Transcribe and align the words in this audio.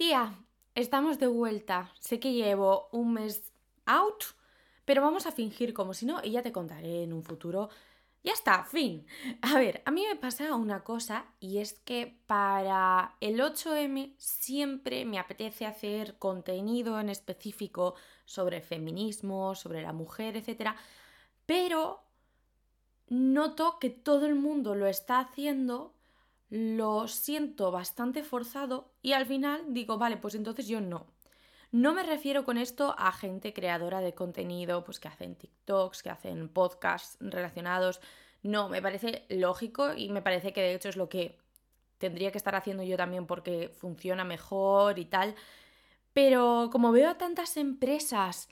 Tía, 0.00 0.32
estamos 0.74 1.18
de 1.18 1.26
vuelta. 1.26 1.92
Sé 2.00 2.18
que 2.20 2.32
llevo 2.32 2.88
un 2.90 3.12
mes 3.12 3.52
out, 3.84 4.24
pero 4.86 5.02
vamos 5.02 5.26
a 5.26 5.30
fingir 5.30 5.74
como 5.74 5.92
si 5.92 6.06
no 6.06 6.24
y 6.24 6.30
ya 6.30 6.42
te 6.42 6.52
contaré 6.52 7.02
en 7.02 7.12
un 7.12 7.22
futuro. 7.22 7.68
Ya 8.24 8.32
está, 8.32 8.64
fin. 8.64 9.06
A 9.42 9.58
ver, 9.58 9.82
a 9.84 9.90
mí 9.90 10.06
me 10.08 10.16
pasa 10.16 10.54
una 10.54 10.84
cosa 10.84 11.26
y 11.38 11.58
es 11.58 11.74
que 11.74 12.18
para 12.26 13.14
el 13.20 13.40
8M 13.40 14.14
siempre 14.16 15.04
me 15.04 15.18
apetece 15.18 15.66
hacer 15.66 16.16
contenido 16.16 16.98
en 16.98 17.10
específico 17.10 17.94
sobre 18.24 18.62
feminismo, 18.62 19.54
sobre 19.54 19.82
la 19.82 19.92
mujer, 19.92 20.34
etc. 20.34 20.76
Pero 21.44 22.00
noto 23.08 23.78
que 23.78 23.90
todo 23.90 24.24
el 24.24 24.34
mundo 24.34 24.74
lo 24.74 24.86
está 24.86 25.18
haciendo 25.18 25.92
lo 26.50 27.06
siento 27.06 27.70
bastante 27.70 28.24
forzado 28.24 28.92
y 29.02 29.12
al 29.12 29.24
final 29.24 29.62
digo, 29.68 29.98
vale, 29.98 30.16
pues 30.16 30.34
entonces 30.34 30.66
yo 30.66 30.80
no. 30.80 31.06
No 31.72 31.94
me 31.94 32.02
refiero 32.02 32.44
con 32.44 32.58
esto 32.58 32.96
a 32.98 33.12
gente 33.12 33.52
creadora 33.52 34.00
de 34.00 34.14
contenido, 34.14 34.84
pues 34.84 34.98
que 34.98 35.06
hacen 35.06 35.36
TikToks, 35.36 36.02
que 36.02 36.10
hacen 36.10 36.48
podcasts 36.48 37.16
relacionados. 37.20 38.00
No, 38.42 38.68
me 38.68 38.82
parece 38.82 39.24
lógico 39.28 39.94
y 39.94 40.08
me 40.10 40.22
parece 40.22 40.52
que 40.52 40.62
de 40.62 40.74
hecho 40.74 40.88
es 40.88 40.96
lo 40.96 41.08
que 41.08 41.38
tendría 41.98 42.32
que 42.32 42.38
estar 42.38 42.56
haciendo 42.56 42.82
yo 42.82 42.96
también 42.96 43.26
porque 43.26 43.68
funciona 43.68 44.24
mejor 44.24 44.98
y 44.98 45.04
tal. 45.04 45.36
Pero 46.12 46.70
como 46.72 46.90
veo 46.90 47.10
a 47.10 47.18
tantas 47.18 47.56
empresas 47.56 48.48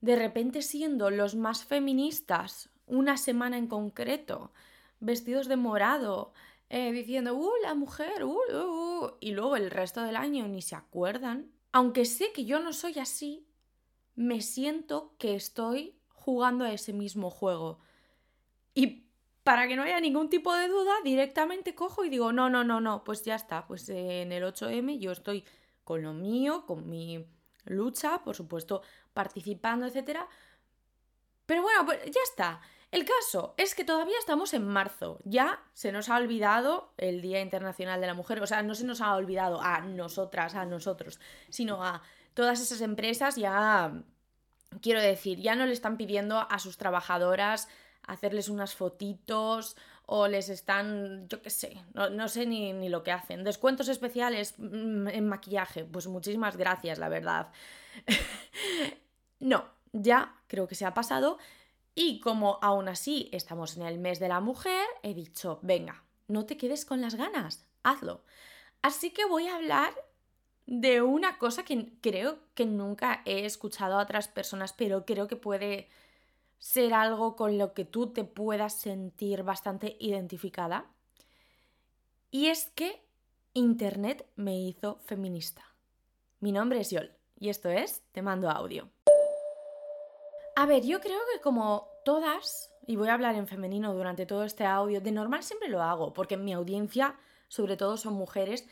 de 0.00 0.16
repente 0.16 0.62
siendo 0.62 1.10
los 1.10 1.36
más 1.36 1.64
feministas 1.64 2.70
una 2.86 3.16
semana 3.16 3.58
en 3.58 3.68
concreto, 3.68 4.52
vestidos 4.98 5.46
de 5.46 5.56
morado, 5.56 6.32
eh, 6.68 6.92
diciendo, 6.92 7.34
uh, 7.34 7.52
la 7.62 7.74
mujer, 7.74 8.24
uh, 8.24 8.38
uh, 8.52 9.04
uh, 9.04 9.16
y 9.20 9.32
luego 9.32 9.56
el 9.56 9.70
resto 9.70 10.02
del 10.02 10.16
año 10.16 10.48
ni 10.48 10.62
se 10.62 10.74
acuerdan. 10.74 11.52
Aunque 11.72 12.04
sé 12.04 12.32
que 12.32 12.44
yo 12.44 12.60
no 12.60 12.72
soy 12.72 12.98
así, 12.98 13.46
me 14.14 14.40
siento 14.40 15.14
que 15.18 15.34
estoy 15.34 15.96
jugando 16.08 16.64
a 16.64 16.72
ese 16.72 16.92
mismo 16.92 17.30
juego. 17.30 17.78
Y 18.74 19.06
para 19.44 19.68
que 19.68 19.76
no 19.76 19.84
haya 19.84 20.00
ningún 20.00 20.28
tipo 20.28 20.52
de 20.54 20.66
duda, 20.66 20.92
directamente 21.04 21.74
cojo 21.74 22.04
y 22.04 22.08
digo, 22.08 22.32
no, 22.32 22.50
no, 22.50 22.64
no, 22.64 22.80
no, 22.80 23.04
pues 23.04 23.22
ya 23.22 23.36
está, 23.36 23.66
pues 23.66 23.88
en 23.88 24.32
el 24.32 24.42
8M 24.42 24.98
yo 24.98 25.12
estoy 25.12 25.44
con 25.84 26.02
lo 26.02 26.12
mío, 26.12 26.66
con 26.66 26.90
mi 26.90 27.24
lucha, 27.64 28.24
por 28.24 28.34
supuesto, 28.34 28.82
participando, 29.12 29.86
etc. 29.86 30.20
Pero 31.46 31.62
bueno, 31.62 31.86
pues 31.86 32.04
ya 32.06 32.20
está. 32.24 32.60
El 32.92 33.04
caso 33.04 33.54
es 33.56 33.74
que 33.74 33.84
todavía 33.84 34.18
estamos 34.18 34.54
en 34.54 34.66
marzo, 34.66 35.18
ya 35.24 35.60
se 35.74 35.92
nos 35.92 36.08
ha 36.08 36.16
olvidado 36.16 36.92
el 36.96 37.20
Día 37.20 37.40
Internacional 37.40 38.00
de 38.00 38.06
la 38.06 38.14
Mujer, 38.14 38.40
o 38.42 38.46
sea, 38.46 38.62
no 38.62 38.74
se 38.74 38.84
nos 38.84 39.00
ha 39.00 39.14
olvidado 39.14 39.60
a 39.60 39.80
nosotras, 39.80 40.54
a 40.54 40.64
nosotros, 40.64 41.18
sino 41.50 41.84
a 41.84 42.02
todas 42.34 42.60
esas 42.60 42.80
empresas 42.80 43.36
ya, 43.36 43.92
quiero 44.80 45.00
decir, 45.02 45.40
ya 45.40 45.56
no 45.56 45.66
le 45.66 45.72
están 45.72 45.96
pidiendo 45.96 46.38
a 46.38 46.58
sus 46.58 46.78
trabajadoras 46.78 47.68
hacerles 48.06 48.48
unas 48.48 48.74
fotitos 48.74 49.76
o 50.06 50.28
les 50.28 50.48
están, 50.48 51.28
yo 51.28 51.42
qué 51.42 51.50
sé, 51.50 51.82
no, 51.94 52.28
sé 52.28 52.46
ni, 52.46 52.72
ni, 52.72 52.88
lo 52.88 53.02
que 53.02 53.10
hacen. 53.10 53.42
Descuentos 53.42 53.88
especiales 53.88 54.54
mm, 54.58 55.08
en 55.08 55.28
maquillaje, 55.28 55.84
pues 55.84 56.06
muchísimas 56.06 56.56
gracias, 56.56 57.00
la 57.00 57.08
verdad. 57.08 57.48
no, 59.40 59.64
ya 59.92 60.36
creo 60.46 60.68
que 60.68 60.76
se 60.76 60.86
ha 60.86 60.94
pasado 60.94 61.38
y 61.98 62.20
como 62.20 62.58
aún 62.60 62.88
así 62.88 63.30
estamos 63.32 63.76
en 63.76 63.82
el 63.82 63.98
mes 63.98 64.20
de 64.20 64.28
la 64.28 64.40
mujer, 64.40 64.86
he 65.02 65.14
dicho, 65.14 65.58
venga, 65.62 66.04
no 66.28 66.44
te 66.44 66.58
quedes 66.58 66.84
con 66.84 67.00
las 67.00 67.14
ganas, 67.14 67.66
hazlo. 67.82 68.22
Así 68.82 69.10
que 69.12 69.24
voy 69.24 69.48
a 69.48 69.56
hablar 69.56 69.94
de 70.66 71.00
una 71.00 71.38
cosa 71.38 71.64
que 71.64 71.94
creo 72.02 72.38
que 72.54 72.66
nunca 72.66 73.22
he 73.24 73.46
escuchado 73.46 73.98
a 73.98 74.02
otras 74.02 74.28
personas, 74.28 74.74
pero 74.74 75.06
creo 75.06 75.26
que 75.26 75.36
puede 75.36 75.88
ser 76.58 76.92
algo 76.92 77.34
con 77.34 77.56
lo 77.56 77.72
que 77.72 77.86
tú 77.86 78.12
te 78.12 78.24
puedas 78.24 78.78
sentir 78.78 79.42
bastante 79.42 79.96
identificada. 79.98 80.90
Y 82.30 82.48
es 82.48 82.66
que 82.74 83.02
Internet 83.54 84.28
me 84.36 84.60
hizo 84.60 84.98
feminista. 85.06 85.64
Mi 86.40 86.52
nombre 86.52 86.80
es 86.80 86.90
Yol 86.90 87.10
y 87.40 87.48
esto 87.48 87.70
es 87.70 88.02
Te 88.12 88.20
mando 88.20 88.50
audio. 88.50 88.90
A 90.58 90.64
ver, 90.64 90.86
yo 90.86 91.02
creo 91.02 91.20
que 91.34 91.40
como 91.42 91.86
todas, 92.02 92.72
y 92.86 92.96
voy 92.96 93.08
a 93.08 93.14
hablar 93.14 93.34
en 93.34 93.46
femenino 93.46 93.92
durante 93.92 94.24
todo 94.24 94.42
este 94.42 94.64
audio, 94.64 95.02
de 95.02 95.12
normal 95.12 95.42
siempre 95.42 95.68
lo 95.68 95.82
hago, 95.82 96.14
porque 96.14 96.38
mi 96.38 96.54
audiencia 96.54 97.14
sobre 97.48 97.76
todo 97.76 97.98
son 97.98 98.14
mujeres, 98.14 98.66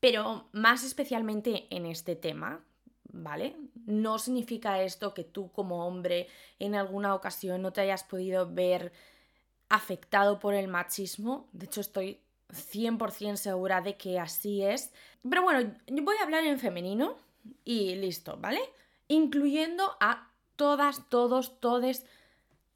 pero 0.00 0.48
más 0.52 0.84
especialmente 0.84 1.66
en 1.68 1.84
este 1.84 2.16
tema, 2.16 2.64
¿vale? 3.12 3.56
No 3.84 4.18
significa 4.18 4.80
esto 4.80 5.12
que 5.12 5.22
tú 5.22 5.52
como 5.52 5.86
hombre 5.86 6.28
en 6.58 6.74
alguna 6.74 7.14
ocasión 7.14 7.60
no 7.60 7.74
te 7.74 7.82
hayas 7.82 8.04
podido 8.04 8.50
ver 8.50 8.90
afectado 9.68 10.38
por 10.38 10.54
el 10.54 10.66
machismo, 10.66 11.46
de 11.52 11.66
hecho 11.66 11.82
estoy 11.82 12.22
100% 12.48 13.36
segura 13.36 13.82
de 13.82 13.98
que 13.98 14.18
así 14.18 14.62
es, 14.62 14.92
pero 15.28 15.42
bueno, 15.42 15.74
voy 15.88 16.16
a 16.16 16.22
hablar 16.22 16.44
en 16.44 16.58
femenino 16.58 17.16
y 17.66 17.96
listo, 17.96 18.38
¿vale? 18.38 18.60
Incluyendo 19.08 19.94
a 20.00 20.28
todas, 20.58 21.08
todos, 21.08 21.58
todes. 21.60 22.04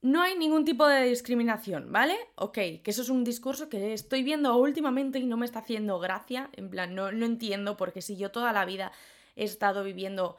No 0.01 0.23
hay 0.23 0.39
ningún 0.39 0.65
tipo 0.65 0.87
de 0.87 1.03
discriminación, 1.05 1.93
¿vale? 1.93 2.17
Ok, 2.37 2.55
que 2.55 2.83
eso 2.87 3.03
es 3.03 3.11
un 3.11 3.25
discurso 3.25 3.69
que 3.69 3.93
estoy 3.93 4.23
viendo 4.23 4.57
últimamente 4.57 5.19
y 5.19 5.27
no 5.27 5.37
me 5.37 5.45
está 5.45 5.59
haciendo 5.59 5.99
gracia. 5.99 6.49
En 6.55 6.71
plan, 6.71 6.95
no, 6.95 7.11
entiendo, 7.11 7.77
porque 7.77 8.01
si 8.01 8.17
yo 8.17 8.31
toda 8.31 8.55
la 8.55 8.65
vida 8.65 8.91
he 9.37 9.45
estado 9.45 9.85
viviendo 9.85 10.39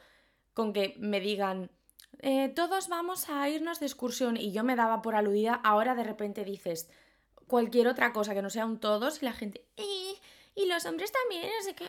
con 0.54 0.72
que 0.72 0.96
me 0.98 1.20
digan, 1.20 1.70
eh, 2.18 2.48
todos 2.48 2.88
vamos 2.88 3.28
a 3.30 3.48
irnos 3.48 3.78
de 3.78 3.86
excursión 3.86 4.36
y 4.36 4.50
yo 4.50 4.64
me 4.64 4.74
daba 4.74 5.02
por 5.02 5.14
aludida, 5.14 5.54
ahora 5.54 5.94
de 5.94 6.04
repente 6.04 6.44
dices 6.44 6.90
cualquier 7.46 7.86
otra 7.88 8.12
cosa 8.12 8.34
que 8.34 8.42
no 8.42 8.50
sea 8.50 8.66
un 8.66 8.80
todos 8.80 9.22
y 9.22 9.26
la 9.26 9.32
gente, 9.32 9.64
y, 9.76 10.16
y 10.54 10.66
los 10.66 10.84
hombres 10.86 11.12
también, 11.12 11.50
así 11.60 11.74
que... 11.74 11.86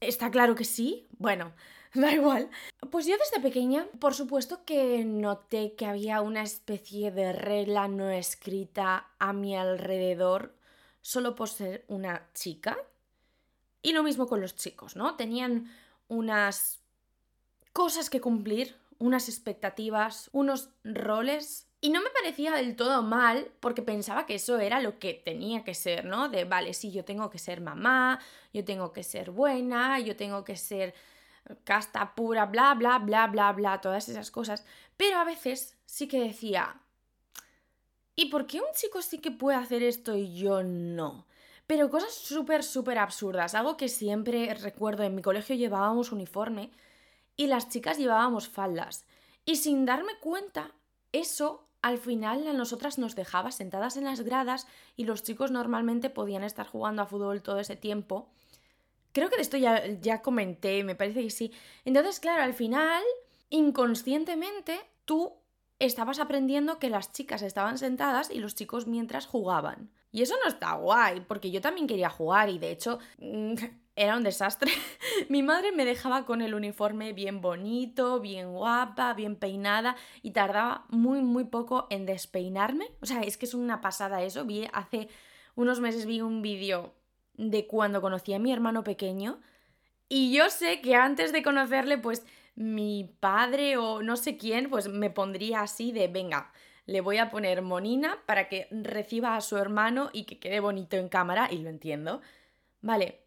Está 0.00 0.30
claro 0.30 0.54
que 0.54 0.64
sí. 0.64 1.06
Bueno, 1.18 1.52
da 1.94 2.12
igual. 2.12 2.50
Pues 2.90 3.06
yo 3.06 3.16
desde 3.16 3.40
pequeña, 3.40 3.86
por 3.98 4.14
supuesto 4.14 4.64
que 4.64 5.04
noté 5.04 5.74
que 5.74 5.86
había 5.86 6.20
una 6.20 6.42
especie 6.42 7.10
de 7.10 7.32
regla 7.32 7.88
no 7.88 8.10
escrita 8.10 9.08
a 9.18 9.32
mi 9.32 9.56
alrededor 9.56 10.54
solo 11.00 11.34
por 11.34 11.48
ser 11.48 11.84
una 11.88 12.28
chica. 12.34 12.76
Y 13.82 13.92
lo 13.92 14.02
mismo 14.02 14.26
con 14.26 14.40
los 14.40 14.56
chicos, 14.56 14.96
¿no? 14.96 15.16
Tenían 15.16 15.70
unas 16.08 16.80
cosas 17.72 18.10
que 18.10 18.20
cumplir, 18.20 18.76
unas 18.98 19.28
expectativas, 19.28 20.28
unos 20.32 20.70
roles. 20.84 21.66
Y 21.80 21.90
no 21.90 22.02
me 22.02 22.10
parecía 22.10 22.52
del 22.52 22.74
todo 22.74 23.02
mal 23.02 23.52
porque 23.60 23.82
pensaba 23.82 24.26
que 24.26 24.34
eso 24.34 24.58
era 24.58 24.80
lo 24.80 24.98
que 24.98 25.14
tenía 25.14 25.62
que 25.62 25.74
ser, 25.74 26.04
¿no? 26.04 26.28
De, 26.28 26.44
vale, 26.44 26.74
sí, 26.74 26.90
yo 26.90 27.04
tengo 27.04 27.30
que 27.30 27.38
ser 27.38 27.60
mamá, 27.60 28.18
yo 28.52 28.64
tengo 28.64 28.92
que 28.92 29.04
ser 29.04 29.30
buena, 29.30 30.00
yo 30.00 30.16
tengo 30.16 30.42
que 30.44 30.56
ser 30.56 30.92
casta 31.64 32.14
pura, 32.14 32.46
bla, 32.46 32.74
bla, 32.74 32.98
bla, 32.98 33.26
bla, 33.26 33.52
bla, 33.52 33.80
todas 33.80 34.08
esas 34.08 34.30
cosas. 34.30 34.64
Pero 34.96 35.18
a 35.18 35.24
veces 35.24 35.76
sí 35.86 36.08
que 36.08 36.20
decía, 36.20 36.80
¿y 38.16 38.26
por 38.26 38.46
qué 38.46 38.60
un 38.60 38.72
chico 38.74 39.02
sí 39.02 39.18
que 39.18 39.30
puede 39.30 39.56
hacer 39.56 39.82
esto 39.82 40.16
y 40.16 40.36
yo 40.36 40.62
no? 40.62 41.26
Pero 41.66 41.90
cosas 41.90 42.14
súper, 42.14 42.64
súper 42.64 42.98
absurdas. 42.98 43.54
Algo 43.54 43.76
que 43.76 43.88
siempre 43.88 44.54
recuerdo, 44.54 45.02
en 45.02 45.14
mi 45.14 45.22
colegio 45.22 45.54
llevábamos 45.54 46.12
uniforme 46.12 46.70
y 47.36 47.46
las 47.46 47.68
chicas 47.68 47.98
llevábamos 47.98 48.48
faldas. 48.48 49.04
Y 49.44 49.56
sin 49.56 49.84
darme 49.84 50.18
cuenta, 50.20 50.72
eso 51.12 51.68
al 51.82 51.98
final 51.98 52.46
a 52.46 52.52
nosotras 52.52 52.98
nos 52.98 53.14
dejaba 53.14 53.52
sentadas 53.52 53.96
en 53.96 54.04
las 54.04 54.22
gradas 54.22 54.66
y 54.96 55.04
los 55.04 55.22
chicos 55.22 55.50
normalmente 55.50 56.10
podían 56.10 56.42
estar 56.42 56.66
jugando 56.66 57.02
a 57.02 57.06
fútbol 57.06 57.42
todo 57.42 57.60
ese 57.60 57.76
tiempo 57.76 58.28
Creo 59.12 59.30
que 59.30 59.36
de 59.36 59.42
esto 59.42 59.56
ya, 59.56 59.84
ya 60.00 60.22
comenté, 60.22 60.84
me 60.84 60.94
parece 60.94 61.22
que 61.22 61.30
sí. 61.30 61.52
Entonces, 61.84 62.20
claro, 62.20 62.42
al 62.42 62.54
final, 62.54 63.02
inconscientemente, 63.50 64.78
tú 65.04 65.34
estabas 65.78 66.18
aprendiendo 66.18 66.78
que 66.78 66.90
las 66.90 67.12
chicas 67.12 67.42
estaban 67.42 67.78
sentadas 67.78 68.30
y 68.30 68.38
los 68.38 68.54
chicos 68.54 68.86
mientras 68.86 69.26
jugaban. 69.26 69.90
Y 70.10 70.22
eso 70.22 70.34
no 70.42 70.48
está 70.48 70.74
guay, 70.74 71.20
porque 71.20 71.50
yo 71.50 71.60
también 71.60 71.86
quería 71.86 72.10
jugar 72.10 72.48
y 72.48 72.58
de 72.58 72.70
hecho 72.70 72.98
mm, 73.18 73.54
era 73.96 74.16
un 74.16 74.22
desastre. 74.24 74.72
Mi 75.28 75.42
madre 75.42 75.72
me 75.72 75.84
dejaba 75.84 76.24
con 76.24 76.40
el 76.42 76.54
uniforme 76.54 77.12
bien 77.12 77.40
bonito, 77.40 78.20
bien 78.20 78.52
guapa, 78.52 79.14
bien 79.14 79.36
peinada 79.36 79.96
y 80.22 80.32
tardaba 80.32 80.86
muy, 80.88 81.22
muy 81.22 81.44
poco 81.44 81.86
en 81.90 82.06
despeinarme. 82.06 82.90
O 83.00 83.06
sea, 83.06 83.20
es 83.22 83.36
que 83.36 83.46
es 83.46 83.54
una 83.54 83.80
pasada 83.80 84.22
eso. 84.22 84.44
Vi 84.44 84.68
hace 84.72 85.08
unos 85.54 85.80
meses 85.80 86.06
vi 86.06 86.20
un 86.20 86.40
vídeo 86.40 86.94
de 87.38 87.66
cuando 87.66 88.02
conocí 88.02 88.34
a 88.34 88.38
mi 88.38 88.52
hermano 88.52 88.84
pequeño. 88.84 89.40
Y 90.10 90.32
yo 90.32 90.50
sé 90.50 90.82
que 90.82 90.94
antes 90.94 91.32
de 91.32 91.42
conocerle, 91.42 91.96
pues 91.96 92.26
mi 92.54 93.10
padre 93.20 93.76
o 93.78 94.02
no 94.02 94.16
sé 94.16 94.36
quién, 94.36 94.68
pues 94.68 94.88
me 94.88 95.08
pondría 95.08 95.62
así 95.62 95.92
de, 95.92 96.08
venga, 96.08 96.52
le 96.86 97.00
voy 97.00 97.18
a 97.18 97.30
poner 97.30 97.62
monina 97.62 98.18
para 98.26 98.48
que 98.48 98.66
reciba 98.70 99.36
a 99.36 99.40
su 99.40 99.56
hermano 99.56 100.10
y 100.12 100.24
que 100.24 100.38
quede 100.38 100.60
bonito 100.60 100.96
en 100.96 101.08
cámara, 101.08 101.48
y 101.50 101.58
lo 101.58 101.70
entiendo. 101.70 102.20
Vale, 102.80 103.20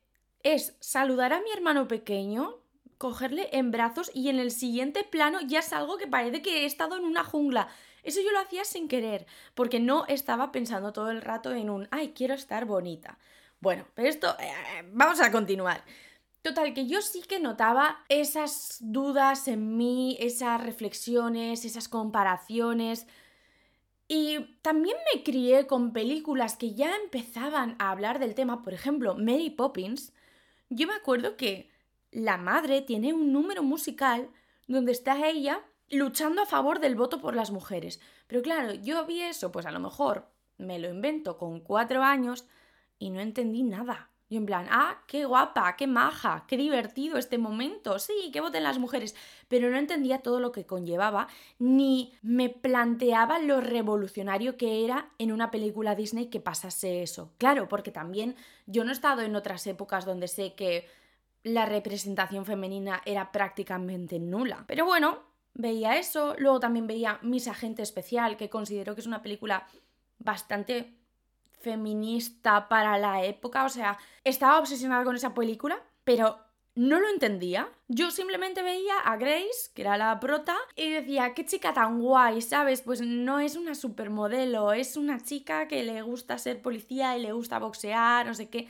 es 0.44 0.76
saludar 0.80 1.32
a 1.34 1.42
mi 1.42 1.52
hermano 1.52 1.88
pequeño, 1.88 2.58
cogerle 2.98 3.50
en 3.54 3.72
brazos 3.72 4.12
y 4.14 4.30
en 4.30 4.40
el 4.40 4.52
siguiente 4.52 5.04
plano 5.04 5.40
ya 5.42 5.62
salgo 5.62 5.98
que 5.98 6.08
parece 6.08 6.42
que 6.42 6.64
he 6.64 6.66
estado 6.66 6.98
en 6.98 7.06
una 7.06 7.24
jungla. 7.24 7.70
Eso 8.04 8.20
yo 8.22 8.32
lo 8.32 8.40
hacía 8.40 8.66
sin 8.66 8.88
querer, 8.88 9.28
porque 9.54 9.80
no 9.80 10.06
estaba 10.08 10.52
pensando 10.52 10.92
todo 10.92 11.12
el 11.12 11.22
rato 11.22 11.54
en 11.54 11.70
un, 11.70 11.88
ay, 11.92 12.14
quiero 12.16 12.34
estar 12.34 12.66
bonita. 12.66 13.20
Bueno, 13.62 13.86
pero 13.94 14.10
esto, 14.10 14.36
eh, 14.40 14.52
vamos 14.92 15.22
a 15.22 15.32
continuar. 15.32 15.84
Total, 16.42 16.74
que 16.74 16.88
yo 16.88 17.02
sí 17.04 17.22
que 17.22 17.40
notaba 17.40 18.04
esas 18.10 18.78
dudas 18.80 19.48
en 19.48 19.78
mí, 19.78 20.18
esas 20.20 20.62
reflexiones, 20.62 21.64
esas 21.64 21.88
comparaciones. 21.88 23.06
Y 24.08 24.58
también 24.64 24.98
me 25.14 25.24
crié 25.24 25.68
con 25.68 25.94
películas 25.94 26.58
que 26.58 26.74
ya 26.74 26.96
empezaban 26.96 27.76
a 27.78 27.92
hablar 27.92 28.18
del 28.18 28.34
tema, 28.34 28.64
por 28.64 28.74
ejemplo, 28.74 29.16
Mary 29.16 29.52
Poppins. 29.52 30.12
Yo 30.70 30.88
me 30.88 30.96
acuerdo 30.96 31.38
que 31.38 31.70
la 32.10 32.38
madre 32.38 32.82
tiene 32.82 33.14
un 33.14 33.32
número 33.32 33.62
musical 33.62 34.30
donde 34.68 34.92
está 34.92 35.28
ella 35.30 35.64
luchando 35.90 36.42
a 36.42 36.48
favor 36.48 36.80
del 36.80 36.96
voto 36.96 37.22
por 37.22 37.36
las 37.36 37.52
mujeres. 37.52 38.02
Pero 38.26 38.42
claro, 38.42 38.74
yo 38.74 39.06
vi 39.06 39.22
eso, 39.22 39.52
pues 39.52 39.68
a 39.68 39.72
lo 39.72 39.80
mejor 39.80 40.28
me 40.58 40.80
lo 40.80 40.90
invento 40.90 41.38
con 41.38 41.60
cuatro 41.60 42.02
años 42.02 42.46
y 43.02 43.10
no 43.10 43.20
entendí 43.20 43.64
nada. 43.64 44.10
Y 44.30 44.38
en 44.38 44.46
plan, 44.46 44.68
ah, 44.70 45.02
qué 45.08 45.26
guapa, 45.26 45.76
qué 45.76 45.88
maja, 45.88 46.46
qué 46.48 46.56
divertido 46.56 47.18
este 47.18 47.38
momento, 47.38 48.00
sí, 48.00 48.30
que 48.32 48.40
voten 48.40 48.64
las 48.64 48.78
mujeres. 48.78 49.14
Pero 49.50 49.70
no 49.70 49.78
entendía 49.78 50.20
todo 50.20 50.40
lo 50.40 50.54
que 50.54 50.66
conllevaba, 50.66 51.28
ni 51.60 52.14
me 52.22 52.50
planteaba 52.50 53.40
lo 53.40 53.60
revolucionario 53.60 54.56
que 54.56 54.86
era 54.86 55.10
en 55.18 55.34
una 55.34 55.52
película 55.52 55.96
Disney 55.96 56.28
que 56.28 56.40
pasase 56.40 57.02
eso. 57.02 57.34
Claro, 57.40 57.68
porque 57.68 57.92
también 57.92 58.36
yo 58.68 58.84
no 58.86 58.92
he 58.92 58.94
estado 58.94 59.24
en 59.24 59.36
otras 59.36 59.66
épocas 59.68 60.06
donde 60.06 60.28
sé 60.30 60.54
que 60.54 60.88
la 61.44 61.66
representación 61.66 62.46
femenina 62.46 63.02
era 63.06 63.32
prácticamente 63.32 64.20
nula. 64.20 64.64
Pero 64.68 64.86
bueno, 64.86 65.24
veía 65.56 65.98
eso, 65.98 66.36
luego 66.38 66.60
también 66.60 66.86
veía 66.86 67.20
Mis 67.24 67.48
Agente 67.48 67.82
Especial, 67.82 68.38
que 68.38 68.50
considero 68.50 68.94
que 68.94 69.02
es 69.02 69.08
una 69.08 69.24
película 69.24 69.68
bastante 70.20 71.01
feminista 71.62 72.68
para 72.68 72.98
la 72.98 73.24
época. 73.24 73.66
O 73.66 73.70
sea, 73.70 73.98
estaba 74.24 74.60
obsesionada 74.60 75.04
con 75.04 75.16
esa 75.16 75.34
película, 75.34 75.82
pero 76.04 76.40
no 76.76 77.00
lo 77.00 77.10
entendía. 77.10 77.70
Yo 77.88 78.12
simplemente 78.12 78.64
veía 78.64 78.98
a 79.00 79.18
Grace, 79.18 79.72
que 79.74 79.82
era 79.82 79.98
la 79.98 80.20
prota, 80.20 80.56
y 80.76 80.90
decía, 80.90 81.34
qué 81.34 81.46
chica 81.46 81.74
tan 81.74 82.00
guay, 82.00 82.42
¿sabes? 82.42 82.82
Pues 82.82 83.02
no 83.02 83.40
es 83.40 83.56
una 83.56 83.76
supermodelo, 83.76 84.72
es 84.72 84.96
una 84.98 85.22
chica 85.22 85.68
que 85.68 85.84
le 85.84 86.02
gusta 86.02 86.38
ser 86.38 86.62
policía 86.62 87.18
y 87.18 87.22
le 87.22 87.34
gusta 87.34 87.60
boxear, 87.60 88.26
no 88.26 88.34
sé 88.34 88.50
qué. 88.50 88.68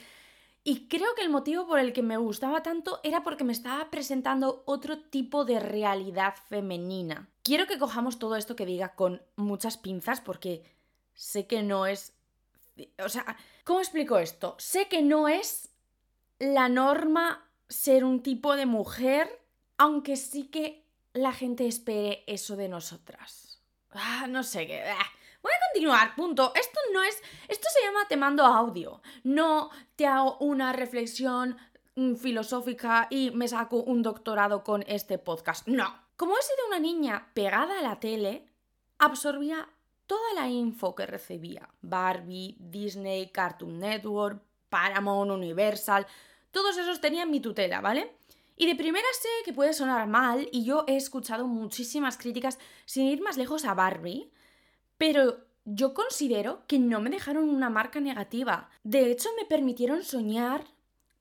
Y 0.63 0.87
creo 0.87 1.15
que 1.15 1.23
el 1.23 1.29
motivo 1.29 1.65
por 1.65 1.79
el 1.79 1.91
que 1.91 2.03
me 2.03 2.17
gustaba 2.17 2.61
tanto 2.61 2.99
era 3.03 3.23
porque 3.23 3.43
me 3.43 3.53
estaba 3.53 3.89
presentando 3.89 4.61
otro 4.65 4.99
tipo 4.99 5.43
de 5.43 5.59
realidad 5.59 6.35
femenina. 6.49 7.29
Quiero 7.43 7.65
que 7.65 7.79
cojamos 7.79 8.19
todo 8.19 8.35
esto 8.35 8.55
que 8.55 8.67
diga 8.67 8.93
con 8.93 9.23
muchas 9.35 9.77
pinzas 9.77 10.21
porque 10.21 10.63
sé 11.15 11.47
que 11.47 11.63
no 11.63 11.87
es 11.87 12.13
o 13.03 13.09
sea, 13.09 13.37
¿cómo 13.63 13.79
explico 13.79 14.17
esto? 14.17 14.55
Sé 14.57 14.87
que 14.87 15.01
no 15.01 15.27
es 15.27 15.69
la 16.39 16.69
norma 16.69 17.47
ser 17.69 18.03
un 18.03 18.21
tipo 18.21 18.55
de 18.55 18.65
mujer, 18.65 19.43
aunque 19.77 20.15
sí 20.15 20.47
que 20.47 20.85
la 21.13 21.33
gente 21.33 21.67
espere 21.67 22.23
eso 22.27 22.55
de 22.55 22.69
nosotras. 22.69 23.61
Ah, 23.91 24.27
no 24.27 24.43
sé 24.43 24.67
qué. 24.67 24.81
Ah, 24.81 25.05
voy 25.41 25.51
a 25.51 25.65
continuar, 25.71 26.15
punto. 26.15 26.53
Esto 26.55 26.79
no 26.93 27.03
es. 27.03 27.21
Esto 27.47 27.67
se 27.73 27.85
llama 27.85 28.07
te 28.07 28.17
mando 28.17 28.45
audio. 28.45 29.01
No 29.23 29.69
te 29.95 30.07
hago 30.07 30.37
una 30.37 30.73
reflexión 30.73 31.57
mm, 31.95 32.15
filosófica 32.15 33.07
y 33.09 33.31
me 33.31 33.47
saco 33.47 33.77
un 33.77 34.01
doctorado 34.01 34.63
con 34.63 34.83
este 34.87 35.17
podcast. 35.17 35.67
No. 35.67 36.01
Como 36.15 36.37
he 36.37 36.41
sido 36.41 36.67
una 36.67 36.79
niña 36.79 37.31
pegada 37.33 37.79
a 37.79 37.81
la 37.81 37.99
tele, 37.99 38.47
absorbía 38.99 39.67
toda 40.11 40.33
la 40.35 40.49
info 40.49 40.93
que 40.93 41.05
recibía, 41.05 41.69
Barbie, 41.81 42.57
Disney, 42.59 43.29
Cartoon 43.29 43.79
Network, 43.79 44.43
Paramount, 44.67 45.31
Universal, 45.31 46.05
todos 46.51 46.77
esos 46.77 46.99
tenían 46.99 47.31
mi 47.31 47.39
tutela, 47.39 47.79
¿vale? 47.79 48.17
Y 48.57 48.65
de 48.65 48.75
primera 48.75 49.07
sé 49.13 49.29
que 49.45 49.53
puede 49.53 49.71
sonar 49.71 50.07
mal 50.07 50.49
y 50.51 50.65
yo 50.65 50.83
he 50.89 50.97
escuchado 50.97 51.47
muchísimas 51.47 52.17
críticas 52.17 52.59
sin 52.83 53.07
ir 53.07 53.21
más 53.21 53.37
lejos 53.37 53.63
a 53.63 53.73
Barbie, 53.73 54.29
pero 54.97 55.45
yo 55.63 55.93
considero 55.93 56.67
que 56.67 56.77
no 56.77 56.99
me 56.99 57.09
dejaron 57.09 57.47
una 57.47 57.69
marca 57.69 58.01
negativa. 58.01 58.69
De 58.83 59.09
hecho, 59.11 59.29
me 59.39 59.45
permitieron 59.45 60.03
soñar, 60.03 60.65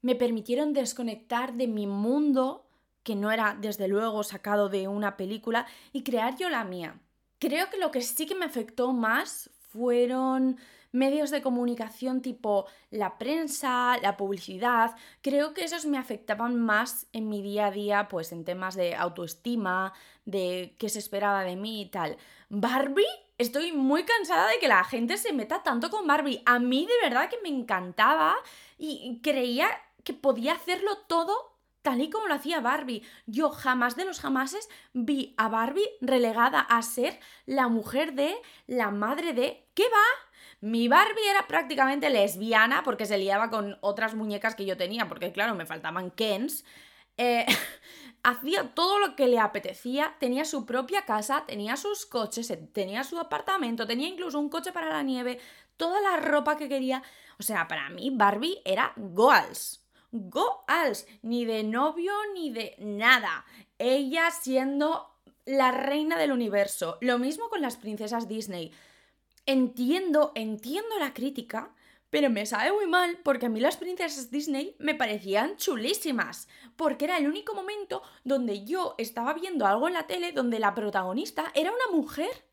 me 0.02 0.16
permitieron 0.16 0.72
desconectar 0.72 1.52
de 1.52 1.69
mi 1.69 1.87
mundo, 1.87 2.66
que 3.04 3.14
no 3.14 3.31
era 3.31 3.56
desde 3.56 3.87
luego 3.87 4.25
sacado 4.25 4.69
de 4.69 4.88
una 4.88 5.16
película, 5.16 5.69
y 5.92 6.02
crear 6.02 6.37
yo 6.37 6.50
la 6.50 6.64
mía. 6.64 7.00
Creo 7.40 7.70
que 7.70 7.78
lo 7.78 7.90
que 7.90 8.02
sí 8.02 8.26
que 8.26 8.34
me 8.34 8.44
afectó 8.44 8.92
más 8.92 9.50
fueron 9.72 10.58
medios 10.92 11.31
de 11.31 11.40
comunicación 11.40 12.20
tipo 12.20 12.66
la 12.90 13.16
prensa, 13.16 13.96
la 14.02 14.19
publicidad. 14.19 14.94
Creo 15.22 15.54
que 15.54 15.64
esos 15.64 15.87
me 15.87 15.96
afectaban 15.96 16.60
más 16.60 17.06
en 17.14 17.31
mi 17.31 17.40
día 17.40 17.66
a 17.66 17.70
día, 17.70 18.08
pues 18.08 18.32
en 18.32 18.44
temas 18.44 18.75
de 18.75 18.94
autoestima, 18.94 19.94
de 20.26 20.76
qué 20.78 20.90
se 20.90 20.98
esperaba 20.98 21.42
de 21.42 21.56
mí 21.56 21.81
y 21.81 21.87
tal. 21.87 22.19
Barbie, 22.50 23.06
estoy 23.38 23.72
muy 23.72 24.04
cansada 24.04 24.50
de 24.50 24.58
que 24.58 24.69
la 24.69 24.84
gente 24.84 25.16
se 25.16 25.32
meta 25.32 25.62
tanto 25.62 25.88
con 25.88 26.06
Barbie. 26.06 26.42
A 26.44 26.58
mí 26.58 26.87
de 26.87 27.08
verdad 27.08 27.31
que 27.31 27.40
me 27.42 27.48
encantaba 27.48 28.37
y 28.76 29.19
creía 29.22 29.70
que 30.04 30.12
podía 30.12 30.52
hacerlo 30.52 30.98
todo 31.06 31.50
tal 31.82 32.00
y 32.00 32.10
como 32.10 32.26
lo 32.26 32.34
hacía 32.34 32.60
Barbie. 32.60 33.02
Yo 33.26 33.50
jamás 33.50 33.96
de 33.96 34.04
los 34.04 34.20
jamases 34.20 34.68
vi 34.92 35.34
a 35.36 35.48
Barbie 35.48 35.88
relegada 36.00 36.60
a 36.60 36.82
ser 36.82 37.18
la 37.46 37.68
mujer 37.68 38.14
de, 38.14 38.34
la 38.66 38.90
madre 38.90 39.32
de... 39.32 39.66
¿Qué 39.74 39.84
va? 39.84 40.30
Mi 40.60 40.88
Barbie 40.88 41.28
era 41.30 41.46
prácticamente 41.46 42.10
lesbiana 42.10 42.82
porque 42.82 43.06
se 43.06 43.18
liaba 43.18 43.50
con 43.50 43.78
otras 43.80 44.14
muñecas 44.14 44.54
que 44.54 44.66
yo 44.66 44.76
tenía, 44.76 45.08
porque 45.08 45.32
claro, 45.32 45.54
me 45.54 45.66
faltaban 45.66 46.10
Kens. 46.10 46.64
Eh, 47.16 47.46
hacía 48.22 48.74
todo 48.74 48.98
lo 48.98 49.16
que 49.16 49.26
le 49.26 49.38
apetecía, 49.38 50.16
tenía 50.20 50.44
su 50.44 50.66
propia 50.66 51.06
casa, 51.06 51.44
tenía 51.46 51.76
sus 51.76 52.04
coches, 52.04 52.52
tenía 52.72 53.04
su 53.04 53.18
apartamento, 53.18 53.86
tenía 53.86 54.08
incluso 54.08 54.38
un 54.38 54.50
coche 54.50 54.72
para 54.72 54.90
la 54.90 55.02
nieve, 55.02 55.40
toda 55.78 56.00
la 56.02 56.16
ropa 56.18 56.56
que 56.56 56.68
quería. 56.68 57.02
O 57.38 57.42
sea, 57.42 57.66
para 57.66 57.88
mí 57.88 58.10
Barbie 58.12 58.60
era 58.66 58.92
goals 58.96 59.80
goals, 60.12 61.06
ni 61.22 61.44
de 61.44 61.62
novio 61.62 62.12
ni 62.34 62.50
de 62.50 62.74
nada. 62.78 63.44
Ella 63.78 64.30
siendo 64.30 65.11
la 65.44 65.73
reina 65.73 66.18
del 66.18 66.32
universo. 66.32 66.99
Lo 67.00 67.18
mismo 67.18 67.49
con 67.49 67.61
las 67.61 67.76
princesas 67.76 68.28
Disney. 68.28 68.73
Entiendo, 69.46 70.32
entiendo 70.35 70.99
la 70.99 71.14
crítica, 71.14 71.75
pero 72.11 72.28
me 72.28 72.44
sabe 72.44 72.73
muy 72.73 72.87
mal 72.87 73.18
porque 73.23 73.46
a 73.46 73.49
mí 73.49 73.61
las 73.61 73.76
princesas 73.76 74.30
Disney 74.30 74.76
me 74.78 74.94
parecían 74.94 75.56
chulísimas, 75.56 76.49
porque 76.76 77.04
era 77.06 77.18
el 77.18 77.28
único 77.28 77.54
momento 77.54 78.02
donde 78.25 78.64
yo 78.64 78.94
estaba 78.99 79.32
viendo 79.32 79.66
algo 79.66 79.88
en 79.88 79.94
la 79.94 80.06
tele 80.06 80.32
donde 80.32 80.58
la 80.58 80.75
protagonista 80.75 81.52
era 81.54 81.73
una 81.73 81.96
mujer. 81.96 82.44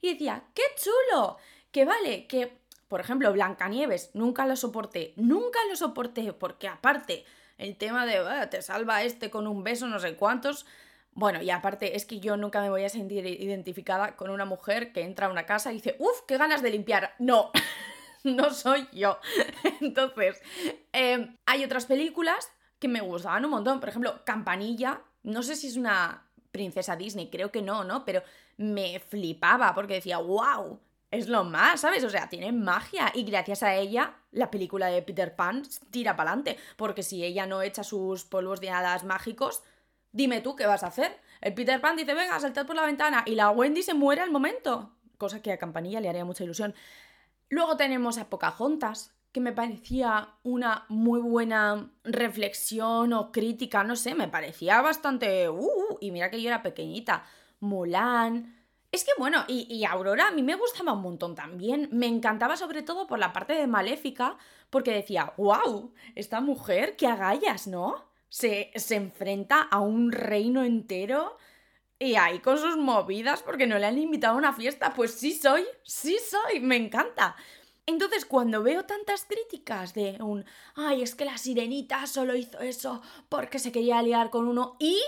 Y 0.00 0.12
decía, 0.12 0.44
¡qué 0.54 0.62
chulo! 0.76 1.36
Que 1.70 1.84
vale, 1.84 2.26
que 2.26 2.59
por 2.90 3.00
ejemplo, 3.00 3.32
Blancanieves, 3.32 4.10
nunca 4.14 4.46
lo 4.46 4.56
soporté, 4.56 5.14
nunca 5.14 5.60
lo 5.68 5.76
soporté, 5.76 6.32
porque 6.32 6.66
aparte, 6.66 7.24
el 7.56 7.76
tema 7.76 8.04
de 8.04 8.16
ah, 8.18 8.50
te 8.50 8.62
salva 8.62 9.04
este 9.04 9.30
con 9.30 9.46
un 9.46 9.62
beso, 9.62 9.86
no 9.86 10.00
sé 10.00 10.16
cuántos. 10.16 10.66
Bueno, 11.12 11.40
y 11.40 11.50
aparte 11.50 11.94
es 11.94 12.04
que 12.04 12.18
yo 12.18 12.36
nunca 12.36 12.60
me 12.60 12.68
voy 12.68 12.82
a 12.82 12.88
sentir 12.88 13.24
identificada 13.24 14.16
con 14.16 14.28
una 14.28 14.44
mujer 14.44 14.92
que 14.92 15.02
entra 15.02 15.28
a 15.28 15.30
una 15.30 15.46
casa 15.46 15.70
y 15.70 15.76
dice, 15.76 15.94
uff, 16.00 16.22
qué 16.26 16.36
ganas 16.36 16.62
de 16.62 16.70
limpiar. 16.72 17.14
No, 17.20 17.52
no 18.24 18.52
soy 18.52 18.88
yo. 18.92 19.20
Entonces, 19.80 20.42
em, 20.92 21.36
hay 21.46 21.62
otras 21.62 21.86
películas 21.86 22.50
que 22.80 22.88
me 22.88 23.02
gustaban 23.02 23.44
un 23.44 23.52
montón. 23.52 23.78
Por 23.78 23.90
ejemplo, 23.90 24.24
Campanilla, 24.24 25.00
no 25.22 25.44
sé 25.44 25.54
si 25.54 25.68
es 25.68 25.76
una 25.76 26.26
princesa 26.50 26.96
Disney, 26.96 27.30
creo 27.30 27.52
que 27.52 27.62
no, 27.62 27.84
¿no? 27.84 28.04
Pero 28.04 28.24
me 28.56 28.98
flipaba 28.98 29.76
porque 29.76 29.94
decía, 29.94 30.18
wow, 30.18 30.80
es 31.10 31.28
lo 31.28 31.44
más, 31.44 31.80
¿sabes? 31.80 32.04
O 32.04 32.10
sea, 32.10 32.28
tiene 32.28 32.52
magia 32.52 33.10
y 33.14 33.24
gracias 33.24 33.62
a 33.62 33.74
ella 33.74 34.14
la 34.30 34.50
película 34.50 34.86
de 34.86 35.02
Peter 35.02 35.34
Pan 35.34 35.62
tira 35.90 36.16
para 36.16 36.30
adelante, 36.30 36.58
porque 36.76 37.02
si 37.02 37.24
ella 37.24 37.46
no 37.46 37.62
echa 37.62 37.82
sus 37.82 38.24
polvos 38.24 38.60
de 38.60 38.70
hadas 38.70 39.04
mágicos, 39.04 39.62
dime 40.12 40.40
tú 40.40 40.54
qué 40.54 40.66
vas 40.66 40.84
a 40.84 40.88
hacer. 40.88 41.18
El 41.40 41.54
Peter 41.54 41.80
Pan 41.80 41.96
dice, 41.96 42.14
venga, 42.14 42.38
saltad 42.38 42.66
por 42.66 42.76
la 42.76 42.86
ventana 42.86 43.24
y 43.26 43.34
la 43.34 43.50
Wendy 43.50 43.82
se 43.82 43.94
muere 43.94 44.20
al 44.20 44.30
momento, 44.30 44.94
cosa 45.18 45.42
que 45.42 45.52
a 45.52 45.58
Campanilla 45.58 46.00
le 46.00 46.08
haría 46.08 46.24
mucha 46.24 46.44
ilusión. 46.44 46.74
Luego 47.48 47.76
tenemos 47.76 48.18
a 48.18 48.30
Pocahontas, 48.30 49.12
que 49.32 49.40
me 49.40 49.52
parecía 49.52 50.34
una 50.42 50.86
muy 50.88 51.20
buena 51.20 51.90
reflexión 52.04 53.12
o 53.12 53.30
crítica, 53.32 53.84
no 53.84 53.96
sé, 53.96 54.14
me 54.14 54.28
parecía 54.28 54.80
bastante... 54.80 55.48
Uh, 55.48 55.98
y 56.00 56.10
mira 56.10 56.30
que 56.30 56.42
yo 56.42 56.48
era 56.48 56.62
pequeñita. 56.62 57.24
Mulan, 57.60 58.59
Es 58.92 59.04
que 59.04 59.12
bueno, 59.18 59.44
y, 59.46 59.84
Aurora 59.84 60.28
a 60.28 60.30
mí 60.32 60.42
me 60.42 60.56
gustaba 60.56 60.92
un 60.92 61.02
montón 61.02 61.34
también. 61.36 61.88
Me 61.92 62.06
encantaba 62.06 62.56
sobre 62.56 62.82
todo 62.82 63.06
por 63.06 63.18
la 63.18 63.32
parte 63.32 63.52
de 63.52 63.66
Maléfica, 63.68 64.36
porque 64.68 64.92
decía, 64.92 65.32
wow, 65.36 65.92
esta 66.16 66.40
mujer, 66.40 66.96
qué 66.96 67.06
agallas, 67.06 67.66
¿no? 67.68 68.04
Se, 68.28 68.70
se 68.74 68.96
enfrenta 68.96 69.62
a 69.62 69.80
un 69.80 70.10
reino 70.12 70.64
entero 70.64 71.36
y 71.98 72.16
ahí 72.16 72.40
con 72.40 72.58
sus 72.58 72.76
movidas 72.76 73.42
porque 73.42 73.66
no 73.66 73.78
le 73.78 73.86
han 73.86 73.98
invitado 73.98 74.34
a 74.34 74.38
una 74.38 74.52
fiesta. 74.52 74.92
Pues 74.94 75.14
sí 75.14 75.34
soy, 75.34 75.64
sí 75.84 76.18
soy, 76.18 76.60
me 76.60 76.76
encanta. 76.76 77.36
Entonces, 77.86 78.24
cuando 78.24 78.62
veo 78.62 78.84
tantas 78.86 79.24
críticas 79.24 79.94
de 79.94 80.16
un, 80.20 80.44
ay, 80.76 81.02
es 81.02 81.14
que 81.14 81.24
la 81.24 81.38
sirenita 81.38 82.06
solo 82.06 82.36
hizo 82.36 82.58
eso 82.60 83.02
porque 83.28 83.58
se 83.58 83.72
quería 83.72 84.02
liar 84.02 84.30
con 84.30 84.46
uno 84.48 84.76
y 84.78 85.00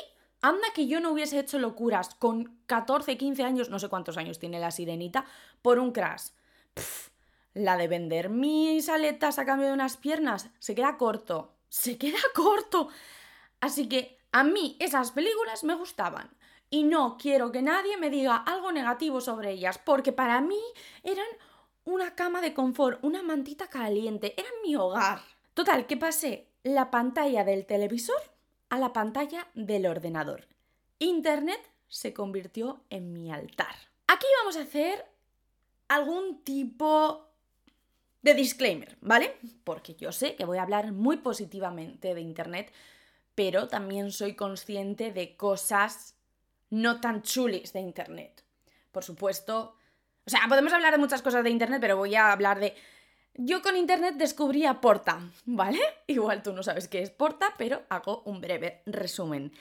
Anda 0.43 0.67
que 0.75 0.89
yo 0.89 1.01
no 1.01 1.13
hubiese 1.13 1.39
hecho 1.39 1.61
locuras 1.61 2.17
con 2.17 2.59
14, 2.67 3.17
15 3.17 3.45
años, 3.45 3.71
no 3.71 3.79
sé 3.79 3.89
cuántos 3.89 4.17
años 4.17 4.41
tiene 4.41 4.59
la 4.59 4.73
sirenita, 4.73 5.25
por 5.63 5.79
un 5.79 5.93
crash. 5.93 6.31
la 7.55 7.77
de 7.77 7.87
vender 7.87 8.29
mis 8.29 8.89
aletas 8.89 9.39
a 9.39 9.45
cambio 9.45 9.69
de 9.69 9.75
unas 9.75 9.97
piernas 9.97 10.51
se 10.59 10.75
queda 10.75 10.97
corto. 10.97 11.53
Se 11.69 11.97
queda 11.97 12.19
corto. 12.35 12.89
Así 13.61 13.89
que 13.89 14.19
a 14.33 14.43
mí 14.43 14.77
esas 14.81 15.13
películas 15.13 15.63
me 15.63 15.75
gustaban. 15.75 16.29
Y 16.71 16.83
no 16.83 17.19
quiero 17.19 17.53
que 17.53 17.63
nadie 17.63 17.97
me 17.97 18.11
diga 18.11 18.37
algo 18.37 18.73
negativo 18.73 19.21
sobre 19.21 19.53
ellas, 19.53 19.79
porque 19.79 20.11
para 20.11 20.41
mí 20.41 20.61
eran 21.05 21.27
una 21.85 22.15
cama 22.17 22.41
de 22.41 22.55
confort, 22.55 22.99
una 23.05 23.23
mantita 23.23 23.69
caliente, 23.69 24.35
eran 24.37 24.53
mi 24.65 24.75
hogar. 24.75 25.21
Total, 25.55 25.87
¿qué 25.87 25.97
pasé 25.97 26.49
la 26.65 26.91
pantalla 26.91 27.45
del 27.45 27.67
televisor 27.67 28.32
a 28.73 28.79
la 28.79 28.95
pantalla 28.95 29.47
del 29.52 29.85
ordenador. 29.85 30.49
Internet 30.99 31.61
se 31.88 32.14
convirtió 32.14 32.81
en 32.88 33.12
mi 33.12 33.31
altar. 33.31 33.75
Aquí 34.07 34.25
vamos 34.41 34.57
a 34.57 34.62
hacer 34.62 35.05
algún 35.88 36.43
tipo 36.43 37.29
de 38.23 38.33
disclaimer, 38.33 38.97
¿vale? 39.02 39.37
Porque 39.62 39.95
yo 39.97 40.11
sé 40.11 40.37
que 40.37 40.47
voy 40.47 40.57
a 40.57 40.62
hablar 40.62 40.91
muy 40.93 41.19
positivamente 41.19 42.14
de 42.14 42.23
Internet, 42.23 42.73
pero 43.35 43.69
también 43.69 44.11
soy 44.11 44.37
consciente 44.37 45.12
de 45.12 45.37
cosas 45.37 46.17
no 46.71 46.99
tan 46.99 47.21
chulis 47.21 47.75
de 47.75 47.81
Internet. 47.81 48.43
Por 48.91 49.05
supuesto, 49.05 49.76
o 50.25 50.31
sea, 50.31 50.41
podemos 50.49 50.73
hablar 50.73 50.93
de 50.93 50.99
muchas 50.99 51.21
cosas 51.21 51.45
de 51.45 51.50
Internet, 51.50 51.83
pero 51.83 51.99
voy 51.99 52.14
a 52.14 52.33
hablar 52.33 52.59
de 52.59 52.75
yo 53.35 53.62
con 53.62 53.77
internet 53.77 54.17
descubrí 54.17 54.67
a 54.67 54.81
Porta, 54.81 55.21
¿vale? 55.45 55.81
Igual 56.07 56.43
tú 56.43 56.53
no 56.53 56.62
sabes 56.62 56.89
qué 56.89 57.03
es 57.03 57.11
Porta, 57.11 57.55
pero 57.57 57.83
hago 57.89 58.23
un 58.25 58.41
breve 58.41 58.83
resumen. 58.87 59.53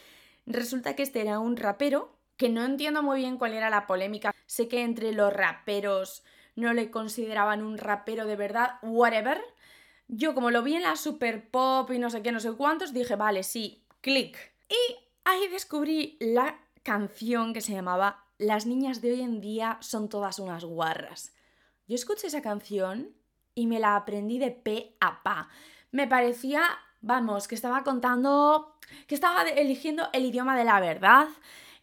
Resulta 0.45 0.95
que 0.95 1.03
este 1.03 1.21
era 1.21 1.39
un 1.39 1.55
rapero 1.57 2.17
que 2.37 2.49
no 2.49 2.65
entiendo 2.65 3.03
muy 3.03 3.19
bien 3.19 3.37
cuál 3.37 3.53
era 3.53 3.69
la 3.69 3.87
polémica. 3.87 4.33
Sé 4.45 4.67
que 4.67 4.81
entre 4.81 5.13
los 5.13 5.31
raperos 5.31 6.23
no 6.55 6.73
le 6.73 6.91
consideraban 6.91 7.63
un 7.63 7.77
rapero 7.77 8.25
de 8.25 8.35
verdad, 8.35 8.79
whatever. 8.81 9.41
Yo 10.07 10.33
como 10.33 10.51
lo 10.51 10.63
vi 10.63 10.75
en 10.75 10.83
la 10.83 10.95
super 10.95 11.49
pop 11.49 11.89
y 11.91 11.99
no 11.99 12.09
sé 12.09 12.21
qué, 12.21 12.31
no 12.31 12.39
sé 12.39 12.51
cuántos, 12.53 12.93
dije, 12.93 13.15
vale, 13.15 13.43
sí, 13.43 13.85
clic. 14.01 14.37
Y 14.67 14.95
ahí 15.23 15.47
descubrí 15.47 16.17
la 16.19 16.59
canción 16.83 17.53
que 17.53 17.61
se 17.61 17.73
llamaba 17.73 18.25
Las 18.37 18.65
niñas 18.65 19.01
de 19.01 19.13
hoy 19.13 19.21
en 19.21 19.39
día 19.39 19.77
son 19.81 20.09
todas 20.09 20.39
unas 20.39 20.65
guarras. 20.65 21.33
Yo 21.87 21.95
escuché 21.95 22.27
esa 22.27 22.41
canción 22.41 23.15
y 23.61 23.67
me 23.67 23.79
la 23.79 23.95
aprendí 23.95 24.39
de 24.39 24.49
pe 24.49 24.95
a 24.99 25.21
pa. 25.21 25.47
Me 25.91 26.07
parecía, 26.07 26.63
vamos, 27.01 27.47
que 27.47 27.53
estaba 27.53 27.83
contando, 27.83 28.75
que 29.05 29.13
estaba 29.13 29.43
eligiendo 29.43 30.09
el 30.13 30.25
idioma 30.25 30.57
de 30.57 30.63
la 30.63 30.79
verdad. 30.79 31.27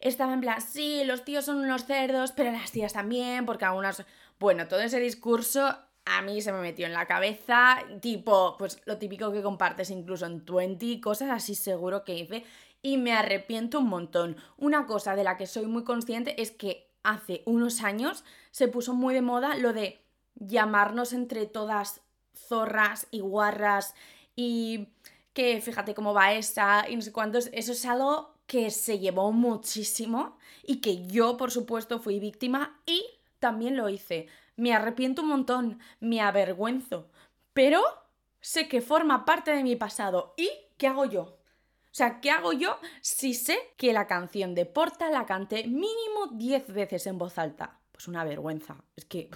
Estaba 0.01 0.33
en 0.33 0.41
plan, 0.41 0.59
sí, 0.61 1.03
los 1.05 1.23
tíos 1.23 1.45
son 1.45 1.57
unos 1.57 1.85
cerdos, 1.85 2.33
pero 2.33 2.51
las 2.51 2.71
tías 2.73 2.91
también, 2.91 3.45
porque 3.45 3.63
algunas... 3.63 4.05
Bueno, 4.41 4.67
todo 4.67 4.81
ese 4.81 4.99
discurso 4.99 5.73
a 6.03 6.21
mí 6.21 6.41
se 6.41 6.51
me 6.51 6.59
metió 6.59 6.85
en 6.85 6.91
la 6.91 7.05
cabeza, 7.05 7.77
tipo, 8.01 8.57
pues 8.57 8.81
lo 8.85 8.97
típico 8.97 9.31
que 9.31 9.41
compartes 9.41 9.89
incluso 9.89 10.25
en 10.25 10.43
20, 10.45 10.99
cosas 10.99 11.29
así 11.29 11.55
seguro 11.55 12.03
que 12.03 12.15
hice, 12.15 12.43
y 12.81 12.97
me 12.97 13.13
arrepiento 13.13 13.79
un 13.79 13.87
montón. 13.87 14.35
Una 14.57 14.85
cosa 14.85 15.15
de 15.15 15.23
la 15.23 15.37
que 15.37 15.47
soy 15.47 15.65
muy 15.65 15.85
consciente 15.85 16.41
es 16.41 16.51
que 16.51 16.89
hace 17.03 17.41
unos 17.45 17.83
años 17.83 18.25
se 18.51 18.67
puso 18.67 18.93
muy 18.93 19.13
de 19.13 19.21
moda 19.21 19.55
lo 19.55 19.71
de 19.71 20.01
llamarnos 20.39 21.13
entre 21.13 21.45
todas 21.45 22.01
zorras 22.33 23.07
y 23.11 23.19
guarras 23.19 23.95
y 24.35 24.89
que 25.33 25.61
fíjate 25.61 25.93
cómo 25.93 26.13
va 26.13 26.33
esa 26.33 26.89
y 26.89 26.95
no 26.95 27.01
sé 27.01 27.11
cuántos, 27.11 27.49
eso 27.53 27.71
es 27.71 27.85
algo 27.85 28.33
que 28.47 28.71
se 28.71 28.99
llevó 28.99 29.31
muchísimo 29.31 30.37
y 30.63 30.81
que 30.81 31.05
yo 31.05 31.37
por 31.37 31.51
supuesto 31.51 31.99
fui 31.99 32.19
víctima 32.19 32.81
y 32.85 33.05
también 33.39 33.77
lo 33.77 33.89
hice. 33.89 34.27
Me 34.55 34.73
arrepiento 34.73 35.21
un 35.21 35.29
montón, 35.29 35.79
me 35.99 36.21
avergüenzo, 36.21 37.09
pero 37.53 37.81
sé 38.41 38.67
que 38.67 38.81
forma 38.81 39.25
parte 39.25 39.51
de 39.51 39.63
mi 39.63 39.75
pasado 39.75 40.33
y 40.35 40.49
¿qué 40.77 40.87
hago 40.87 41.05
yo? 41.05 41.21
O 41.21 41.95
sea, 41.99 42.21
¿qué 42.21 42.31
hago 42.31 42.53
yo 42.53 42.77
si 43.01 43.33
sé 43.33 43.57
que 43.77 43.93
la 43.93 44.07
canción 44.07 44.53
de 44.53 44.65
Porta 44.65 45.09
la 45.09 45.25
canté 45.25 45.63
mínimo 45.63 46.27
10 46.33 46.73
veces 46.73 47.07
en 47.07 47.17
voz 47.17 47.37
alta? 47.37 47.79
Pues 47.91 48.07
una 48.07 48.23
vergüenza. 48.23 48.77
Es 48.95 49.05
que... 49.05 49.29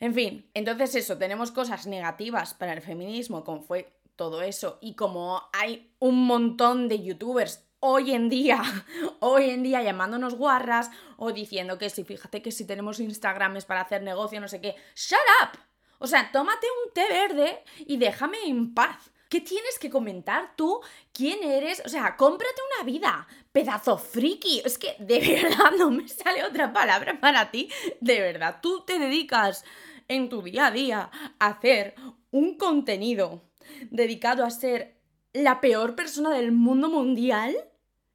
En 0.00 0.14
fin, 0.14 0.50
entonces 0.54 0.94
eso, 0.94 1.18
tenemos 1.18 1.52
cosas 1.52 1.86
negativas 1.86 2.54
para 2.54 2.72
el 2.72 2.80
feminismo, 2.80 3.44
como 3.44 3.60
fue 3.60 3.92
todo 4.16 4.42
eso, 4.42 4.78
y 4.80 4.94
como 4.94 5.42
hay 5.52 5.94
un 5.98 6.26
montón 6.26 6.88
de 6.88 7.02
youtubers 7.02 7.66
hoy 7.80 8.14
en 8.14 8.30
día, 8.30 8.62
hoy 9.20 9.50
en 9.50 9.62
día 9.62 9.82
llamándonos 9.82 10.34
guarras 10.34 10.90
o 11.18 11.32
diciendo 11.32 11.78
que 11.78 11.90
si, 11.90 12.04
fíjate 12.04 12.40
que 12.40 12.50
si 12.50 12.66
tenemos 12.66 12.98
Instagrames 12.98 13.66
para 13.66 13.82
hacer 13.82 14.02
negocio, 14.02 14.40
no 14.40 14.48
sé 14.48 14.60
qué, 14.60 14.74
¡shut 14.94 15.18
up! 15.42 15.58
O 15.98 16.06
sea, 16.06 16.32
tómate 16.32 16.66
un 16.86 16.94
té 16.94 17.06
verde 17.08 17.62
y 17.78 17.98
déjame 17.98 18.38
en 18.46 18.72
paz. 18.72 19.10
¿Qué 19.28 19.40
tienes 19.40 19.78
que 19.78 19.90
comentar 19.90 20.56
tú? 20.56 20.80
¿Quién 21.12 21.44
eres? 21.44 21.82
O 21.84 21.88
sea, 21.88 22.16
cómprate 22.16 22.60
una 22.74 22.84
vida, 22.84 23.28
pedazo 23.52 23.96
friki. 23.96 24.62
Es 24.64 24.76
que 24.76 24.96
de 24.98 25.20
verdad 25.42 25.72
no 25.78 25.90
me 25.90 26.08
sale 26.08 26.42
otra 26.42 26.72
palabra 26.72 27.20
para 27.20 27.50
ti. 27.50 27.70
De 28.00 28.20
verdad, 28.20 28.58
tú 28.60 28.82
te 28.84 28.98
dedicas 28.98 29.64
en 30.10 30.28
tu 30.28 30.42
día 30.42 30.66
a 30.66 30.70
día 30.72 31.10
hacer 31.38 31.94
un 32.32 32.58
contenido 32.58 33.42
dedicado 33.90 34.44
a 34.44 34.50
ser 34.50 34.96
la 35.32 35.60
peor 35.60 35.94
persona 35.94 36.30
del 36.30 36.50
mundo 36.50 36.90
mundial 36.90 37.56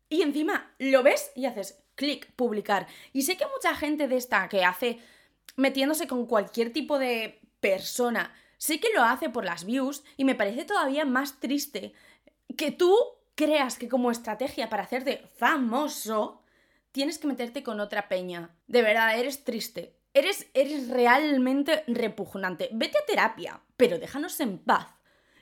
y 0.10 0.22
encima 0.22 0.74
lo 0.78 1.04
ves 1.04 1.32
y 1.36 1.46
haces 1.46 1.82
clic, 1.96 2.32
publicar. 2.36 2.88
Y 3.14 3.22
sé 3.22 3.38
que 3.38 3.46
mucha 3.48 3.74
gente 3.74 4.10
de 4.10 4.18
esta 4.18 4.50
que 4.50 4.66
hace 4.66 5.00
metiéndose 5.56 6.06
con 6.06 6.26
cualquier 6.26 6.74
tipo 6.74 7.00
de 7.00 7.40
persona, 7.62 8.34
sé 8.58 8.82
que 8.82 8.94
lo 8.94 9.04
hace 9.04 9.30
por 9.30 9.46
las 9.46 9.64
views 9.64 10.04
y 10.18 10.26
me 10.26 10.36
parece 10.36 10.66
todavía 10.66 11.06
más 11.06 11.40
triste 11.40 11.94
que 12.58 12.72
tú 12.72 12.94
creas 13.36 13.78
que 13.78 13.88
como 13.88 14.12
estrategia 14.12 14.70
para 14.70 14.84
hacerte 14.84 15.30
famoso 15.38 16.42
tienes 16.92 17.20
que 17.20 17.28
meterte 17.28 17.64
con 17.64 17.80
otra 17.80 18.10
peña. 18.10 18.54
De 18.68 18.82
verdad, 18.82 19.18
eres 19.18 19.46
triste. 19.46 19.96
Eres, 20.16 20.48
eres 20.54 20.88
realmente 20.88 21.84
repugnante. 21.88 22.70
Vete 22.72 22.98
a 22.98 23.06
terapia, 23.06 23.62
pero 23.76 24.00
déjanos 24.00 24.40
en 24.40 24.60
paz. 24.60 24.88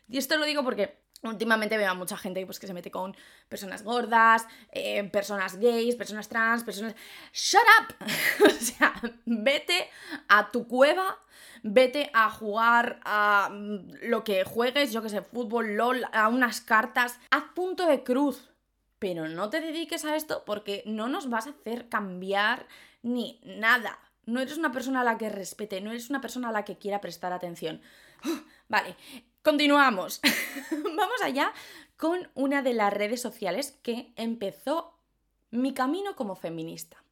Y 0.09 0.17
esto 0.17 0.35
lo 0.35 0.45
digo 0.45 0.63
porque 0.63 0.97
últimamente 1.21 1.77
veo 1.77 1.91
a 1.91 1.93
mucha 1.93 2.17
gente 2.17 2.43
pues, 2.47 2.59
que 2.59 2.65
se 2.65 2.73
mete 2.73 2.89
con 2.89 3.15
personas 3.47 3.83
gordas, 3.83 4.47
eh, 4.71 5.03
personas 5.11 5.57
gays, 5.57 5.95
personas 5.95 6.27
trans, 6.27 6.63
personas... 6.63 6.95
¡Shut 7.31 7.61
up! 7.79 7.95
o 8.47 8.49
sea, 8.49 8.93
vete 9.27 9.91
a 10.27 10.49
tu 10.49 10.67
cueva, 10.67 11.19
vete 11.61 12.09
a 12.11 12.31
jugar 12.31 12.99
a 13.05 13.49
mm, 13.51 14.07
lo 14.07 14.23
que 14.23 14.43
juegues, 14.43 14.91
yo 14.91 15.03
que 15.03 15.09
sé, 15.09 15.21
fútbol, 15.21 15.75
LOL, 15.75 16.03
a 16.11 16.29
unas 16.29 16.61
cartas, 16.61 17.19
haz 17.29 17.43
punto 17.53 17.85
de 17.85 18.03
cruz. 18.03 18.49
Pero 18.97 19.27
no 19.27 19.51
te 19.51 19.61
dediques 19.61 20.03
a 20.03 20.15
esto 20.15 20.43
porque 20.47 20.81
no 20.87 21.09
nos 21.09 21.29
vas 21.29 21.45
a 21.45 21.51
hacer 21.51 21.89
cambiar 21.89 22.65
ni 23.03 23.39
nada. 23.43 23.99
No 24.25 24.39
eres 24.39 24.57
una 24.57 24.71
persona 24.71 25.01
a 25.01 25.03
la 25.03 25.17
que 25.17 25.29
respete, 25.29 25.81
no 25.81 25.91
eres 25.91 26.09
una 26.09 26.21
persona 26.21 26.49
a 26.49 26.51
la 26.51 26.65
que 26.65 26.77
quiera 26.77 27.01
prestar 27.01 27.33
atención. 27.33 27.81
Vale, 28.69 28.95
continuamos. 29.41 30.21
Vamos 30.71 31.21
allá 31.21 31.53
con 31.97 32.29
una 32.33 32.61
de 32.61 32.73
las 32.73 32.93
redes 32.93 33.21
sociales 33.21 33.77
que 33.83 34.13
empezó 34.15 34.97
mi 35.51 35.73
camino 35.73 36.15
como 36.15 36.35
feminista. 36.35 37.03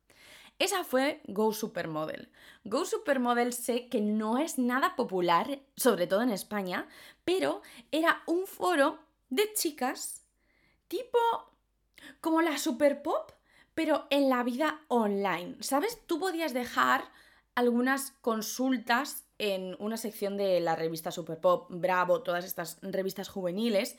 Esa 0.59 0.83
fue 0.83 1.21
Go 1.25 1.53
Supermodel. 1.53 2.31
Go 2.63 2.85
Supermodel 2.85 3.51
sé 3.51 3.89
que 3.89 3.99
no 3.99 4.37
es 4.37 4.59
nada 4.59 4.95
popular, 4.95 5.59
sobre 5.75 6.07
todo 6.07 6.21
en 6.21 6.29
España, 6.29 6.87
pero 7.23 7.61
era 7.91 8.21
un 8.27 8.45
foro 8.45 8.99
de 9.29 9.51
chicas 9.53 10.23
tipo 10.87 11.17
como 12.19 12.41
la 12.41 12.57
Super 12.57 13.01
Pop, 13.01 13.31
pero 13.81 14.05
en 14.11 14.29
la 14.29 14.43
vida 14.43 14.79
online. 14.89 15.55
¿Sabes? 15.61 16.05
Tú 16.05 16.19
podías 16.19 16.53
dejar 16.53 17.03
algunas 17.55 18.11
consultas 18.21 19.25
en 19.39 19.75
una 19.79 19.97
sección 19.97 20.37
de 20.37 20.59
la 20.59 20.75
revista 20.75 21.09
Super 21.09 21.39
Pop, 21.39 21.65
Bravo, 21.71 22.21
todas 22.21 22.45
estas 22.45 22.77
revistas 22.83 23.27
juveniles. 23.27 23.97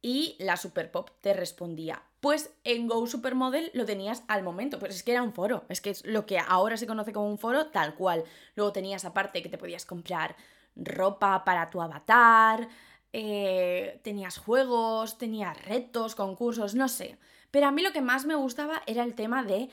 y 0.00 0.36
la 0.38 0.56
Superpop 0.56 1.10
te 1.20 1.32
respondía. 1.32 2.04
Pues 2.20 2.52
en 2.62 2.86
Go 2.86 3.04
Supermodel 3.08 3.72
lo 3.74 3.84
tenías 3.84 4.22
al 4.28 4.44
momento, 4.44 4.78
pues 4.78 4.94
es 4.94 5.02
que 5.02 5.10
era 5.10 5.22
un 5.22 5.32
foro, 5.32 5.64
es 5.68 5.80
que 5.80 5.90
es 5.90 6.04
lo 6.06 6.24
que 6.24 6.38
ahora 6.38 6.76
se 6.76 6.86
conoce 6.86 7.12
como 7.12 7.28
un 7.28 7.38
foro 7.38 7.66
tal 7.70 7.96
cual. 7.96 8.22
Luego 8.54 8.72
tenías 8.72 9.04
aparte 9.04 9.42
que 9.42 9.48
te 9.48 9.58
podías 9.58 9.86
comprar 9.86 10.36
ropa 10.76 11.44
para 11.44 11.68
tu 11.68 11.82
avatar, 11.82 12.68
eh, 13.12 13.98
tenías 14.04 14.38
juegos, 14.38 15.18
tenías 15.18 15.60
retos, 15.64 16.14
concursos, 16.14 16.76
no 16.76 16.88
sé. 16.88 17.18
Pero 17.50 17.66
a 17.66 17.72
mí 17.72 17.82
lo 17.82 17.92
que 17.92 18.00
más 18.00 18.26
me 18.26 18.34
gustaba 18.34 18.82
era 18.86 19.04
el 19.04 19.14
tema 19.14 19.42
de 19.42 19.70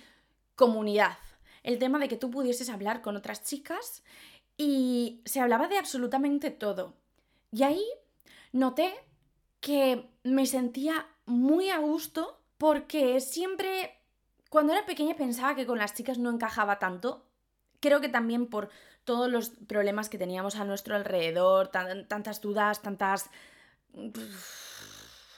comunidad, 0.55 1.17
el 1.63 1.79
tema 1.79 1.99
de 1.99 2.07
que 2.07 2.17
tú 2.17 2.29
pudieses 2.29 2.69
hablar 2.69 3.01
con 3.01 3.15
otras 3.15 3.43
chicas 3.43 4.03
y 4.57 5.21
se 5.25 5.39
hablaba 5.39 5.67
de 5.67 5.77
absolutamente 5.77 6.51
todo. 6.51 6.95
Y 7.51 7.63
ahí 7.63 7.85
noté 8.51 8.93
que 9.59 10.09
me 10.23 10.45
sentía 10.45 11.07
muy 11.25 11.69
a 11.69 11.77
gusto 11.77 12.39
porque 12.57 13.19
siempre, 13.19 13.99
cuando 14.49 14.73
era 14.73 14.85
pequeña 14.85 15.15
pensaba 15.15 15.55
que 15.55 15.65
con 15.65 15.79
las 15.79 15.93
chicas 15.93 16.17
no 16.17 16.29
encajaba 16.29 16.79
tanto. 16.79 17.25
Creo 17.79 17.99
que 17.99 18.09
también 18.09 18.47
por 18.47 18.69
todos 19.03 19.29
los 19.29 19.49
problemas 19.49 20.09
que 20.09 20.17
teníamos 20.17 20.55
a 20.55 20.63
nuestro 20.63 20.95
alrededor, 20.95 21.67
tantas 21.69 22.41
dudas, 22.41 22.81
tantas 22.81 23.29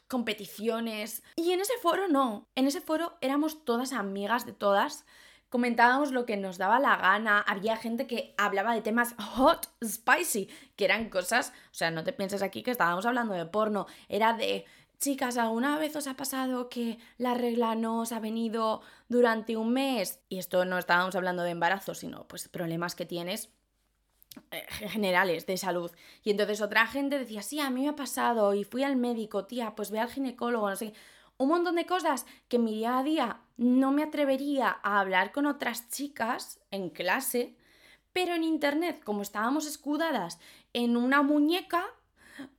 competiciones. 0.08 1.24
Y 1.36 1.52
en 1.52 1.62
ese 1.62 1.74
foro 1.82 2.08
no, 2.08 2.48
en 2.56 2.68
ese 2.68 2.82
foro 2.82 3.18
éramos 3.22 3.66
todas 3.66 3.94
amigas 3.94 4.46
de 4.46 4.54
todas 4.54 5.06
comentábamos 5.50 6.12
lo 6.12 6.26
que 6.26 6.36
nos 6.36 6.58
daba 6.58 6.80
la 6.80 6.98
gana, 6.98 7.40
había 7.40 7.78
gente 7.78 8.08
que 8.08 8.34
hablaba 8.38 8.74
de 8.74 8.82
temas 8.82 9.16
hot, 9.18 9.70
spicy, 9.82 10.50
que 10.76 10.84
eran 10.84 11.10
cosas, 11.10 11.54
o 11.72 11.74
sea, 11.74 11.92
no 11.92 12.04
te 12.04 12.12
pienses 12.12 12.42
aquí 12.42 12.62
que 12.62 12.72
estábamos 12.72 13.06
hablando 13.06 13.34
de 13.34 13.46
porno, 13.46 13.86
era 14.10 14.34
de, 14.34 14.66
chicas, 15.00 15.38
¿alguna 15.38 15.78
vez 15.78 15.96
os 15.96 16.08
ha 16.08 16.16
pasado 16.16 16.68
que 16.68 16.98
la 17.18 17.36
regla 17.36 17.76
no 17.76 18.02
os 18.02 18.12
ha 18.12 18.20
venido 18.20 18.82
durante 19.08 19.56
un 19.56 19.72
mes? 19.72 20.20
Y 20.28 20.40
esto 20.40 20.66
no 20.66 20.78
estábamos 20.78 21.16
hablando 21.16 21.44
de 21.44 21.52
embarazo, 21.52 21.94
sino 21.94 22.28
pues 22.28 22.50
problemas 22.50 22.96
que 22.96 23.06
tienes 23.06 23.50
generales 24.92 25.46
de 25.46 25.58
salud. 25.58 25.92
Y 26.24 26.32
entonces 26.32 26.62
otra 26.62 26.88
gente 26.88 27.20
decía, 27.20 27.42
sí, 27.42 27.60
a 27.60 27.70
mí 27.70 27.84
me 27.84 27.90
ha 27.90 27.96
pasado 27.96 28.54
y 28.54 28.64
fui 28.64 28.84
al 28.84 28.96
médico, 28.96 29.46
tía, 29.46 29.76
pues 29.76 29.92
ve 29.92 30.00
al 30.00 30.10
ginecólogo, 30.10 30.70
no 30.70 30.76
sé 30.76 30.94
un 31.38 31.50
montón 31.50 31.76
de 31.76 31.86
cosas 31.86 32.26
que 32.48 32.58
en 32.58 32.64
mi 32.64 32.76
día 32.76 32.98
a 32.98 33.04
día 33.04 33.42
no 33.58 33.92
me 33.92 34.04
atrevería 34.04 34.78
a 34.84 35.00
hablar 35.00 35.32
con 35.32 35.46
otras 35.46 35.90
chicas 35.90 36.60
en 36.72 36.90
clase, 36.90 37.56
pero 38.14 38.34
en 38.34 38.44
internet, 38.44 39.02
como 39.04 39.22
estábamos 39.22 39.66
escudadas 39.66 40.40
en 40.74 40.96
una 40.96 41.22
muñeca, 41.22 41.86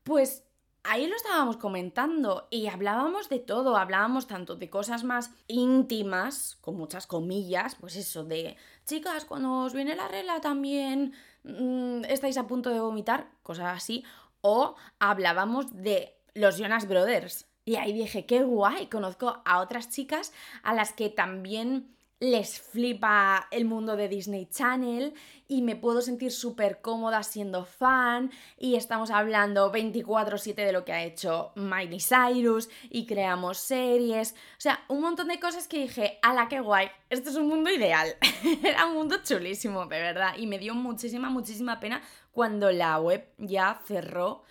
pues 0.02 0.44
ahí 0.84 1.06
lo 1.06 1.16
estábamos 1.16 1.56
comentando 1.56 2.48
y 2.50 2.66
hablábamos 2.66 3.28
de 3.28 3.38
todo, 3.38 3.76
hablábamos 3.76 4.26
tanto 4.26 4.56
de 4.56 4.68
cosas 4.68 5.04
más 5.04 5.32
íntimas, 5.48 6.58
con 6.60 6.76
muchas 6.76 7.06
comillas, 7.06 7.76
pues 7.76 7.96
eso 7.96 8.24
de, 8.24 8.56
chicas, 8.84 9.24
cuando 9.24 9.64
os 9.64 9.72
viene 9.72 9.96
la 9.96 10.08
regla 10.08 10.40
también 10.40 11.14
mm, 11.46 12.04
estáis 12.08 12.36
a 12.36 12.46
punto 12.46 12.70
de 12.70 12.80
vomitar, 12.80 13.28
cosas 13.42 13.76
así, 13.76 14.04
o 14.40 14.76
hablábamos 14.98 15.74
de 15.82 16.14
los 16.34 16.58
Jonas 16.58 16.86
Brothers, 16.86 17.46
y 17.64 17.76
ahí 17.76 17.92
dije, 17.92 18.26
qué 18.26 18.44
guay, 18.44 18.86
conozco 18.86 19.42
a 19.44 19.60
otras 19.60 19.90
chicas 19.90 20.32
a 20.62 20.72
las 20.72 20.92
que 20.92 21.10
también 21.10 21.95
les 22.18 22.60
flipa 22.60 23.46
el 23.50 23.66
mundo 23.66 23.94
de 23.94 24.08
Disney 24.08 24.46
Channel 24.46 25.12
y 25.48 25.60
me 25.60 25.76
puedo 25.76 26.00
sentir 26.00 26.32
súper 26.32 26.80
cómoda 26.80 27.22
siendo 27.22 27.66
fan 27.66 28.30
y 28.56 28.76
estamos 28.76 29.10
hablando 29.10 29.70
24/7 29.70 30.64
de 30.64 30.72
lo 30.72 30.86
que 30.86 30.92
ha 30.92 31.04
hecho 31.04 31.52
Miley 31.56 32.00
Cyrus 32.00 32.70
y 32.88 33.06
creamos 33.06 33.58
series, 33.58 34.32
o 34.32 34.60
sea, 34.60 34.82
un 34.88 35.02
montón 35.02 35.28
de 35.28 35.38
cosas 35.38 35.68
que 35.68 35.78
dije, 35.78 36.18
ala, 36.22 36.48
qué 36.48 36.60
guay, 36.60 36.88
esto 37.10 37.28
es 37.28 37.36
un 37.36 37.48
mundo 37.48 37.70
ideal, 37.70 38.16
era 38.64 38.86
un 38.86 38.94
mundo 38.94 39.16
chulísimo, 39.22 39.84
de 39.84 40.00
verdad, 40.00 40.36
y 40.38 40.46
me 40.46 40.58
dio 40.58 40.74
muchísima, 40.74 41.28
muchísima 41.28 41.80
pena 41.80 42.00
cuando 42.32 42.72
la 42.72 42.98
web 42.98 43.28
ya 43.36 43.82
cerró, 43.84 44.42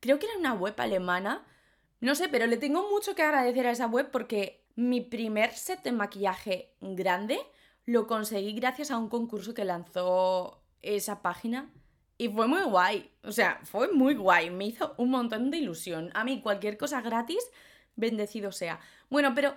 creo 0.00 0.18
que 0.18 0.26
era 0.26 0.36
una 0.36 0.52
web 0.52 0.74
alemana, 0.76 1.46
no 2.00 2.14
sé, 2.14 2.28
pero 2.28 2.46
le 2.46 2.58
tengo 2.58 2.90
mucho 2.90 3.14
que 3.14 3.22
agradecer 3.22 3.66
a 3.66 3.70
esa 3.70 3.86
web 3.86 4.10
porque 4.10 4.63
mi 4.76 5.00
primer 5.00 5.52
set 5.52 5.82
de 5.82 5.92
maquillaje 5.92 6.74
grande 6.80 7.38
lo 7.86 8.06
conseguí 8.06 8.52
gracias 8.52 8.90
a 8.90 8.98
un 8.98 9.08
concurso 9.08 9.54
que 9.54 9.64
lanzó 9.64 10.62
esa 10.82 11.22
página 11.22 11.70
y 12.16 12.28
fue 12.28 12.46
muy 12.46 12.62
guay. 12.62 13.10
O 13.22 13.32
sea, 13.32 13.60
fue 13.64 13.92
muy 13.92 14.14
guay. 14.14 14.50
Me 14.50 14.66
hizo 14.66 14.94
un 14.96 15.10
montón 15.10 15.50
de 15.50 15.58
ilusión. 15.58 16.10
A 16.14 16.24
mí 16.24 16.40
cualquier 16.40 16.76
cosa 16.76 17.00
gratis, 17.00 17.44
bendecido 17.96 18.52
sea. 18.52 18.80
Bueno, 19.10 19.32
pero 19.34 19.54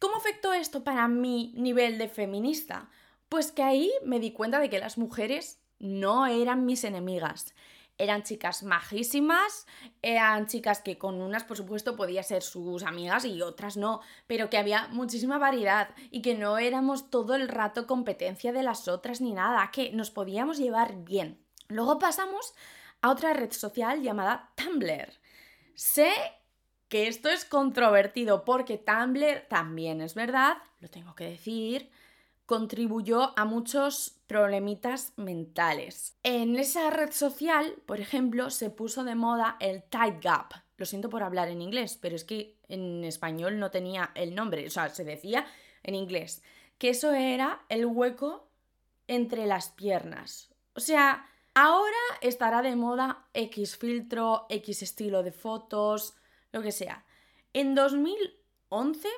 ¿cómo 0.00 0.16
afectó 0.16 0.52
esto 0.52 0.84
para 0.84 1.06
mi 1.08 1.52
nivel 1.56 1.98
de 1.98 2.08
feminista? 2.08 2.90
Pues 3.28 3.52
que 3.52 3.62
ahí 3.62 3.92
me 4.04 4.20
di 4.20 4.32
cuenta 4.32 4.58
de 4.58 4.70
que 4.70 4.78
las 4.78 4.98
mujeres 4.98 5.60
no 5.78 6.26
eran 6.26 6.64
mis 6.64 6.84
enemigas 6.84 7.54
eran 7.98 8.22
chicas 8.22 8.62
majísimas, 8.62 9.66
eran 10.02 10.46
chicas 10.46 10.80
que 10.80 10.98
con 10.98 11.20
unas, 11.20 11.44
por 11.44 11.56
supuesto, 11.56 11.96
podía 11.96 12.22
ser 12.22 12.42
sus 12.42 12.82
amigas 12.82 13.24
y 13.24 13.42
otras 13.42 13.76
no, 13.76 14.00
pero 14.26 14.50
que 14.50 14.58
había 14.58 14.88
muchísima 14.88 15.38
variedad 15.38 15.90
y 16.10 16.22
que 16.22 16.34
no 16.34 16.58
éramos 16.58 17.10
todo 17.10 17.34
el 17.34 17.48
rato 17.48 17.86
competencia 17.86 18.52
de 18.52 18.62
las 18.62 18.88
otras 18.88 19.20
ni 19.20 19.32
nada, 19.32 19.70
que 19.72 19.92
nos 19.92 20.10
podíamos 20.10 20.58
llevar 20.58 21.04
bien. 21.04 21.44
Luego 21.68 21.98
pasamos 21.98 22.54
a 23.00 23.10
otra 23.10 23.34
red 23.34 23.52
social 23.52 24.02
llamada 24.02 24.52
Tumblr. 24.56 25.12
Sé 25.74 26.12
que 26.88 27.08
esto 27.08 27.30
es 27.30 27.44
controvertido 27.44 28.44
porque 28.44 28.78
Tumblr 28.78 29.46
también 29.48 30.00
es 30.00 30.14
verdad, 30.14 30.58
lo 30.80 30.88
tengo 30.88 31.14
que 31.14 31.24
decir, 31.24 31.90
contribuyó 32.52 33.32
a 33.38 33.46
muchos 33.46 34.20
problemitas 34.26 35.14
mentales. 35.16 36.18
En 36.22 36.56
esa 36.56 36.90
red 36.90 37.10
social, 37.10 37.76
por 37.86 37.98
ejemplo, 37.98 38.50
se 38.50 38.68
puso 38.68 39.04
de 39.04 39.14
moda 39.14 39.56
el 39.58 39.82
tight 39.84 40.22
gap. 40.22 40.52
Lo 40.76 40.84
siento 40.84 41.08
por 41.08 41.22
hablar 41.22 41.48
en 41.48 41.62
inglés, 41.62 41.98
pero 41.98 42.14
es 42.14 42.24
que 42.24 42.58
en 42.68 43.04
español 43.04 43.58
no 43.58 43.70
tenía 43.70 44.10
el 44.14 44.34
nombre, 44.34 44.66
o 44.66 44.70
sea, 44.70 44.90
se 44.90 45.02
decía 45.02 45.46
en 45.82 45.94
inglés, 45.94 46.42
que 46.76 46.90
eso 46.90 47.14
era 47.14 47.64
el 47.70 47.86
hueco 47.86 48.50
entre 49.08 49.46
las 49.46 49.70
piernas. 49.70 50.54
O 50.74 50.80
sea, 50.80 51.26
ahora 51.54 51.96
estará 52.20 52.60
de 52.60 52.76
moda 52.76 53.28
X 53.32 53.78
filtro, 53.78 54.44
X 54.50 54.82
estilo 54.82 55.22
de 55.22 55.32
fotos, 55.32 56.16
lo 56.52 56.60
que 56.60 56.72
sea. 56.72 57.06
En 57.54 57.74
2011 57.74 59.08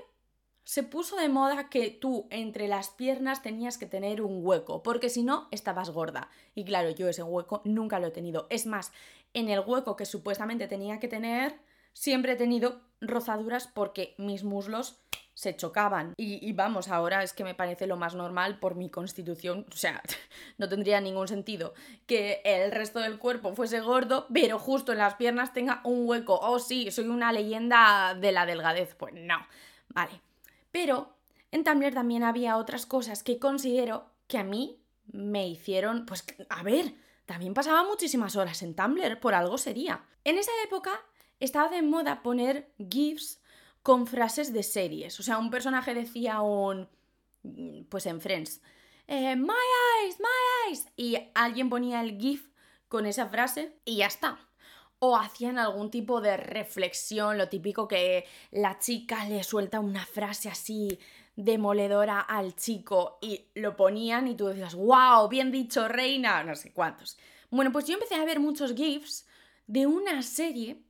se 0.65 0.83
puso 0.83 1.17
de 1.17 1.29
moda 1.29 1.69
que 1.69 1.91
tú 1.91 2.27
entre 2.31 2.69
las 2.69 2.89
piernas 2.91 3.43
tenías 3.43 3.79
que 3.79 3.87
tener 3.87 4.23
un 4.23 4.45
hueco, 4.45 4.83
porque 4.83 5.11
si 5.11 5.23
no, 5.23 5.49
estabas 5.51 5.91
gorda. 5.91 6.31
Y 6.55 6.65
claro, 6.65 6.91
yo 6.91 7.09
ese 7.09 7.23
hueco 7.23 7.61
nunca 7.65 8.01
lo 8.01 8.07
he 8.07 8.11
tenido. 8.11 8.47
Es 8.51 8.67
más, 8.67 8.93
en 9.35 9.49
el 9.51 9.61
hueco 9.61 9.97
que 9.97 10.07
supuestamente 10.07 10.67
tenía 10.67 10.99
que 11.01 11.09
tener, 11.09 11.61
siempre 11.93 12.33
he 12.33 12.37
tenido 12.37 12.81
rozaduras 13.01 13.67
porque 13.67 14.15
mis 14.17 14.43
muslos 14.43 15.01
se 15.35 15.57
chocaban. 15.57 16.15
Y, 16.17 16.53
vamos, 16.53 16.89
ahora 16.89 17.23
es 17.23 17.33
que 17.33 17.45
me 17.45 17.55
parece 17.55 17.87
lo 17.87 17.97
más 17.97 18.15
normal 18.15 18.59
por 18.59 18.77
mi 18.77 18.89
constitución. 18.89 19.67
O 19.71 19.77
sea, 19.77 20.01
no 20.59 20.69
tendría 20.69 21.01
ningún 21.01 21.29
sentido 21.29 21.75
que 22.07 22.41
el 22.45 22.71
resto 22.71 23.01
del 23.01 23.19
cuerpo 23.19 23.55
fuese 23.55 23.81
gordo, 23.81 24.27
pero 24.33 24.59
justo 24.59 24.93
en 24.93 24.99
las 24.99 25.17
piernas 25.17 25.53
tenga 25.53 25.81
un 25.85 26.09
hueco. 26.09 26.39
Oh, 26.41 26.59
sí, 26.59 26.91
soy 26.91 27.09
una 27.09 27.33
leyenda 27.33 28.15
de 28.15 28.33
la 28.33 28.47
delgadez. 28.47 28.95
Pues 28.95 29.13
no. 29.15 29.37
Vale. 29.89 30.24
Pero 30.75 31.17
en 31.53 31.63
Tumblr 31.63 31.95
también 31.95 32.25
había 32.25 32.57
otras 32.57 32.85
cosas 32.85 33.23
que 33.23 33.39
considero 33.39 34.11
que 34.27 34.39
a 34.39 34.43
mí 34.43 34.83
me 35.07 35.47
hicieron, 35.47 36.05
pues, 36.05 36.25
a 36.49 36.65
ver, 36.65 36.97
también 37.27 37.55
pasaba 37.55 37.85
muchísimas 37.85 38.35
horas 38.35 38.61
en 38.65 38.75
Tumblr, 38.75 39.21
por 39.21 39.35
algo 39.35 39.57
sería. 39.57 40.05
En 40.25 40.37
esa 40.37 40.51
época 40.65 40.91
estaba 41.39 41.69
de 41.69 41.83
moda 41.83 42.25
poner 42.25 42.75
GIFs 42.91 43.41
con 43.85 44.09
frases 44.09 44.53
de 44.53 44.65
series. 44.65 45.21
O 45.21 45.23
sea, 45.23 45.39
un 45.39 45.49
personaje 45.49 45.95
decía 45.95 46.41
un. 46.41 46.89
Pues 47.89 48.07
en 48.07 48.21
Friends. 48.21 48.61
Eh, 49.07 49.37
my 49.37 49.55
eyes, 50.03 50.19
my 50.19 50.71
eyes. 50.73 50.89
Y 50.97 51.19
alguien 51.37 51.71
ponía 51.71 52.01
el 52.01 52.19
GIF 52.19 52.49
con 52.89 53.07
esa 53.07 53.29
frase 53.29 53.79
y 53.85 53.99
ya 53.99 54.07
está 54.07 54.41
o 54.99 55.17
hacían 55.17 55.59
algún 55.59 55.91
tipo 55.91 56.21
de 56.21 56.37
reflexión, 56.37 57.39
lo 57.39 57.49
típico 57.49 57.89
que 57.89 58.25
la 58.51 58.79
chica 58.79 59.25
le 59.27 59.43
suelta 59.43 59.81
una 59.81 60.07
frase 60.07 60.49
así 60.49 60.99
demoledora 61.37 62.21
al 62.21 62.55
chico 62.55 63.19
y 63.21 63.47
lo 63.55 63.77
ponían 63.77 64.29
y 64.29 64.37
tú 64.37 64.47
decías, 64.47 64.75
wow, 64.75 65.29
bien 65.29 65.51
dicho, 65.51 65.89
reina, 65.89 66.43
no 66.45 66.55
sé 66.55 66.73
cuántos. 66.73 67.19
Bueno, 67.51 67.73
pues 67.73 67.87
yo 67.87 67.95
empecé 67.95 68.15
a 68.15 68.25
ver 68.25 68.41
muchos 68.41 68.75
GIFs 68.75 69.27
de 69.67 69.87
una 69.87 70.23
serie 70.23 70.83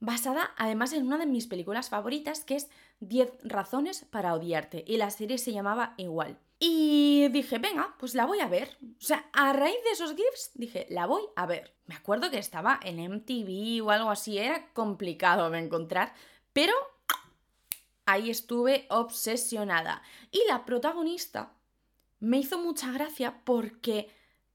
basada 0.00 0.52
además 0.56 0.92
en 0.92 1.06
una 1.06 1.18
de 1.18 1.26
mis 1.26 1.46
películas 1.46 1.88
favoritas 1.88 2.44
que 2.44 2.56
es 2.56 2.68
10 3.00 3.30
razones 3.44 4.04
para 4.10 4.34
odiarte 4.34 4.84
y 4.86 4.96
la 4.96 5.10
serie 5.10 5.38
se 5.38 5.52
llamaba 5.52 5.94
igual. 5.96 6.38
Y 6.58 7.28
dije, 7.28 7.58
venga, 7.58 7.94
pues 7.98 8.14
la 8.14 8.24
voy 8.24 8.40
a 8.40 8.48
ver. 8.48 8.78
O 8.82 9.04
sea, 9.04 9.28
a 9.32 9.52
raíz 9.52 9.76
de 9.84 9.90
esos 9.90 10.14
GIFs 10.14 10.52
dije, 10.54 10.86
la 10.88 11.06
voy 11.06 11.22
a 11.36 11.44
ver. 11.44 11.74
Me 11.86 11.94
acuerdo 11.94 12.30
que 12.30 12.38
estaba 12.38 12.80
en 12.82 12.98
MTV 12.98 13.84
o 13.84 13.90
algo 13.90 14.10
así, 14.10 14.38
era 14.38 14.72
complicado 14.72 15.50
de 15.50 15.58
encontrar, 15.58 16.14
Pero 16.52 16.72
ahí 18.06 18.30
estuve 18.30 18.86
obsesionada. 18.88 20.02
Y 20.30 20.40
la 20.48 20.64
protagonista 20.64 21.52
me 22.20 22.38
hizo 22.38 22.58
mucha 22.58 22.90
gracia 22.92 23.42
porque 23.44 24.08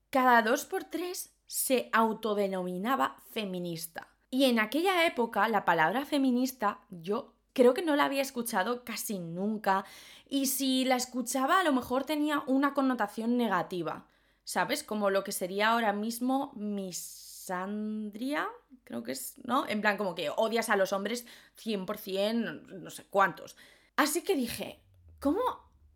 cada 0.10 0.42
dos 0.42 0.66
por 0.66 0.86
tres 0.86 1.34
se 1.46 1.90
autodenominaba 1.94 3.18
feminista. 3.32 4.11
Y 4.32 4.46
en 4.46 4.60
aquella 4.60 5.06
época 5.06 5.48
la 5.50 5.66
palabra 5.66 6.06
feminista 6.06 6.80
yo 6.90 7.34
creo 7.54 7.74
que 7.74 7.82
no 7.82 7.98
la 7.98 8.06
había 8.06 8.22
escuchado 8.22 8.86
casi 8.86 9.20
nunca 9.20 9.84
y 10.30 10.46
si 10.46 10.86
la 10.86 10.96
escuchaba 10.96 11.60
a 11.60 11.64
lo 11.64 11.74
mejor 11.74 12.06
tenía 12.06 12.42
una 12.48 12.74
connotación 12.74 13.36
negativa, 13.36 14.08
¿sabes? 14.46 14.84
Como 14.84 15.10
lo 15.10 15.26
que 15.26 15.34
sería 15.34 15.72
ahora 15.72 15.92
mismo 15.92 16.54
misandria, 16.56 18.48
creo 18.86 19.04
que 19.04 19.12
es, 19.12 19.36
¿no? 19.44 19.68
En 19.68 19.82
plan 19.82 19.98
como 19.98 20.16
que 20.16 20.30
odias 20.30 20.70
a 20.70 20.78
los 20.78 20.94
hombres 20.94 21.26
100%, 21.62 22.68
no 22.68 22.90
sé 22.90 23.04
cuántos. 23.10 23.58
Así 23.98 24.24
que 24.24 24.38
dije, 24.38 24.82
¿cómo 25.20 25.42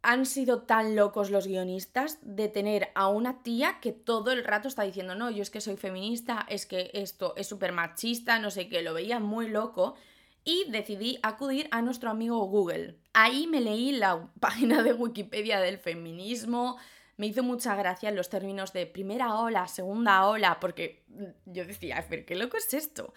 han 0.07 0.27
sido 0.27 0.61
tan 0.61 0.95
locos 0.95 1.31
los 1.31 1.47
guionistas 1.47 2.19
de 2.21 2.47
tener 2.47 2.89
a 2.93 3.07
una 3.07 3.41
tía 3.41 3.79
que 3.81 3.91
todo 3.91 4.31
el 4.31 4.43
rato 4.43 4.67
está 4.67 4.83
diciendo, 4.83 5.15
no, 5.15 5.31
yo 5.31 5.41
es 5.41 5.49
que 5.49 5.61
soy 5.61 5.77
feminista, 5.77 6.45
es 6.47 6.67
que 6.67 6.91
esto 6.93 7.33
es 7.35 7.47
súper 7.47 7.71
machista, 7.71 8.37
no 8.37 8.51
sé 8.51 8.69
qué, 8.69 8.83
lo 8.83 8.93
veía 8.93 9.19
muy 9.19 9.49
loco 9.49 9.95
y 10.43 10.69
decidí 10.69 11.17
acudir 11.23 11.67
a 11.71 11.81
nuestro 11.81 12.11
amigo 12.11 12.37
Google. 12.45 12.99
Ahí 13.13 13.47
me 13.47 13.61
leí 13.61 13.93
la 13.93 14.29
página 14.39 14.83
de 14.83 14.93
Wikipedia 14.93 15.59
del 15.59 15.79
feminismo, 15.79 16.77
me 17.17 17.25
hizo 17.25 17.41
mucha 17.41 17.75
gracia 17.75 18.11
los 18.11 18.29
términos 18.29 18.73
de 18.73 18.85
primera 18.85 19.39
ola, 19.39 19.67
segunda 19.67 20.27
ola, 20.27 20.59
porque 20.59 21.03
yo 21.45 21.65
decía, 21.65 22.05
pero 22.07 22.27
qué 22.27 22.35
loco 22.35 22.57
es 22.57 22.71
esto. 22.75 23.11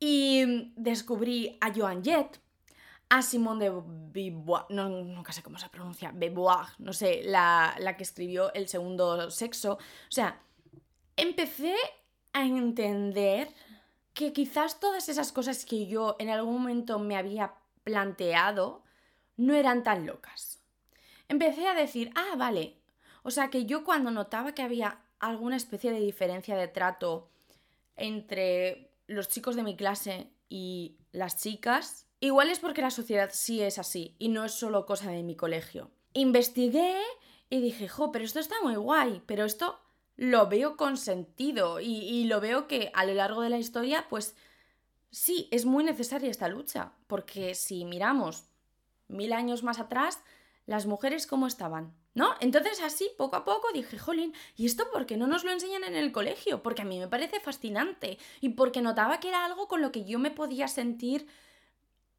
Y 0.00 0.72
descubrí 0.74 1.58
a 1.60 1.72
Joan 1.72 2.02
Jett, 2.02 2.40
a 3.14 3.20
Simone 3.20 3.66
de 3.66 3.82
Beauvoir, 3.84 4.64
no, 4.70 4.88
nunca 4.88 5.34
sé 5.34 5.42
cómo 5.42 5.58
se 5.58 5.68
pronuncia, 5.68 6.12
Beauvoir, 6.14 6.68
no 6.78 6.94
sé, 6.94 7.20
la, 7.22 7.76
la 7.78 7.94
que 7.94 8.04
escribió 8.04 8.50
El 8.54 8.68
segundo 8.68 9.30
sexo. 9.30 9.74
O 9.74 9.78
sea, 10.08 10.40
empecé 11.14 11.76
a 12.32 12.46
entender 12.46 13.52
que 14.14 14.32
quizás 14.32 14.80
todas 14.80 15.10
esas 15.10 15.30
cosas 15.30 15.66
que 15.66 15.86
yo 15.86 16.16
en 16.18 16.30
algún 16.30 16.54
momento 16.54 16.98
me 16.98 17.16
había 17.16 17.52
planteado 17.84 18.82
no 19.36 19.52
eran 19.52 19.82
tan 19.82 20.06
locas. 20.06 20.62
Empecé 21.28 21.68
a 21.68 21.74
decir, 21.74 22.10
ah, 22.14 22.34
vale, 22.38 22.78
o 23.24 23.30
sea 23.30 23.50
que 23.50 23.66
yo 23.66 23.84
cuando 23.84 24.10
notaba 24.10 24.54
que 24.54 24.62
había 24.62 25.02
alguna 25.18 25.56
especie 25.56 25.92
de 25.92 26.00
diferencia 26.00 26.56
de 26.56 26.68
trato 26.68 27.28
entre 27.94 28.90
los 29.06 29.28
chicos 29.28 29.54
de 29.54 29.64
mi 29.64 29.76
clase 29.76 30.30
y 30.48 30.96
las 31.12 31.42
chicas, 31.42 32.06
Igual 32.22 32.50
es 32.50 32.60
porque 32.60 32.82
la 32.82 32.92
sociedad 32.92 33.30
sí 33.32 33.62
es 33.62 33.80
así 33.80 34.14
y 34.20 34.28
no 34.28 34.44
es 34.44 34.52
solo 34.52 34.86
cosa 34.86 35.10
de 35.10 35.24
mi 35.24 35.34
colegio. 35.34 35.90
Investigué 36.12 36.94
y 37.50 37.60
dije, 37.60 37.88
jo, 37.88 38.12
pero 38.12 38.24
esto 38.24 38.38
está 38.38 38.54
muy 38.62 38.76
guay, 38.76 39.20
pero 39.26 39.44
esto 39.44 39.80
lo 40.14 40.46
veo 40.46 40.76
con 40.76 40.96
sentido 40.96 41.80
y, 41.80 42.22
lo 42.26 42.40
veo 42.40 42.68
que 42.68 42.92
a 42.94 43.04
lo 43.06 43.14
largo 43.14 43.42
de 43.42 43.50
la 43.50 43.58
historia, 43.58 44.06
pues 44.08 44.36
sí, 45.10 45.48
es 45.50 45.64
muy 45.64 45.82
necesaria 45.82 46.30
esta 46.30 46.46
lucha, 46.46 46.92
porque 47.08 47.56
si 47.56 47.84
miramos 47.84 48.44
mil 49.08 49.32
años 49.32 49.64
más 49.64 49.80
atrás, 49.80 50.22
las 50.64 50.86
mujeres 50.86 51.26
cómo 51.26 51.48
estaban, 51.48 51.92
¿no? 52.14 52.36
Entonces 52.38 52.80
así, 52.82 53.10
poco 53.18 53.34
a 53.34 53.44
poco 53.44 53.66
dije, 53.74 53.98
jolín, 53.98 54.32
¿y 54.54 54.66
esto 54.66 54.88
por 54.92 55.06
qué 55.06 55.16
no 55.16 55.26
nos 55.26 55.42
lo 55.42 55.50
enseñan 55.50 55.82
en 55.82 55.96
el 55.96 56.12
colegio? 56.12 56.62
Porque 56.62 56.82
a 56.82 56.84
mí 56.84 57.00
me 57.00 57.08
parece 57.08 57.40
fascinante 57.40 58.16
y 58.40 58.50
porque 58.50 58.80
notaba 58.80 59.18
que 59.18 59.26
era 59.26 59.44
algo 59.44 59.66
con 59.66 59.82
lo 59.82 59.90
que 59.90 60.04
yo 60.04 60.20
me 60.20 60.30
podía 60.30 60.68
sentir 60.68 61.26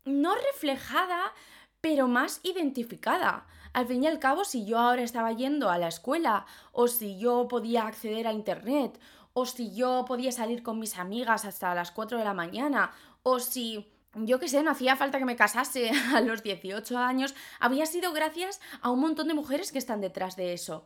no 0.05 0.35
reflejada, 0.35 1.33
pero 1.81 2.07
más 2.07 2.39
identificada. 2.43 3.47
Al 3.73 3.87
fin 3.87 4.03
y 4.03 4.07
al 4.07 4.19
cabo, 4.19 4.45
si 4.45 4.65
yo 4.65 4.79
ahora 4.79 5.01
estaba 5.01 5.31
yendo 5.31 5.69
a 5.69 5.77
la 5.77 5.87
escuela, 5.87 6.45
o 6.71 6.87
si 6.87 7.17
yo 7.17 7.47
podía 7.47 7.87
acceder 7.87 8.27
a 8.27 8.33
Internet, 8.33 8.99
o 9.33 9.45
si 9.45 9.73
yo 9.73 10.05
podía 10.07 10.31
salir 10.31 10.61
con 10.61 10.79
mis 10.79 10.97
amigas 10.97 11.45
hasta 11.45 11.73
las 11.73 11.91
4 11.91 12.19
de 12.19 12.23
la 12.23 12.33
mañana, 12.33 12.91
o 13.23 13.39
si 13.39 13.89
yo 14.15 14.39
qué 14.39 14.47
sé, 14.47 14.61
no 14.61 14.71
hacía 14.71 14.95
falta 14.95 15.17
que 15.17 15.25
me 15.25 15.35
casase 15.35 15.91
a 16.13 16.21
los 16.21 16.43
18 16.43 16.97
años, 16.97 17.33
había 17.59 17.85
sido 17.85 18.13
gracias 18.13 18.61
a 18.81 18.91
un 18.91 18.99
montón 18.99 19.27
de 19.27 19.33
mujeres 19.33 19.71
que 19.71 19.79
están 19.79 20.01
detrás 20.01 20.35
de 20.35 20.53
eso. 20.53 20.85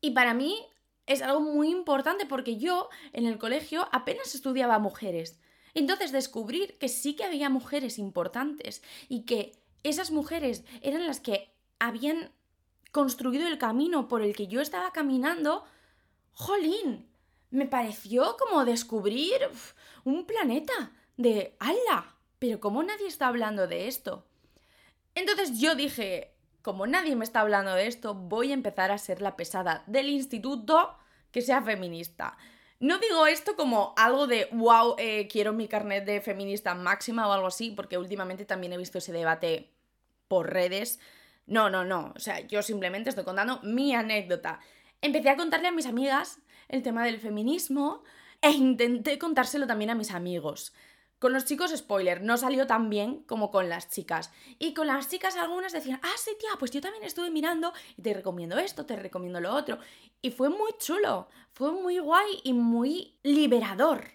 Y 0.00 0.12
para 0.12 0.32
mí 0.32 0.56
es 1.06 1.22
algo 1.22 1.40
muy 1.40 1.70
importante 1.70 2.26
porque 2.26 2.56
yo 2.56 2.88
en 3.12 3.26
el 3.26 3.38
colegio 3.38 3.88
apenas 3.92 4.34
estudiaba 4.34 4.78
mujeres. 4.78 5.38
Entonces 5.78 6.10
descubrir 6.10 6.76
que 6.78 6.88
sí 6.88 7.14
que 7.14 7.22
había 7.22 7.48
mujeres 7.50 8.00
importantes 8.00 8.82
y 9.08 9.22
que 9.22 9.52
esas 9.84 10.10
mujeres 10.10 10.64
eran 10.82 11.06
las 11.06 11.20
que 11.20 11.54
habían 11.78 12.32
construido 12.90 13.46
el 13.46 13.58
camino 13.58 14.08
por 14.08 14.22
el 14.22 14.34
que 14.34 14.48
yo 14.48 14.60
estaba 14.60 14.92
caminando, 14.92 15.64
jolín, 16.32 17.08
me 17.50 17.66
pareció 17.66 18.36
como 18.36 18.64
descubrir 18.64 19.38
un 20.02 20.26
planeta 20.26 20.90
de 21.16 21.54
¡Hala! 21.60 22.16
Pero 22.40 22.58
¿cómo 22.58 22.82
nadie 22.82 23.06
está 23.06 23.28
hablando 23.28 23.68
de 23.68 23.86
esto? 23.86 24.26
Entonces 25.14 25.60
yo 25.60 25.76
dije, 25.76 26.34
como 26.62 26.88
nadie 26.88 27.14
me 27.14 27.24
está 27.24 27.42
hablando 27.42 27.74
de 27.74 27.86
esto, 27.86 28.14
voy 28.14 28.50
a 28.50 28.54
empezar 28.54 28.90
a 28.90 28.98
ser 28.98 29.22
la 29.22 29.36
pesada 29.36 29.84
del 29.86 30.08
instituto 30.08 30.96
que 31.30 31.40
sea 31.40 31.62
feminista. 31.62 32.36
No 32.80 32.98
digo 32.98 33.26
esto 33.26 33.56
como 33.56 33.92
algo 33.96 34.26
de, 34.28 34.48
wow, 34.52 34.94
eh, 34.98 35.26
quiero 35.28 35.52
mi 35.52 35.66
carnet 35.66 36.04
de 36.04 36.20
feminista 36.20 36.74
máxima 36.74 37.26
o 37.26 37.32
algo 37.32 37.48
así, 37.48 37.72
porque 37.72 37.98
últimamente 37.98 38.44
también 38.44 38.72
he 38.72 38.78
visto 38.78 38.98
ese 38.98 39.12
debate 39.12 39.72
por 40.28 40.52
redes. 40.52 41.00
No, 41.46 41.70
no, 41.70 41.84
no. 41.84 42.12
O 42.14 42.20
sea, 42.20 42.40
yo 42.40 42.62
simplemente 42.62 43.10
estoy 43.10 43.24
contando 43.24 43.60
mi 43.62 43.94
anécdota. 43.94 44.60
Empecé 45.00 45.30
a 45.30 45.36
contarle 45.36 45.68
a 45.68 45.72
mis 45.72 45.86
amigas 45.86 46.38
el 46.68 46.82
tema 46.82 47.04
del 47.04 47.18
feminismo 47.18 48.04
e 48.42 48.50
intenté 48.50 49.18
contárselo 49.18 49.66
también 49.66 49.90
a 49.90 49.96
mis 49.96 50.12
amigos. 50.12 50.72
Con 51.18 51.32
los 51.32 51.44
chicos, 51.44 51.74
spoiler, 51.76 52.22
no 52.22 52.36
salió 52.36 52.66
tan 52.68 52.90
bien 52.90 53.24
como 53.24 53.50
con 53.50 53.68
las 53.68 53.90
chicas. 53.90 54.30
Y 54.60 54.72
con 54.72 54.86
las 54.86 55.08
chicas 55.08 55.36
algunas 55.36 55.72
decían, 55.72 56.00
ah, 56.04 56.16
sí, 56.16 56.30
tía, 56.38 56.50
pues 56.58 56.70
yo 56.70 56.80
también 56.80 57.02
estuve 57.02 57.30
mirando 57.30 57.72
y 57.96 58.02
te 58.02 58.14
recomiendo 58.14 58.56
esto, 58.58 58.86
te 58.86 58.94
recomiendo 58.94 59.40
lo 59.40 59.52
otro. 59.52 59.78
Y 60.22 60.30
fue 60.30 60.48
muy 60.48 60.72
chulo, 60.78 61.28
fue 61.52 61.72
muy 61.72 61.98
guay 61.98 62.40
y 62.44 62.52
muy 62.52 63.18
liberador. 63.24 64.12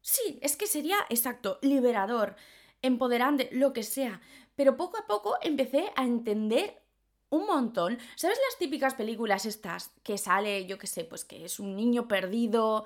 Sí, 0.00 0.38
es 0.40 0.56
que 0.56 0.68
sería 0.68 0.98
exacto, 1.08 1.58
liberador, 1.62 2.36
empoderante, 2.80 3.48
lo 3.50 3.72
que 3.72 3.82
sea. 3.82 4.20
Pero 4.54 4.76
poco 4.76 4.98
a 4.98 5.06
poco 5.08 5.36
empecé 5.42 5.90
a 5.96 6.04
entender 6.04 6.80
un 7.28 7.44
montón. 7.46 7.98
¿Sabes 8.14 8.38
las 8.48 8.58
típicas 8.58 8.94
películas 8.94 9.46
estas 9.46 9.90
que 10.04 10.16
sale, 10.16 10.66
yo 10.66 10.78
qué 10.78 10.86
sé, 10.86 11.04
pues 11.04 11.24
que 11.24 11.44
es 11.44 11.58
un 11.58 11.74
niño 11.74 12.06
perdido? 12.06 12.84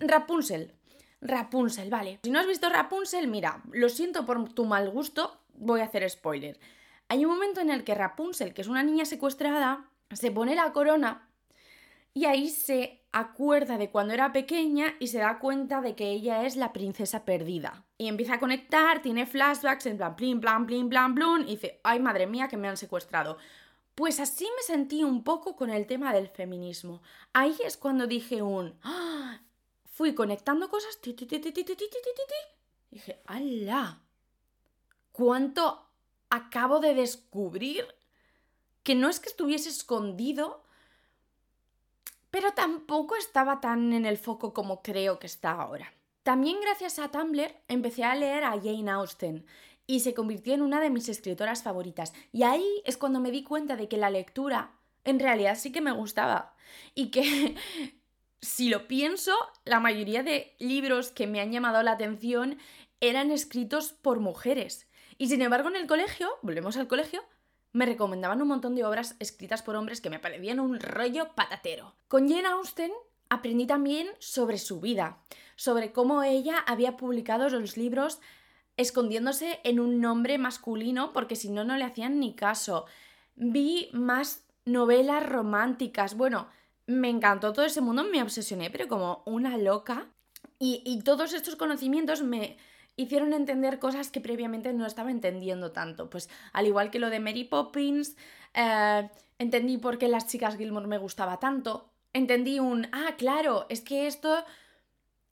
Rapunzel, 0.00 0.72
Rapunzel, 1.24 1.88
vale. 1.88 2.20
Si 2.22 2.30
no 2.30 2.38
has 2.38 2.46
visto 2.46 2.68
Rapunzel, 2.68 3.26
mira, 3.28 3.62
lo 3.72 3.88
siento 3.88 4.26
por 4.26 4.52
tu 4.52 4.66
mal 4.66 4.90
gusto, 4.90 5.40
voy 5.54 5.80
a 5.80 5.84
hacer 5.84 6.08
spoiler. 6.08 6.60
Hay 7.08 7.24
un 7.24 7.32
momento 7.32 7.60
en 7.60 7.70
el 7.70 7.82
que 7.82 7.94
Rapunzel, 7.94 8.52
que 8.52 8.60
es 8.60 8.68
una 8.68 8.82
niña 8.82 9.06
secuestrada, 9.06 9.88
se 10.12 10.30
pone 10.30 10.54
la 10.54 10.72
corona 10.72 11.28
y 12.12 12.26
ahí 12.26 12.50
se 12.50 13.02
acuerda 13.10 13.78
de 13.78 13.90
cuando 13.90 14.12
era 14.12 14.32
pequeña 14.32 14.94
y 15.00 15.08
se 15.08 15.18
da 15.18 15.38
cuenta 15.38 15.80
de 15.80 15.94
que 15.94 16.10
ella 16.10 16.44
es 16.44 16.56
la 16.56 16.74
princesa 16.74 17.24
perdida. 17.24 17.84
Y 17.96 18.08
empieza 18.08 18.34
a 18.34 18.40
conectar, 18.40 19.00
tiene 19.00 19.24
flashbacks 19.24 19.86
en 19.86 19.96
plan 19.96 20.16
plin, 20.16 20.40
plan, 20.40 20.66
plin, 20.66 20.88
plan, 20.90 21.14
plum, 21.14 21.40
y 21.42 21.52
dice, 21.52 21.80
ay 21.84 22.00
madre 22.00 22.26
mía 22.26 22.48
que 22.48 22.58
me 22.58 22.68
han 22.68 22.76
secuestrado. 22.76 23.38
Pues 23.94 24.20
así 24.20 24.44
me 24.44 24.62
sentí 24.62 25.04
un 25.04 25.24
poco 25.24 25.56
con 25.56 25.70
el 25.70 25.86
tema 25.86 26.12
del 26.12 26.28
feminismo. 26.28 27.00
Ahí 27.32 27.56
es 27.64 27.76
cuando 27.78 28.06
dije 28.06 28.42
un, 28.42 28.74
¡Ah! 28.82 29.40
Fui 29.94 30.12
conectando 30.12 30.68
cosas. 30.68 31.00
Ti, 31.00 31.16
dije, 32.90 33.22
¡hala! 33.26 34.00
¿Cuánto 35.12 35.86
acabo 36.30 36.80
de 36.80 36.94
descubrir? 36.94 37.86
Que 38.82 38.96
no 38.96 39.08
es 39.08 39.20
que 39.20 39.28
estuviese 39.28 39.68
escondido, 39.68 40.64
pero 42.30 42.52
tampoco 42.52 43.14
estaba 43.14 43.60
tan 43.60 43.92
en 43.92 44.04
el 44.04 44.18
foco 44.18 44.52
como 44.52 44.82
creo 44.82 45.20
que 45.20 45.28
está 45.28 45.52
ahora. 45.52 45.94
También 46.24 46.60
gracias 46.60 46.98
a 46.98 47.10
Tumblr 47.12 47.54
empecé 47.68 48.02
a 48.02 48.16
leer 48.16 48.42
a 48.44 48.60
Jane 48.60 48.90
Austen 48.90 49.46
y 49.86 50.00
se 50.00 50.12
convirtió 50.12 50.54
en 50.54 50.62
una 50.62 50.80
de 50.80 50.90
mis 50.90 51.08
escritoras 51.08 51.62
favoritas. 51.62 52.12
Y 52.32 52.42
ahí 52.42 52.82
es 52.84 52.96
cuando 52.96 53.20
me 53.20 53.30
di 53.30 53.44
cuenta 53.44 53.76
de 53.76 53.88
que 53.88 53.96
la 53.96 54.10
lectura 54.10 54.72
en 55.04 55.20
realidad 55.20 55.56
sí 55.56 55.70
que 55.70 55.80
me 55.80 55.92
gustaba 55.92 56.56
y 56.94 57.10
que 57.10 57.54
si 58.44 58.68
lo 58.68 58.86
pienso, 58.86 59.32
la 59.64 59.80
mayoría 59.80 60.22
de 60.22 60.54
libros 60.58 61.10
que 61.10 61.26
me 61.26 61.40
han 61.40 61.50
llamado 61.50 61.82
la 61.82 61.92
atención 61.92 62.58
eran 63.00 63.30
escritos 63.30 63.92
por 63.92 64.20
mujeres. 64.20 64.88
Y 65.18 65.28
sin 65.28 65.42
embargo, 65.42 65.68
en 65.68 65.76
el 65.76 65.86
colegio, 65.86 66.28
volvemos 66.42 66.76
al 66.76 66.86
colegio, 66.86 67.24
me 67.72 67.86
recomendaban 67.86 68.42
un 68.42 68.48
montón 68.48 68.74
de 68.74 68.84
obras 68.84 69.16
escritas 69.18 69.62
por 69.62 69.76
hombres 69.76 70.00
que 70.00 70.10
me 70.10 70.18
parecían 70.18 70.60
un 70.60 70.78
rollo 70.78 71.34
patatero. 71.34 71.94
Con 72.06 72.28
Jane 72.28 72.46
Austen 72.46 72.92
aprendí 73.28 73.66
también 73.66 74.08
sobre 74.18 74.58
su 74.58 74.80
vida, 74.80 75.18
sobre 75.56 75.92
cómo 75.92 76.22
ella 76.22 76.58
había 76.66 76.96
publicado 76.96 77.48
los 77.48 77.76
libros 77.76 78.20
escondiéndose 78.76 79.60
en 79.64 79.80
un 79.80 80.00
nombre 80.00 80.36
masculino 80.38 81.12
porque 81.12 81.36
si 81.36 81.50
no, 81.50 81.64
no 81.64 81.76
le 81.76 81.84
hacían 81.84 82.20
ni 82.20 82.34
caso. 82.34 82.86
Vi 83.36 83.88
más 83.92 84.44
novelas 84.64 85.26
románticas. 85.26 86.16
Bueno, 86.16 86.48
me 86.86 87.08
encantó 87.08 87.52
todo 87.52 87.64
ese 87.64 87.80
mundo, 87.80 88.04
me 88.04 88.22
obsesioné, 88.22 88.70
pero 88.70 88.88
como 88.88 89.22
una 89.26 89.56
loca. 89.56 90.08
Y, 90.58 91.02
todos 91.04 91.34
estos 91.34 91.56
conocimientos 91.56 92.22
me 92.22 92.56
hicieron 92.96 93.34
entender 93.34 93.78
cosas 93.78 94.10
que 94.10 94.20
previamente 94.20 94.72
no 94.72 94.86
estaba 94.86 95.10
entendiendo 95.10 95.72
tanto. 95.72 96.08
Pues 96.08 96.30
al 96.52 96.66
igual 96.66 96.90
que 96.90 96.98
lo 96.98 97.10
de 97.10 97.20
Mary 97.20 97.44
Poppins, 97.44 98.16
eh, 98.54 99.10
entendí 99.38 99.76
por 99.78 99.98
qué 99.98 100.08
las 100.08 100.26
chicas 100.26 100.56
Gilmore 100.56 100.86
me 100.86 100.98
gustaba 100.98 101.38
tanto. 101.38 101.92
Entendí 102.12 102.60
un, 102.60 102.88
ah, 102.92 103.14
claro, 103.18 103.66
es 103.68 103.80
que 103.82 104.06
esto 104.06 104.44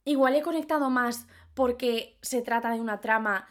igual 0.05 0.35
he 0.35 0.41
conectado 0.41 0.89
más 0.89 1.25
porque 1.53 2.19
se 2.21 2.41
trata 2.41 2.71
de 2.71 2.81
una 2.81 2.99
trama 2.99 3.47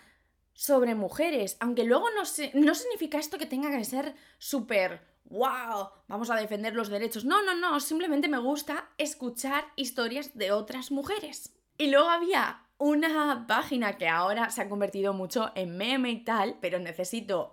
sobre 0.55 0.95
mujeres, 0.95 1.57
aunque 1.61 1.85
luego 1.85 2.07
no, 2.11 2.23
no 2.55 2.75
significa 2.75 3.19
esto 3.19 3.39
que 3.39 3.47
tenga 3.47 3.71
que 3.71 3.85
ser 3.85 4.15
súper, 4.39 5.01
wow, 5.25 5.91
vamos 6.09 6.31
a 6.31 6.37
defender 6.37 6.75
los 6.75 6.89
derechos. 6.89 7.25
No, 7.25 7.43
no, 7.43 7.55
no, 7.55 7.81
simplemente 7.81 8.29
me 8.29 8.39
gusta 8.39 8.91
escuchar 8.99 9.65
historias 9.77 10.37
de 10.37 10.53
otras 10.53 10.91
mujeres. 10.91 11.55
Y 11.79 11.91
luego 11.91 12.09
había 12.09 12.67
una 12.79 13.47
página 13.47 13.97
que 13.97 14.09
ahora 14.09 14.51
se 14.51 14.63
ha 14.63 14.69
convertido 14.69 15.13
mucho 15.13 15.53
en 15.55 15.77
meme 15.77 16.11
y 16.11 16.25
tal, 16.25 16.59
pero 16.61 16.79
necesito, 16.79 17.53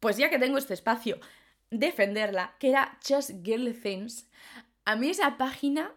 pues 0.00 0.16
ya 0.16 0.28
que 0.28 0.38
tengo 0.38 0.58
este 0.58 0.74
espacio, 0.74 1.18
defenderla, 1.70 2.56
que 2.58 2.70
era 2.70 2.98
Just 3.06 3.30
Girl 3.44 3.72
Things. 3.80 4.28
A 4.84 4.96
mí 4.96 5.10
esa 5.10 5.36
página 5.36 5.94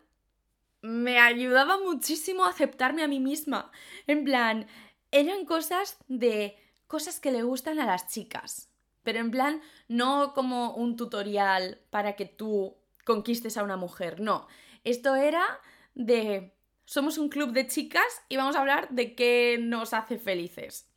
me 0.81 1.19
ayudaba 1.19 1.79
muchísimo 1.79 2.45
a 2.45 2.49
aceptarme 2.49 3.03
a 3.03 3.07
mí 3.07 3.19
misma. 3.19 3.71
En 4.07 4.23
plan, 4.23 4.67
eran 5.11 5.45
cosas 5.45 5.97
de 6.07 6.57
cosas 6.87 7.19
que 7.19 7.31
le 7.31 7.43
gustan 7.43 7.79
a 7.79 7.85
las 7.85 8.07
chicas. 8.07 8.68
Pero 9.09 9.21
en 9.21 9.31
plan, 9.31 9.61
no 9.87 10.35
como 10.35 10.75
un 10.75 10.95
tutorial 10.95 11.79
para 11.89 12.15
que 12.15 12.25
tú 12.25 12.77
conquistes 13.05 13.57
a 13.57 13.63
una 13.63 13.75
mujer, 13.75 14.19
no. 14.19 14.45
Esto 14.83 15.15
era 15.15 15.43
de 15.95 16.53
somos 16.85 17.17
un 17.17 17.29
club 17.29 17.51
de 17.51 17.65
chicas 17.65 18.05
y 18.29 18.37
vamos 18.37 18.55
a 18.55 18.59
hablar 18.59 18.87
de 18.89 19.15
qué 19.15 19.57
nos 19.59 19.95
hace 19.95 20.19
felices. 20.19 20.87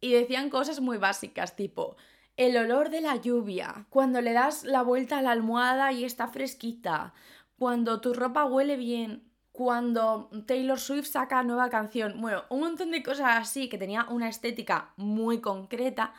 Y 0.00 0.14
decían 0.14 0.48
cosas 0.48 0.80
muy 0.80 0.96
básicas, 0.96 1.54
tipo 1.54 1.98
el 2.38 2.56
olor 2.56 2.88
de 2.88 3.02
la 3.02 3.16
lluvia, 3.16 3.84
cuando 3.90 4.22
le 4.22 4.32
das 4.32 4.64
la 4.64 4.80
vuelta 4.80 5.18
a 5.18 5.22
la 5.22 5.32
almohada 5.32 5.92
y 5.92 6.04
está 6.04 6.28
fresquita, 6.28 7.12
cuando 7.58 8.00
tu 8.00 8.14
ropa 8.14 8.46
huele 8.46 8.78
bien, 8.78 9.30
cuando 9.52 10.30
Taylor 10.46 10.80
Swift 10.80 11.08
saca 11.08 11.42
nueva 11.42 11.68
canción, 11.68 12.18
bueno, 12.18 12.44
un 12.48 12.60
montón 12.60 12.92
de 12.92 13.02
cosas 13.02 13.36
así 13.36 13.68
que 13.68 13.76
tenía 13.76 14.06
una 14.08 14.30
estética 14.30 14.94
muy 14.96 15.42
concreta 15.42 16.14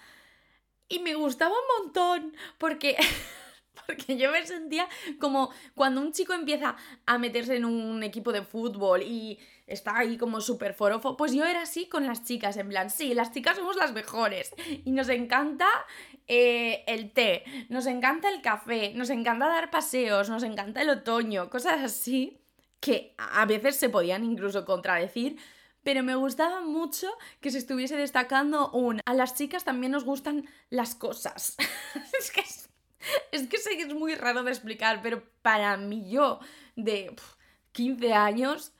y 0.93 0.99
me 0.99 1.15
gustaba 1.15 1.53
un 1.53 1.85
montón 1.85 2.35
porque 2.57 2.95
porque 3.87 4.15
yo 4.15 4.31
me 4.31 4.45
sentía 4.45 4.87
como 5.19 5.51
cuando 5.75 6.01
un 6.01 6.11
chico 6.11 6.33
empieza 6.33 6.75
a 7.05 7.17
meterse 7.17 7.55
en 7.55 7.65
un 7.65 8.03
equipo 8.03 8.31
de 8.31 8.43
fútbol 8.43 9.01
y 9.01 9.39
está 9.65 9.97
ahí 9.97 10.17
como 10.17 10.39
súper 10.41 10.73
forofo, 10.73 11.17
pues 11.17 11.33
yo 11.33 11.45
era 11.45 11.63
así 11.63 11.87
con 11.87 12.05
las 12.05 12.23
chicas, 12.23 12.57
en 12.57 12.69
plan, 12.69 12.89
sí, 12.89 13.13
las 13.13 13.31
chicas 13.31 13.57
somos 13.57 13.75
las 13.75 13.93
mejores 13.93 14.53
y 14.85 14.91
nos 14.91 15.09
encanta 15.09 15.67
eh, 16.27 16.83
el 16.85 17.11
té, 17.11 17.43
nos 17.69 17.87
encanta 17.87 18.29
el 18.29 18.41
café, 18.41 18.93
nos 18.93 19.09
encanta 19.09 19.47
dar 19.47 19.71
paseos, 19.71 20.29
nos 20.29 20.43
encanta 20.43 20.81
el 20.81 20.89
otoño, 20.89 21.49
cosas 21.49 21.81
así 21.81 22.39
que 22.79 23.15
a 23.17 23.45
veces 23.45 23.77
se 23.77 23.89
podían 23.89 24.25
incluso 24.25 24.65
contradecir, 24.65 25.37
pero 25.83 26.03
me 26.03 26.15
gustaba 26.15 26.61
mucho 26.61 27.11
que 27.41 27.51
se 27.51 27.57
estuviese 27.57 27.95
destacando 27.97 28.71
un 28.71 29.01
a 29.05 29.13
las 29.13 29.35
chicas 29.35 29.63
también 29.63 29.91
nos 29.91 30.05
gustan 30.05 30.47
las 30.69 30.95
cosas. 30.95 31.55
es 32.19 32.31
que 32.31 32.41
es, 32.41 33.63
sé 33.63 33.77
que 33.77 33.83
es 33.83 33.93
muy 33.93 34.15
raro 34.15 34.43
de 34.43 34.51
explicar, 34.51 35.01
pero 35.01 35.23
para 35.41 35.77
mí 35.77 36.09
yo 36.09 36.39
de 36.75 37.15
15 37.73 38.13
años 38.13 38.73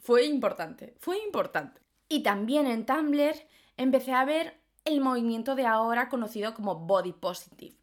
fue 0.00 0.24
importante, 0.24 0.94
fue 0.98 1.18
importante. 1.22 1.80
Y 2.08 2.22
también 2.22 2.66
en 2.66 2.86
Tumblr 2.86 3.34
empecé 3.76 4.12
a 4.12 4.24
ver 4.24 4.58
el 4.84 5.00
movimiento 5.00 5.54
de 5.54 5.66
ahora 5.66 6.08
conocido 6.08 6.54
como 6.54 6.76
Body 6.76 7.12
Positive. 7.12 7.76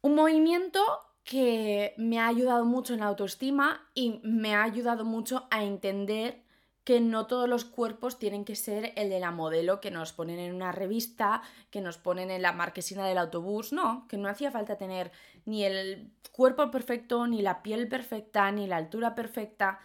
Un 0.00 0.16
movimiento 0.16 0.80
que 1.22 1.94
me 1.96 2.18
ha 2.18 2.26
ayudado 2.26 2.64
mucho 2.64 2.94
en 2.94 3.00
la 3.00 3.06
autoestima 3.06 3.88
y 3.94 4.20
me 4.24 4.54
ha 4.54 4.64
ayudado 4.64 5.04
mucho 5.04 5.46
a 5.50 5.62
entender 5.62 6.42
que 6.84 7.00
no 7.00 7.26
todos 7.26 7.48
los 7.48 7.64
cuerpos 7.64 8.18
tienen 8.18 8.44
que 8.44 8.56
ser 8.56 8.92
el 8.96 9.10
de 9.10 9.20
la 9.20 9.30
modelo 9.30 9.80
que 9.80 9.90
nos 9.90 10.12
ponen 10.12 10.38
en 10.38 10.54
una 10.54 10.72
revista, 10.72 11.42
que 11.70 11.80
nos 11.80 11.98
ponen 11.98 12.30
en 12.30 12.42
la 12.42 12.52
marquesina 12.52 13.06
del 13.06 13.18
autobús, 13.18 13.72
no, 13.72 14.06
que 14.08 14.16
no 14.16 14.28
hacía 14.28 14.50
falta 14.50 14.78
tener 14.78 15.12
ni 15.44 15.64
el 15.64 16.10
cuerpo 16.32 16.70
perfecto, 16.70 17.26
ni 17.26 17.42
la 17.42 17.62
piel 17.62 17.88
perfecta, 17.88 18.50
ni 18.50 18.66
la 18.66 18.76
altura 18.76 19.14
perfecta. 19.14 19.78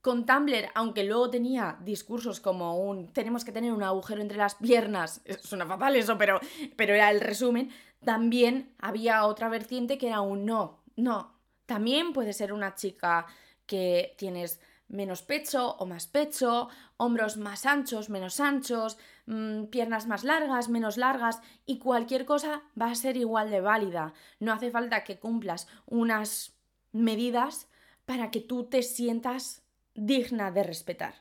Con 0.00 0.24
Tumblr, 0.24 0.70
aunque 0.74 1.02
luego 1.02 1.30
tenía 1.30 1.78
discursos 1.80 2.38
como 2.38 2.78
un 2.78 3.12
tenemos 3.12 3.44
que 3.44 3.50
tener 3.50 3.72
un 3.72 3.82
agujero 3.82 4.20
entre 4.22 4.38
las 4.38 4.54
piernas, 4.54 5.22
suena 5.42 5.66
fatal 5.66 5.96
eso, 5.96 6.16
pero, 6.16 6.38
pero 6.76 6.94
era 6.94 7.10
el 7.10 7.20
resumen, 7.20 7.70
también 8.04 8.72
había 8.78 9.26
otra 9.26 9.48
vertiente 9.48 9.98
que 9.98 10.06
era 10.08 10.20
un 10.20 10.44
no, 10.44 10.84
no, 10.94 11.34
también 11.66 12.12
puede 12.12 12.32
ser 12.32 12.52
una 12.52 12.76
chica 12.76 13.26
que 13.66 14.14
tienes 14.16 14.60
menos 14.88 15.22
pecho 15.22 15.76
o 15.78 15.86
más 15.86 16.06
pecho, 16.06 16.68
hombros 16.96 17.36
más 17.36 17.66
anchos, 17.66 18.08
menos 18.08 18.40
anchos, 18.40 18.98
mm, 19.26 19.64
piernas 19.64 20.06
más 20.06 20.24
largas, 20.24 20.68
menos 20.68 20.96
largas 20.96 21.40
y 21.64 21.78
cualquier 21.78 22.24
cosa 22.24 22.62
va 22.80 22.90
a 22.90 22.94
ser 22.94 23.16
igual 23.16 23.50
de 23.50 23.60
válida. 23.60 24.14
No 24.40 24.52
hace 24.52 24.70
falta 24.70 25.04
que 25.04 25.18
cumplas 25.18 25.68
unas 25.86 26.54
medidas 26.92 27.68
para 28.04 28.30
que 28.30 28.40
tú 28.40 28.64
te 28.64 28.82
sientas 28.82 29.62
digna 29.94 30.50
de 30.50 30.62
respetar. 30.62 31.14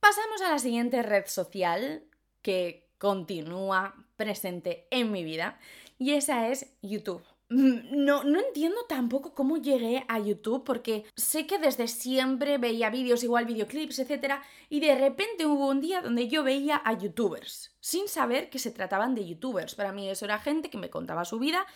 Pasamos 0.00 0.42
a 0.42 0.50
la 0.50 0.58
siguiente 0.58 1.02
red 1.02 1.26
social 1.26 2.02
que 2.42 2.90
continúa 2.98 3.94
presente 4.16 4.86
en 4.90 5.12
mi 5.12 5.24
vida 5.24 5.58
y 5.98 6.12
esa 6.12 6.48
es 6.48 6.74
YouTube. 6.82 7.22
Mm, 7.52 8.04
no, 8.06 8.24
no 8.24 8.40
entiendo 8.40 8.78
tampoco 8.88 9.34
cómo 9.34 9.58
llegué 9.58 10.06
a 10.08 10.18
YouTube 10.18 10.64
porque 10.64 11.04
sé 11.16 11.46
que 11.46 11.58
desde 11.58 11.86
siempre 11.86 12.56
veía 12.56 12.88
vídeos, 12.88 13.22
igual 13.22 13.44
videoclips, 13.44 13.98
etc. 13.98 14.36
Y 14.70 14.80
de 14.80 14.94
repente 14.94 15.44
hubo 15.44 15.68
un 15.68 15.82
día 15.82 16.00
donde 16.00 16.28
yo 16.28 16.42
veía 16.44 16.80
a 16.82 16.94
youtubers, 16.98 17.76
sin 17.80 18.08
saber 18.08 18.48
que 18.48 18.58
se 18.58 18.70
trataban 18.70 19.14
de 19.14 19.26
youtubers. 19.26 19.74
Para 19.74 19.92
mí 19.92 20.08
eso 20.08 20.24
era 20.24 20.38
gente 20.38 20.70
que 20.70 20.78
me 20.78 20.88
contaba 20.88 21.26
su 21.26 21.38
vida 21.38 21.66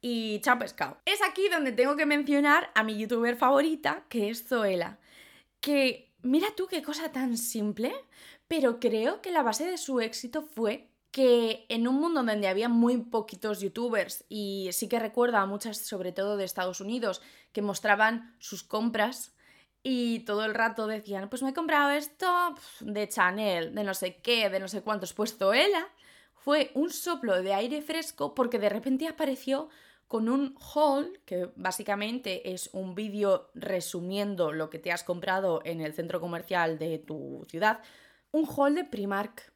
y 0.00 0.38
chao 0.40 0.56
pescado. 0.56 0.98
Es 1.04 1.20
aquí 1.20 1.48
donde 1.48 1.72
tengo 1.72 1.96
que 1.96 2.06
mencionar 2.06 2.70
a 2.76 2.84
mi 2.84 2.96
youtuber 2.96 3.34
favorita, 3.36 4.04
que 4.08 4.30
es 4.30 4.46
Zoela. 4.46 5.00
Que 5.60 6.12
mira 6.22 6.48
tú 6.56 6.68
qué 6.68 6.80
cosa 6.82 7.10
tan 7.10 7.36
simple, 7.38 7.92
pero 8.46 8.78
creo 8.78 9.20
que 9.20 9.32
la 9.32 9.42
base 9.42 9.66
de 9.66 9.78
su 9.78 10.00
éxito 10.00 10.42
fue 10.42 10.93
que 11.14 11.64
en 11.68 11.86
un 11.86 12.00
mundo 12.00 12.24
donde 12.24 12.48
había 12.48 12.68
muy 12.68 12.96
poquitos 12.96 13.60
youtubers 13.60 14.24
y 14.28 14.68
sí 14.72 14.88
que 14.88 14.98
recuerdo 14.98 15.36
a 15.36 15.46
muchas, 15.46 15.78
sobre 15.78 16.10
todo 16.10 16.36
de 16.36 16.42
Estados 16.42 16.80
Unidos, 16.80 17.22
que 17.52 17.62
mostraban 17.62 18.34
sus 18.40 18.64
compras 18.64 19.32
y 19.84 20.24
todo 20.24 20.44
el 20.44 20.54
rato 20.54 20.88
decían, 20.88 21.30
pues 21.30 21.44
me 21.44 21.50
he 21.50 21.54
comprado 21.54 21.90
esto 21.90 22.56
de 22.80 23.08
Chanel, 23.08 23.76
de 23.76 23.84
no 23.84 23.94
sé 23.94 24.16
qué, 24.16 24.50
de 24.50 24.58
no 24.58 24.66
sé 24.66 24.82
cuántos, 24.82 25.12
pues 25.12 25.36
Zoela 25.36 25.86
fue 26.34 26.72
un 26.74 26.90
soplo 26.90 27.40
de 27.40 27.54
aire 27.54 27.80
fresco 27.80 28.34
porque 28.34 28.58
de 28.58 28.70
repente 28.70 29.06
apareció 29.06 29.68
con 30.08 30.28
un 30.28 30.56
haul, 30.74 31.20
que 31.24 31.48
básicamente 31.54 32.52
es 32.52 32.70
un 32.72 32.96
vídeo 32.96 33.52
resumiendo 33.54 34.50
lo 34.50 34.68
que 34.68 34.80
te 34.80 34.90
has 34.90 35.04
comprado 35.04 35.62
en 35.64 35.80
el 35.80 35.94
centro 35.94 36.20
comercial 36.20 36.76
de 36.76 36.98
tu 36.98 37.46
ciudad, 37.48 37.82
un 38.32 38.48
haul 38.48 38.74
de 38.74 38.82
Primark 38.82 39.53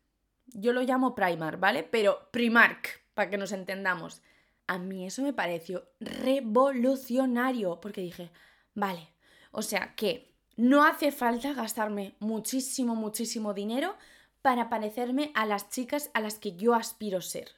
yo 0.53 0.73
lo 0.73 0.83
llamo 0.83 1.15
Primark, 1.15 1.61
¿vale? 1.61 1.83
Pero 1.83 2.29
Primark, 2.31 3.01
para 3.15 3.31
que 3.31 3.39
nos 3.39 3.53
entendamos. 3.53 4.23
A 4.67 4.79
mí 4.79 5.07
eso 5.07 5.23
me 5.23 5.33
pareció 5.33 5.89
revolucionario, 6.01 7.81
porque 7.81 8.01
dije, 8.01 8.31
vale, 8.75 9.09
o 9.51 9.63
sea 9.63 9.95
que 9.95 10.35
no 10.57 10.85
hace 10.85 11.13
falta 11.13 11.55
gastarme 11.55 12.17
muchísimo, 12.19 12.95
muchísimo 12.95 13.55
dinero 13.55 13.97
para 14.43 14.69
parecerme 14.69 15.31
a 15.35 15.47
las 15.47 15.71
chicas 15.71 16.11
a 16.15 16.21
las 16.21 16.39
que 16.39 16.57
yo 16.57 16.75
aspiro 16.75 17.21
ser. 17.21 17.49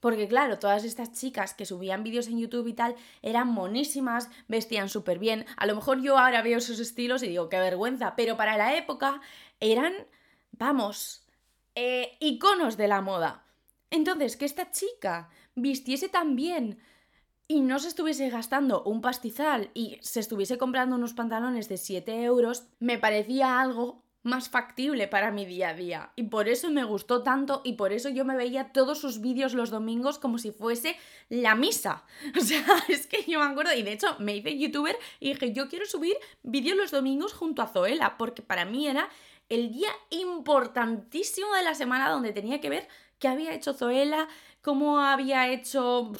Porque 0.00 0.28
claro, 0.28 0.58
todas 0.58 0.84
estas 0.84 1.12
chicas 1.12 1.54
que 1.54 1.66
subían 1.66 2.02
vídeos 2.02 2.28
en 2.28 2.38
YouTube 2.38 2.68
y 2.68 2.74
tal 2.74 2.94
eran 3.22 3.48
monísimas, 3.48 4.30
vestían 4.48 4.88
súper 4.88 5.18
bien. 5.18 5.46
A 5.56 5.66
lo 5.66 5.74
mejor 5.74 6.00
yo 6.00 6.18
ahora 6.18 6.42
veo 6.42 6.60
sus 6.60 6.78
estilos 6.78 7.22
y 7.22 7.28
digo, 7.28 7.48
qué 7.48 7.58
vergüenza, 7.58 8.14
pero 8.16 8.36
para 8.36 8.56
la 8.56 8.76
época 8.76 9.20
eran, 9.60 9.92
vamos, 10.52 11.25
eh, 11.76 12.16
iconos 12.18 12.76
de 12.76 12.88
la 12.88 13.00
moda. 13.00 13.44
Entonces, 13.90 14.36
que 14.36 14.44
esta 14.44 14.72
chica 14.72 15.30
vistiese 15.54 16.08
tan 16.08 16.34
bien 16.34 16.78
y 17.46 17.60
no 17.60 17.78
se 17.78 17.88
estuviese 17.88 18.28
gastando 18.28 18.82
un 18.82 19.00
pastizal 19.00 19.70
y 19.74 19.98
se 20.00 20.18
estuviese 20.20 20.58
comprando 20.58 20.96
unos 20.96 21.14
pantalones 21.14 21.68
de 21.68 21.76
7 21.76 22.24
euros, 22.24 22.64
me 22.80 22.98
parecía 22.98 23.60
algo 23.60 24.02
más 24.26 24.48
factible 24.48 25.06
para 25.06 25.30
mi 25.30 25.46
día 25.46 25.68
a 25.68 25.74
día. 25.74 26.12
Y 26.16 26.24
por 26.24 26.48
eso 26.48 26.68
me 26.68 26.82
gustó 26.82 27.22
tanto 27.22 27.62
y 27.64 27.74
por 27.74 27.92
eso 27.92 28.08
yo 28.08 28.24
me 28.24 28.36
veía 28.36 28.72
todos 28.72 28.98
sus 28.98 29.20
vídeos 29.20 29.54
los 29.54 29.70
domingos 29.70 30.18
como 30.18 30.38
si 30.38 30.50
fuese 30.50 30.96
la 31.28 31.54
misa. 31.54 32.04
O 32.36 32.40
sea, 32.40 32.64
es 32.88 33.06
que 33.06 33.22
yo 33.30 33.38
me 33.38 33.46
acuerdo, 33.46 33.72
y 33.72 33.82
de 33.82 33.92
hecho 33.92 34.16
me 34.18 34.36
hice 34.36 34.58
youtuber 34.58 34.98
y 35.20 35.28
dije, 35.28 35.52
yo 35.52 35.68
quiero 35.68 35.86
subir 35.86 36.16
vídeos 36.42 36.76
los 36.76 36.90
domingos 36.90 37.32
junto 37.32 37.62
a 37.62 37.68
Zoela, 37.68 38.18
porque 38.18 38.42
para 38.42 38.64
mí 38.64 38.88
era 38.88 39.08
el 39.48 39.72
día 39.72 39.90
importantísimo 40.10 41.52
de 41.54 41.62
la 41.62 41.74
semana 41.74 42.10
donde 42.10 42.32
tenía 42.32 42.60
que 42.60 42.70
ver 42.70 42.88
qué 43.18 43.28
había 43.28 43.54
hecho 43.54 43.74
Zoela, 43.74 44.28
cómo 44.62 45.00
había 45.00 45.48
hecho 45.48 46.12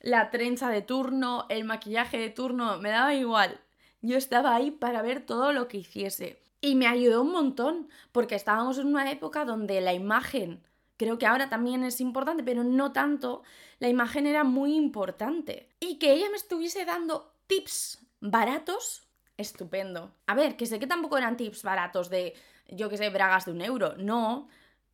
la 0.00 0.30
trenza 0.30 0.70
de 0.70 0.82
turno, 0.82 1.46
el 1.48 1.64
maquillaje 1.64 2.18
de 2.18 2.30
turno, 2.30 2.78
me 2.78 2.90
daba 2.90 3.14
igual. 3.14 3.60
Yo 4.02 4.16
estaba 4.16 4.54
ahí 4.54 4.70
para 4.70 5.02
ver 5.02 5.24
todo 5.24 5.52
lo 5.52 5.68
que 5.68 5.78
hiciese. 5.78 6.42
Y 6.62 6.74
me 6.74 6.86
ayudó 6.86 7.22
un 7.22 7.32
montón, 7.32 7.88
porque 8.12 8.34
estábamos 8.34 8.78
en 8.78 8.88
una 8.88 9.10
época 9.10 9.44
donde 9.44 9.80
la 9.80 9.94
imagen, 9.94 10.62
creo 10.96 11.18
que 11.18 11.26
ahora 11.26 11.48
también 11.48 11.84
es 11.84 12.00
importante, 12.00 12.42
pero 12.42 12.64
no 12.64 12.92
tanto, 12.92 13.42
la 13.78 13.88
imagen 13.88 14.26
era 14.26 14.44
muy 14.44 14.74
importante. 14.74 15.68
Y 15.80 15.98
que 15.98 16.12
ella 16.12 16.28
me 16.30 16.36
estuviese 16.36 16.84
dando 16.84 17.32
tips 17.46 18.06
baratos, 18.20 19.09
estupendo. 19.40 20.12
A 20.26 20.34
ver, 20.34 20.56
que 20.56 20.66
sé 20.66 20.78
que 20.78 20.86
tampoco 20.86 21.18
eran 21.18 21.36
tips 21.36 21.62
baratos 21.62 22.10
de, 22.10 22.34
yo 22.68 22.88
que 22.88 22.96
sé, 22.96 23.10
bragas 23.10 23.46
de 23.46 23.52
un 23.52 23.60
euro, 23.62 23.94
no, 23.96 24.48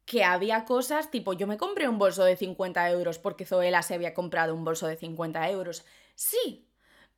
que 0.04 0.24
había 0.24 0.64
cosas 0.64 1.10
tipo, 1.10 1.32
yo 1.32 1.46
me 1.46 1.58
compré 1.58 1.88
un 1.88 1.98
bolso 1.98 2.24
de 2.24 2.36
50 2.36 2.90
euros 2.90 3.18
porque 3.18 3.44
Zoela 3.44 3.82
se 3.82 3.94
había 3.94 4.14
comprado 4.14 4.54
un 4.54 4.64
bolso 4.64 4.86
de 4.86 4.96
50 4.96 5.50
euros. 5.50 5.84
Sí, 6.14 6.66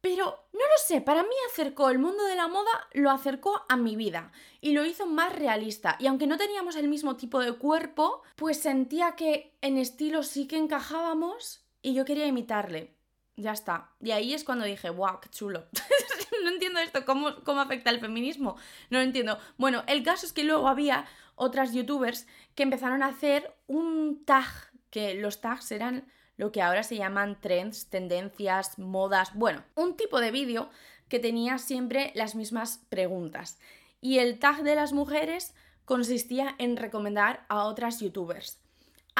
pero 0.00 0.48
no 0.52 0.60
lo 0.60 0.78
sé, 0.86 1.00
para 1.00 1.22
mí 1.22 1.34
acercó 1.50 1.90
el 1.90 1.98
mundo 1.98 2.24
de 2.24 2.36
la 2.36 2.48
moda, 2.48 2.70
lo 2.92 3.10
acercó 3.10 3.64
a 3.68 3.76
mi 3.76 3.96
vida 3.96 4.32
y 4.60 4.72
lo 4.72 4.84
hizo 4.84 5.06
más 5.06 5.34
realista. 5.36 5.96
Y 5.98 6.06
aunque 6.06 6.26
no 6.26 6.38
teníamos 6.38 6.76
el 6.76 6.88
mismo 6.88 7.16
tipo 7.16 7.40
de 7.40 7.52
cuerpo, 7.52 8.22
pues 8.36 8.60
sentía 8.60 9.16
que 9.16 9.56
en 9.60 9.76
estilo 9.76 10.22
sí 10.22 10.46
que 10.46 10.56
encajábamos 10.56 11.66
y 11.82 11.94
yo 11.94 12.04
quería 12.04 12.26
imitarle. 12.26 12.97
Ya 13.38 13.52
está. 13.52 13.88
Y 14.00 14.10
ahí 14.10 14.34
es 14.34 14.42
cuando 14.42 14.64
dije, 14.64 14.90
wow, 14.90 15.20
qué 15.22 15.28
chulo. 15.28 15.64
no 16.42 16.50
entiendo 16.50 16.80
esto, 16.80 17.04
¿cómo, 17.04 17.36
¿cómo 17.44 17.60
afecta 17.60 17.90
el 17.90 18.00
feminismo? 18.00 18.56
No 18.90 18.98
lo 18.98 19.04
entiendo. 19.04 19.38
Bueno, 19.56 19.84
el 19.86 20.02
caso 20.02 20.26
es 20.26 20.32
que 20.32 20.42
luego 20.42 20.66
había 20.66 21.06
otras 21.36 21.72
youtubers 21.72 22.26
que 22.56 22.64
empezaron 22.64 23.00
a 23.04 23.06
hacer 23.06 23.54
un 23.68 24.24
tag, 24.24 24.44
que 24.90 25.14
los 25.14 25.40
tags 25.40 25.70
eran 25.70 26.08
lo 26.36 26.50
que 26.50 26.62
ahora 26.62 26.82
se 26.82 26.96
llaman 26.96 27.40
trends, 27.40 27.88
tendencias, 27.88 28.76
modas, 28.76 29.32
bueno, 29.34 29.62
un 29.76 29.96
tipo 29.96 30.20
de 30.20 30.32
vídeo 30.32 30.68
que 31.08 31.20
tenía 31.20 31.58
siempre 31.58 32.10
las 32.16 32.34
mismas 32.34 32.84
preguntas. 32.88 33.60
Y 34.00 34.18
el 34.18 34.40
tag 34.40 34.64
de 34.64 34.74
las 34.74 34.92
mujeres 34.92 35.54
consistía 35.84 36.56
en 36.58 36.76
recomendar 36.76 37.46
a 37.48 37.66
otras 37.66 38.00
youtubers. 38.00 38.60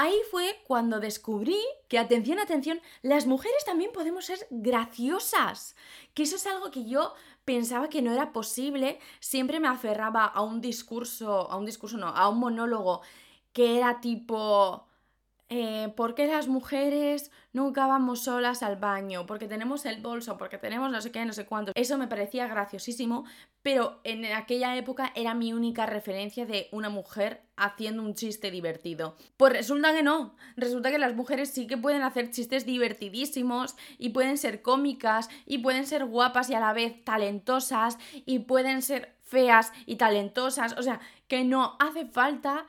Ahí 0.01 0.15
fue 0.31 0.63
cuando 0.65 1.01
descubrí 1.01 1.59
que, 1.89 1.99
atención, 1.99 2.39
atención, 2.39 2.81
las 3.03 3.27
mujeres 3.27 3.65
también 3.65 3.91
podemos 3.93 4.27
ser 4.27 4.47
graciosas. 4.49 5.75
Que 6.15 6.23
eso 6.23 6.37
es 6.37 6.47
algo 6.47 6.71
que 6.71 6.89
yo 6.89 7.15
pensaba 7.45 7.89
que 7.89 8.01
no 8.01 8.13
era 8.13 8.33
posible. 8.33 9.01
Siempre 9.19 9.59
me 9.59 9.67
aferraba 9.67 10.25
a 10.25 10.43
un 10.43 10.61
discurso, 10.61 11.51
a 11.51 11.57
un 11.57 11.67
discurso 11.67 11.97
no, 11.97 12.07
a 12.07 12.29
un 12.29 12.39
monólogo 12.39 13.01
que 13.53 13.77
era 13.77 14.01
tipo, 14.01 14.87
eh, 15.51 15.93
¿por 15.97 16.15
qué 16.15 16.27
las 16.27 16.47
mujeres 16.47 17.31
nunca 17.55 17.87
vamos 17.87 18.25
solas 18.25 18.63
al 18.63 18.77
baño? 18.77 19.25
Porque 19.25 19.49
tenemos 19.49 19.87
el 19.87 20.03
bolso, 20.03 20.37
porque 20.37 20.59
tenemos 20.59 20.91
no 20.91 21.01
sé 21.01 21.11
qué, 21.11 21.25
no 21.25 21.33
sé 21.33 21.47
cuánto. 21.47 21.73
Eso 21.75 21.97
me 21.97 22.07
parecía 22.07 22.47
graciosísimo, 22.47 23.25
pero 23.63 24.01
en 24.05 24.27
aquella 24.27 24.77
época 24.77 25.11
era 25.15 25.33
mi 25.33 25.55
única 25.55 25.87
referencia 25.87 26.45
de 26.45 26.69
una 26.71 26.91
mujer 26.91 27.43
haciendo 27.57 28.03
un 28.03 28.15
chiste 28.15 28.51
divertido. 28.51 29.17
Pues 29.39 29.55
resulta 29.55 29.95
que 29.95 30.03
no, 30.03 30.37
resulta 30.57 30.91
que 30.91 30.99
las 30.99 31.15
mujeres 31.15 31.51
sí 31.51 31.67
que 31.67 31.79
pueden 31.79 32.03
hacer 32.03 32.31
chistes 32.31 32.67
divertidísimos 32.67 33.75
y 33.97 34.11
pueden 34.11 34.37
ser 34.37 34.61
cómicas 34.61 35.31
y 35.47 35.59
pueden 35.59 35.87
ser 35.87 36.05
guapas 36.05 36.51
y 36.51 36.55
a 36.55 36.61
la 36.61 36.75
vez 36.75 37.05
talentosas 37.05 37.99
y 38.27 38.41
pueden 38.41 38.83
ser 38.83 39.17
feas 39.23 39.73
y 39.87 39.97
talentosas, 39.97 40.77
o 40.79 40.83
sea, 40.83 41.01
que 41.27 41.45
no 41.45 41.77
hace 41.81 42.07
falta 42.07 42.67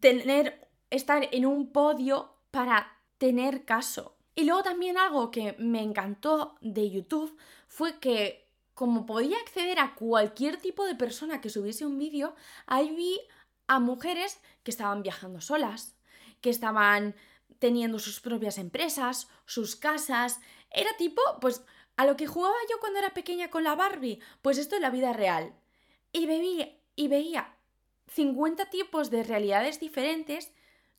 tener 0.00 0.71
estar 0.92 1.28
en 1.32 1.46
un 1.46 1.72
podio 1.72 2.34
para 2.50 2.98
tener 3.18 3.64
caso. 3.64 4.14
Y 4.34 4.44
luego 4.44 4.62
también 4.62 4.98
algo 4.98 5.30
que 5.30 5.56
me 5.58 5.82
encantó 5.82 6.56
de 6.60 6.90
YouTube 6.90 7.36
fue 7.66 7.98
que 7.98 8.48
como 8.74 9.04
podía 9.06 9.36
acceder 9.38 9.78
a 9.78 9.94
cualquier 9.94 10.56
tipo 10.58 10.84
de 10.86 10.94
persona 10.94 11.40
que 11.40 11.50
subiese 11.50 11.84
un 11.84 11.98
vídeo, 11.98 12.34
ahí 12.66 12.94
vi 12.94 13.20
a 13.66 13.78
mujeres 13.78 14.40
que 14.62 14.70
estaban 14.70 15.02
viajando 15.02 15.40
solas, 15.40 15.94
que 16.40 16.50
estaban 16.50 17.14
teniendo 17.58 17.98
sus 17.98 18.20
propias 18.20 18.58
empresas, 18.58 19.28
sus 19.46 19.76
casas. 19.76 20.40
Era 20.70 20.96
tipo, 20.96 21.22
pues, 21.40 21.64
a 21.96 22.06
lo 22.06 22.16
que 22.16 22.26
jugaba 22.26 22.56
yo 22.70 22.80
cuando 22.80 22.98
era 22.98 23.14
pequeña 23.14 23.50
con 23.50 23.64
la 23.64 23.76
Barbie, 23.76 24.20
pues 24.40 24.58
esto 24.58 24.74
es 24.74 24.82
la 24.82 24.90
vida 24.90 25.12
real. 25.12 25.54
Y 26.12 26.26
veía, 26.26 26.76
y 26.96 27.08
veía 27.08 27.54
50 28.08 28.70
tipos 28.70 29.10
de 29.10 29.22
realidades 29.22 29.80
diferentes 29.80 30.52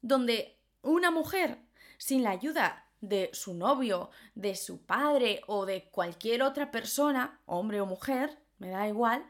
donde 0.04 0.60
una 0.84 1.10
mujer 1.10 1.58
sin 1.98 2.22
la 2.22 2.30
ayuda 2.30 2.86
de 3.02 3.32
su 3.34 3.56
novio, 3.56 4.12
de 4.36 4.56
su 4.56 4.86
padre 4.86 5.42
o 5.48 5.66
de 5.66 5.90
cualquier 5.90 6.44
otra 6.44 6.70
persona, 6.70 7.40
hombre 7.46 7.82
o 7.82 7.88
mujer, 7.88 8.38
me 8.60 8.70
da 8.70 8.88
igual, 8.88 9.26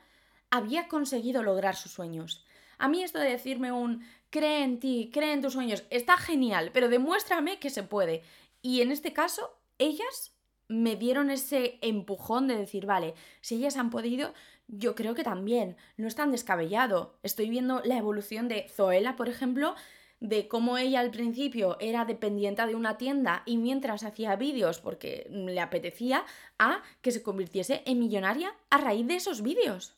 había 0.50 0.88
conseguido 0.88 1.42
lograr 1.42 1.76
sus 1.76 1.94
sueños. 1.94 2.46
A 2.78 2.88
mí 2.90 3.04
esto 3.04 3.20
de 3.20 3.30
decirme 3.30 3.72
un 3.72 4.06
cree 4.30 4.64
en 4.64 4.80
ti, 4.80 5.10
cree 5.14 5.32
en 5.32 5.42
tus 5.42 5.54
sueños, 5.54 5.86
está 5.90 6.18
genial, 6.18 6.72
pero 6.74 6.90
demuéstrame 6.90 7.60
que 7.60 7.70
se 7.70 7.84
puede. 7.84 8.24
Y 8.62 8.82
en 8.82 8.92
este 8.92 9.14
caso, 9.14 9.58
ellas 9.78 10.36
me 10.68 10.96
dieron 10.96 11.30
ese 11.30 11.78
empujón 11.82 12.48
de 12.48 12.58
decir, 12.58 12.86
vale, 12.86 13.14
si 13.42 13.56
ellas 13.56 13.78
han 13.78 13.92
podido, 13.92 14.34
yo 14.68 14.96
creo 14.96 15.14
que 15.14 15.24
también. 15.24 15.78
No 15.98 16.08
es 16.08 16.16
tan 16.16 16.32
descabellado. 16.32 17.20
Estoy 17.22 17.50
viendo 17.50 17.82
la 17.84 17.98
evolución 17.98 18.48
de 18.48 18.68
Zoela, 18.70 19.16
por 19.16 19.30
ejemplo, 19.30 19.76
de 20.24 20.48
cómo 20.48 20.78
ella 20.78 21.02
al 21.02 21.12
principio 21.12 21.76
era 21.82 22.06
dependiente 22.06 22.66
de 22.66 22.76
una 22.76 22.98
tienda 22.98 23.44
y 23.46 23.58
mientras 23.58 24.04
hacía 24.04 24.38
vídeos 24.38 24.80
porque 24.80 25.28
le 25.30 25.60
apetecía, 25.60 26.24
a 26.58 26.82
que 27.02 27.12
se 27.12 27.22
convirtiese 27.22 27.84
en 27.86 28.00
millonaria 28.00 28.56
a 28.70 28.78
raíz 28.78 29.06
de 29.06 29.16
esos 29.16 29.42
vídeos. 29.42 29.98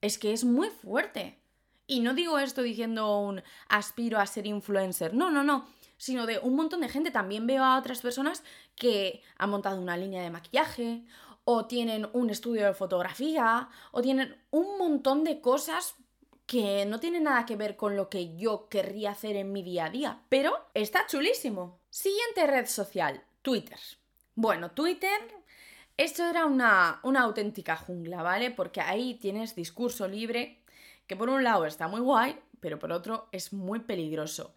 Es 0.00 0.18
que 0.18 0.32
es 0.32 0.44
muy 0.44 0.70
fuerte. 0.70 1.38
Y 1.86 2.00
no 2.00 2.14
digo 2.14 2.38
esto 2.38 2.62
diciendo 2.62 3.18
un 3.18 3.42
aspiro 3.68 4.18
a 4.18 4.24
ser 4.24 4.46
influencer, 4.46 5.12
no, 5.12 5.30
no, 5.30 5.44
no, 5.44 5.68
sino 5.98 6.24
de 6.24 6.38
un 6.38 6.56
montón 6.56 6.80
de 6.80 6.88
gente. 6.88 7.10
También 7.10 7.46
veo 7.46 7.62
a 7.62 7.78
otras 7.78 8.00
personas 8.00 8.42
que 8.76 9.22
han 9.36 9.50
montado 9.50 9.78
una 9.78 9.98
línea 9.98 10.22
de 10.22 10.30
maquillaje 10.30 11.04
o 11.44 11.66
tienen 11.66 12.08
un 12.14 12.30
estudio 12.30 12.64
de 12.64 12.72
fotografía 12.72 13.68
o 13.92 14.00
tienen 14.00 14.42
un 14.50 14.78
montón 14.78 15.22
de 15.22 15.42
cosas 15.42 15.96
que 16.46 16.86
no 16.86 17.00
tiene 17.00 17.20
nada 17.20 17.44
que 17.44 17.56
ver 17.56 17.76
con 17.76 17.96
lo 17.96 18.08
que 18.08 18.36
yo 18.36 18.68
querría 18.68 19.10
hacer 19.10 19.36
en 19.36 19.52
mi 19.52 19.62
día 19.62 19.86
a 19.86 19.90
día, 19.90 20.22
pero 20.28 20.56
está 20.74 21.06
chulísimo. 21.06 21.80
Siguiente 21.90 22.46
red 22.46 22.66
social, 22.66 23.22
Twitter. 23.42 23.78
Bueno, 24.36 24.70
Twitter, 24.70 25.18
esto 25.96 26.24
era 26.24 26.46
una, 26.46 27.00
una 27.02 27.22
auténtica 27.22 27.76
jungla, 27.76 28.22
¿vale? 28.22 28.50
Porque 28.50 28.80
ahí 28.80 29.14
tienes 29.14 29.56
discurso 29.56 30.06
libre, 30.06 30.62
que 31.06 31.16
por 31.16 31.28
un 31.28 31.42
lado 31.42 31.66
está 31.66 31.88
muy 31.88 32.00
guay, 32.00 32.38
pero 32.60 32.78
por 32.78 32.92
otro 32.92 33.28
es 33.32 33.52
muy 33.52 33.80
peligroso. 33.80 34.54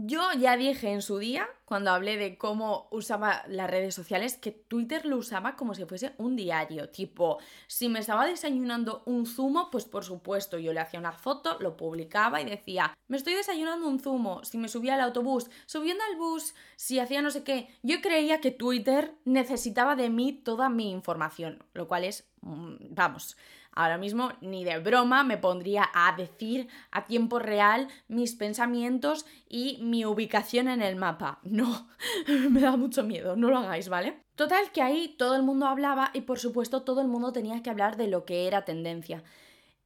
Yo 0.00 0.30
ya 0.38 0.56
dije 0.56 0.92
en 0.92 1.02
su 1.02 1.18
día, 1.18 1.48
cuando 1.64 1.90
hablé 1.90 2.16
de 2.16 2.38
cómo 2.38 2.86
usaba 2.92 3.42
las 3.48 3.68
redes 3.68 3.96
sociales, 3.96 4.36
que 4.36 4.52
Twitter 4.52 5.04
lo 5.04 5.16
usaba 5.16 5.56
como 5.56 5.74
si 5.74 5.86
fuese 5.86 6.12
un 6.18 6.36
diario. 6.36 6.88
Tipo, 6.88 7.38
si 7.66 7.88
me 7.88 7.98
estaba 7.98 8.24
desayunando 8.24 9.02
un 9.06 9.26
zumo, 9.26 9.72
pues 9.72 9.86
por 9.86 10.04
supuesto 10.04 10.56
yo 10.56 10.72
le 10.72 10.78
hacía 10.78 11.00
una 11.00 11.10
foto, 11.10 11.56
lo 11.58 11.76
publicaba 11.76 12.40
y 12.40 12.44
decía, 12.44 12.96
me 13.08 13.16
estoy 13.16 13.34
desayunando 13.34 13.88
un 13.88 13.98
zumo. 13.98 14.44
Si 14.44 14.56
me 14.56 14.68
subía 14.68 14.94
al 14.94 15.00
autobús, 15.00 15.50
subiendo 15.66 16.04
al 16.04 16.16
bus, 16.16 16.54
si 16.76 17.00
hacía 17.00 17.20
no 17.20 17.32
sé 17.32 17.42
qué. 17.42 17.68
Yo 17.82 18.00
creía 18.00 18.40
que 18.40 18.52
Twitter 18.52 19.16
necesitaba 19.24 19.96
de 19.96 20.10
mí 20.10 20.32
toda 20.32 20.68
mi 20.68 20.92
información, 20.92 21.64
lo 21.74 21.88
cual 21.88 22.04
es, 22.04 22.30
mm, 22.42 22.76
vamos, 22.90 23.36
Ahora 23.78 23.96
mismo 23.96 24.32
ni 24.40 24.64
de 24.64 24.80
broma 24.80 25.22
me 25.22 25.38
pondría 25.38 25.88
a 25.94 26.12
decir 26.16 26.66
a 26.90 27.06
tiempo 27.06 27.38
real 27.38 27.86
mis 28.08 28.34
pensamientos 28.34 29.24
y 29.48 29.78
mi 29.82 30.04
ubicación 30.04 30.66
en 30.66 30.82
el 30.82 30.96
mapa. 30.96 31.38
No, 31.48 31.88
me 32.50 32.60
da 32.60 32.76
mucho 32.76 33.04
miedo, 33.04 33.36
no 33.36 33.50
lo 33.50 33.58
hagáis, 33.58 33.88
¿vale? 33.88 34.20
Total 34.34 34.72
que 34.72 34.82
ahí 34.82 35.14
todo 35.16 35.36
el 35.36 35.44
mundo 35.44 35.66
hablaba 35.66 36.10
y 36.12 36.22
por 36.22 36.40
supuesto 36.40 36.82
todo 36.82 37.02
el 37.02 37.06
mundo 37.06 37.32
tenía 37.32 37.62
que 37.62 37.70
hablar 37.70 37.96
de 37.96 38.08
lo 38.08 38.24
que 38.24 38.48
era 38.48 38.64
tendencia. 38.64 39.22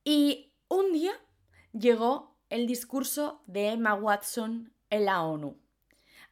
Y 0.04 0.54
un 0.68 0.92
día 0.92 1.12
llegó 1.72 2.38
el 2.48 2.66
discurso 2.66 3.42
de 3.46 3.72
Emma 3.72 3.92
Watson 3.92 4.72
en 4.88 5.04
la 5.04 5.22
ONU. 5.22 5.58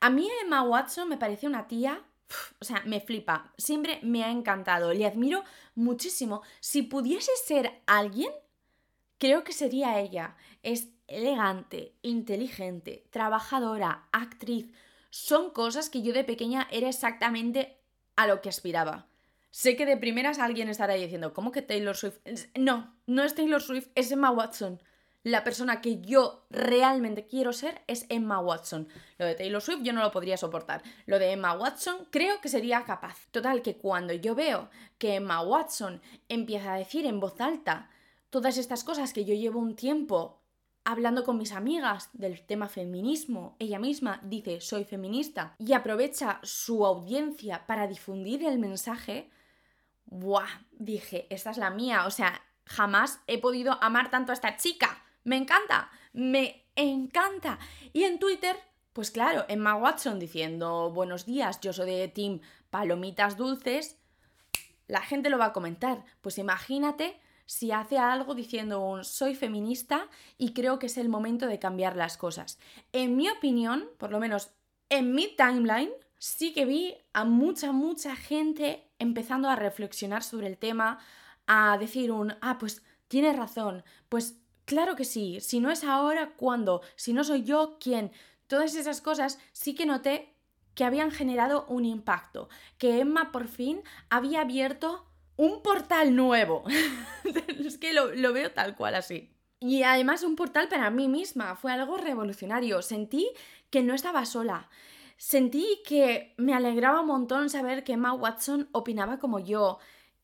A 0.00 0.08
mí 0.08 0.26
Emma 0.42 0.62
Watson 0.62 1.10
me 1.10 1.18
parece 1.18 1.46
una 1.46 1.68
tía 1.68 2.06
o 2.60 2.64
sea, 2.64 2.82
me 2.86 3.00
flipa. 3.00 3.52
Siempre 3.58 4.00
me 4.02 4.24
ha 4.24 4.30
encantado. 4.30 4.92
Le 4.92 5.06
admiro 5.06 5.44
muchísimo. 5.74 6.42
Si 6.60 6.82
pudiese 6.82 7.32
ser 7.44 7.82
alguien 7.86 8.30
creo 9.20 9.44
que 9.44 9.52
sería 9.52 10.00
ella. 10.00 10.34
Es 10.64 10.88
elegante, 11.06 11.94
inteligente, 12.02 13.04
trabajadora, 13.10 14.08
actriz. 14.10 14.72
Son 15.10 15.50
cosas 15.50 15.90
que 15.90 16.02
yo 16.02 16.12
de 16.12 16.24
pequeña 16.24 16.66
era 16.72 16.88
exactamente 16.88 17.78
a 18.16 18.26
lo 18.26 18.40
que 18.40 18.48
aspiraba. 18.48 19.06
Sé 19.50 19.76
que 19.76 19.86
de 19.86 19.96
primeras 19.96 20.38
alguien 20.38 20.68
estará 20.68 20.94
diciendo, 20.94 21.34
¿cómo 21.34 21.52
que 21.52 21.62
Taylor 21.62 21.96
Swift? 21.96 22.18
No, 22.58 22.96
no 23.06 23.22
es 23.22 23.34
Taylor 23.34 23.60
Swift, 23.60 23.88
es 23.94 24.10
Emma 24.10 24.30
Watson. 24.30 24.80
La 25.22 25.44
persona 25.44 25.82
que 25.82 26.00
yo 26.00 26.46
realmente 26.48 27.26
quiero 27.26 27.52
ser 27.52 27.82
es 27.86 28.06
Emma 28.08 28.40
Watson. 28.40 28.88
Lo 29.18 29.26
de 29.26 29.34
Taylor 29.34 29.60
Swift 29.60 29.82
yo 29.82 29.92
no 29.92 30.00
lo 30.00 30.10
podría 30.10 30.38
soportar. 30.38 30.82
Lo 31.04 31.18
de 31.18 31.32
Emma 31.32 31.52
Watson 31.52 32.06
creo 32.10 32.40
que 32.40 32.48
sería 32.48 32.84
capaz. 32.84 33.26
Total, 33.30 33.60
que 33.60 33.76
cuando 33.76 34.14
yo 34.14 34.34
veo 34.34 34.70
que 34.96 35.16
Emma 35.16 35.42
Watson 35.42 36.00
empieza 36.30 36.72
a 36.72 36.78
decir 36.78 37.04
en 37.04 37.20
voz 37.20 37.38
alta 37.38 37.90
todas 38.30 38.56
estas 38.56 38.82
cosas 38.82 39.12
que 39.12 39.26
yo 39.26 39.34
llevo 39.34 39.58
un 39.58 39.76
tiempo 39.76 40.40
hablando 40.84 41.24
con 41.24 41.36
mis 41.36 41.52
amigas 41.52 42.08
del 42.14 42.40
tema 42.46 42.68
feminismo, 42.68 43.56
ella 43.58 43.78
misma 43.78 44.20
dice 44.22 44.62
soy 44.62 44.84
feminista 44.84 45.54
y 45.58 45.74
aprovecha 45.74 46.40
su 46.42 46.86
audiencia 46.86 47.66
para 47.66 47.86
difundir 47.86 48.44
el 48.44 48.58
mensaje, 48.58 49.30
¡buah! 50.06 50.48
Dije, 50.72 51.26
esta 51.28 51.50
es 51.50 51.58
la 51.58 51.68
mía, 51.68 52.06
o 52.06 52.10
sea, 52.10 52.42
jamás 52.64 53.20
he 53.26 53.38
podido 53.38 53.76
amar 53.82 54.10
tanto 54.10 54.32
a 54.32 54.34
esta 54.34 54.56
chica. 54.56 55.04
Me 55.24 55.36
encanta, 55.36 55.90
me 56.12 56.64
encanta. 56.76 57.58
Y 57.92 58.04
en 58.04 58.18
Twitter, 58.18 58.56
pues 58.92 59.10
claro, 59.10 59.44
Emma 59.48 59.76
Watson 59.76 60.18
diciendo 60.18 60.90
buenos 60.90 61.26
días, 61.26 61.60
yo 61.60 61.72
soy 61.72 61.90
de 61.90 62.08
Team 62.08 62.40
Palomitas 62.70 63.36
Dulces, 63.36 63.98
la 64.86 65.02
gente 65.02 65.30
lo 65.30 65.38
va 65.38 65.46
a 65.46 65.52
comentar. 65.52 66.04
Pues 66.20 66.38
imagínate 66.38 67.20
si 67.46 67.72
hace 67.72 67.98
algo 67.98 68.34
diciendo 68.34 68.80
un 68.80 69.04
soy 69.04 69.34
feminista 69.34 70.08
y 70.38 70.52
creo 70.52 70.78
que 70.78 70.86
es 70.86 70.96
el 70.96 71.08
momento 71.08 71.46
de 71.46 71.58
cambiar 71.58 71.96
las 71.96 72.16
cosas. 72.16 72.58
En 72.92 73.16
mi 73.16 73.28
opinión, 73.28 73.88
por 73.98 74.10
lo 74.10 74.20
menos 74.20 74.50
en 74.88 75.14
mi 75.14 75.28
timeline, 75.36 75.90
sí 76.18 76.52
que 76.52 76.64
vi 76.64 76.96
a 77.12 77.24
mucha, 77.24 77.72
mucha 77.72 78.16
gente 78.16 78.88
empezando 78.98 79.48
a 79.48 79.56
reflexionar 79.56 80.22
sobre 80.22 80.46
el 80.46 80.58
tema, 80.58 80.98
a 81.46 81.76
decir 81.78 82.12
un, 82.12 82.34
ah, 82.40 82.58
pues 82.58 82.82
tienes 83.08 83.36
razón, 83.36 83.84
pues 84.08 84.39
claro 84.70 84.94
que 84.94 85.04
sí, 85.04 85.40
si 85.40 85.58
no 85.58 85.72
es 85.72 85.82
ahora, 85.82 86.30
¿cuándo? 86.36 86.80
Si 86.94 87.12
no 87.12 87.24
soy 87.24 87.42
yo, 87.42 87.76
¿quién? 87.80 88.12
Todas 88.46 88.76
esas 88.76 89.00
cosas 89.00 89.40
sí 89.50 89.74
que 89.74 89.84
noté 89.84 90.32
que 90.76 90.84
habían 90.84 91.10
generado 91.10 91.66
un 91.66 91.84
impacto, 91.84 92.48
que 92.78 93.00
Emma 93.00 93.32
por 93.32 93.48
fin 93.48 93.82
había 94.10 94.42
abierto 94.42 95.08
un 95.34 95.60
portal 95.64 96.14
nuevo. 96.14 96.62
es 97.64 97.78
que 97.78 97.92
lo, 97.92 98.32
veo 98.32 98.52
tal 98.52 98.76
cual 98.76 98.94
así. 98.94 99.34
Y 99.58 99.82
además 99.82 100.22
un 100.22 100.36
portal 100.36 100.68
para 100.68 100.88
mí 100.90 101.08
misma. 101.08 101.56
Fue 101.56 101.72
algo 101.72 101.96
revolucionario. 101.96 102.80
Sentí 102.80 103.28
que 103.70 103.82
no 103.82 103.92
estaba 103.92 104.24
sola. 104.24 104.70
Sentí 105.16 105.82
que 105.84 106.32
me 106.36 106.54
alegraba 106.54 107.00
un 107.00 107.08
montón 107.08 107.50
saber 107.50 107.82
que 107.82 107.94
Emma 107.94 108.12
Watson 108.12 108.68
opinaba 108.70 109.18
como 109.18 109.40
yo, 109.40 109.80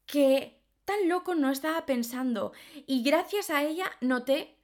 que 0.07 0.56
tan 0.87 1.09
loco 1.11 1.35
no 1.35 1.51
estaba 1.51 1.85
pensando. 1.85 2.53
Y 2.87 3.03
gracias 3.03 3.51
a 3.51 3.63
ella 3.63 3.93
noté 4.01 4.57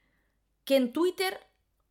que 0.64 0.76
en 0.76 0.94
Twitter 0.94 1.38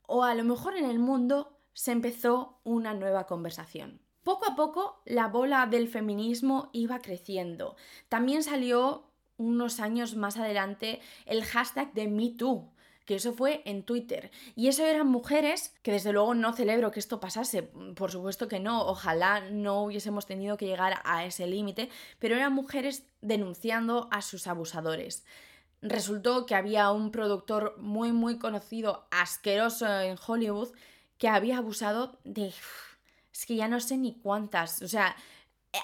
o 0.08 0.24
a 0.24 0.34
lo 0.34 0.44
mejor 0.44 0.76
en 0.76 0.86
el 0.86 0.98
mundo 0.98 1.56
se 1.74 1.92
empezó 1.92 2.58
una 2.64 2.96
nueva 2.96 3.28
conversación. 3.28 4.02
Poco 4.24 4.50
a 4.50 4.56
poco 4.56 5.02
la 5.06 5.28
bola 5.28 5.68
del 5.68 5.88
feminismo 5.88 6.70
iba 6.74 7.00
creciendo. 7.00 7.76
También 8.10 8.44
salió 8.44 9.06
unos 9.38 9.80
años 9.80 10.16
más 10.16 10.38
adelante 10.38 11.02
el 11.26 11.44
hashtag 11.44 11.94
de 11.94 12.08
MeToo, 12.08 12.72
que 13.06 13.16
eso 13.16 13.34
fue 13.34 13.62
en 13.66 13.84
Twitter. 13.84 14.32
Y 14.56 14.68
eso 14.68 14.86
eran 14.86 15.08
mujeres 15.08 15.74
que 15.82 15.92
desde 15.92 16.12
luego 16.12 16.34
no 16.34 16.54
celebro 16.54 16.92
que 16.92 17.00
esto 17.00 17.20
pasase, 17.20 17.64
por 17.96 18.12
supuesto 18.12 18.48
que 18.48 18.60
no, 18.60 18.86
ojalá 18.86 19.42
no 19.50 19.84
hubiésemos 19.84 20.26
tenido 20.26 20.58
que 20.58 20.68
llegar 20.68 21.02
a 21.04 21.26
ese 21.26 21.48
límite, 21.48 21.90
pero 22.20 22.36
eran 22.36 22.54
mujeres 22.54 23.06
denunciando 23.22 24.08
a 24.12 24.22
sus 24.22 24.48
abusadores. 24.48 25.26
Resultó 25.82 26.46
que 26.46 26.56
había 26.56 26.92
un 26.92 27.12
productor 27.12 27.76
muy 27.80 28.12
muy 28.12 28.38
conocido, 28.38 29.08
asqueroso 29.10 29.88
en 30.00 30.18
Hollywood, 30.26 30.70
que 31.18 31.28
había 31.28 31.58
abusado 31.58 32.20
de 32.24 32.54
es 33.34 33.46
que 33.46 33.56
ya 33.56 33.68
no 33.68 33.80
sé 33.80 33.98
ni 33.98 34.20
cuántas. 34.20 34.82
O 34.82 34.88
sea, 34.88 35.16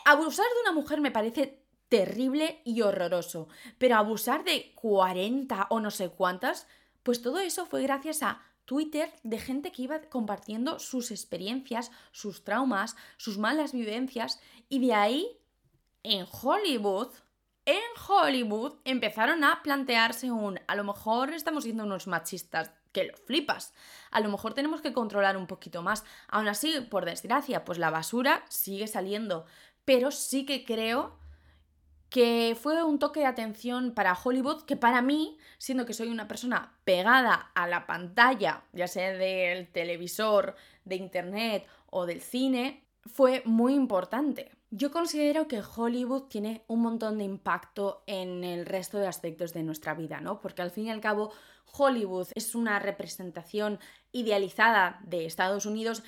abusar 0.05 0.45
de 0.45 0.61
una 0.61 0.71
mujer 0.73 1.01
me 1.01 1.11
parece 1.11 1.63
terrible 1.89 2.61
y 2.65 2.81
horroroso, 2.81 3.47
pero 3.77 3.95
abusar 3.95 4.43
de 4.43 4.73
40 4.75 5.67
o 5.69 5.79
no 5.79 5.89
sé 5.89 6.09
cuántas, 6.09 6.67
pues 7.07 7.21
todo 7.21 7.39
eso 7.39 7.65
fue 7.65 7.83
gracias 7.83 8.21
a 8.21 8.41
Twitter 8.65 9.09
de 9.23 9.39
gente 9.39 9.71
que 9.71 9.83
iba 9.83 10.01
compartiendo 10.01 10.77
sus 10.77 11.09
experiencias, 11.09 11.89
sus 12.11 12.43
traumas, 12.43 12.97
sus 13.15 13.37
malas 13.37 13.71
vivencias 13.71 14.41
y 14.67 14.85
de 14.85 14.93
ahí 14.93 15.39
en 16.03 16.25
Hollywood, 16.29 17.07
en 17.63 17.79
Hollywood 18.09 18.73
empezaron 18.83 19.45
a 19.45 19.63
plantearse 19.63 20.31
un, 20.31 20.59
a 20.67 20.75
lo 20.75 20.83
mejor 20.83 21.33
estamos 21.33 21.63
siendo 21.63 21.85
unos 21.85 22.07
machistas 22.07 22.71
que 22.91 23.05
lo 23.05 23.15
flipas. 23.15 23.73
A 24.11 24.19
lo 24.19 24.27
mejor 24.27 24.53
tenemos 24.53 24.81
que 24.81 24.91
controlar 24.91 25.37
un 25.37 25.47
poquito 25.47 25.81
más. 25.81 26.03
Aún 26.27 26.49
así, 26.49 26.81
por 26.89 27.05
desgracia, 27.05 27.63
pues 27.63 27.77
la 27.77 27.89
basura 27.89 28.43
sigue 28.49 28.87
saliendo. 28.87 29.45
Pero 29.85 30.11
sí 30.11 30.45
que 30.45 30.65
creo 30.65 31.17
que 32.09 32.57
fue 32.59 32.83
un 32.83 32.99
toque 32.99 33.19
de 33.21 33.25
atención 33.25 33.91
para 33.93 34.17
Hollywood 34.17 34.63
que 34.63 34.77
para 34.77 35.01
mí, 35.01 35.37
siendo 35.57 35.85
que 35.85 35.93
soy 35.93 36.09
una 36.09 36.27
persona 36.27 36.73
pegada 36.83 37.51
a 37.53 37.67
la 37.67 37.85
pantalla, 37.85 38.63
ya 38.73 38.87
sea 38.87 39.11
del 39.11 39.67
televisor, 39.67 40.55
de 40.85 40.95
internet 40.95 41.67
o 41.89 42.05
del 42.05 42.21
cine, 42.21 42.83
fue 43.05 43.41
muy 43.45 43.73
importante. 43.73 44.51
Yo 44.69 44.91
considero 44.91 45.47
que 45.47 45.61
Hollywood 45.61 46.23
tiene 46.23 46.63
un 46.67 46.81
montón 46.81 47.17
de 47.17 47.23
impacto 47.23 48.03
en 48.05 48.43
el 48.43 48.65
resto 48.65 48.97
de 48.97 49.07
aspectos 49.07 49.53
de 49.53 49.63
nuestra 49.63 49.93
vida, 49.93 50.19
¿no? 50.19 50.41
Porque 50.41 50.61
al 50.61 50.71
fin 50.71 50.87
y 50.87 50.91
al 50.91 50.99
cabo 50.99 51.31
Hollywood 51.71 52.27
es 52.35 52.55
una 52.55 52.79
representación 52.79 53.79
idealizada 54.11 54.99
de 55.03 55.25
Estados 55.25 55.65
Unidos 55.65 56.03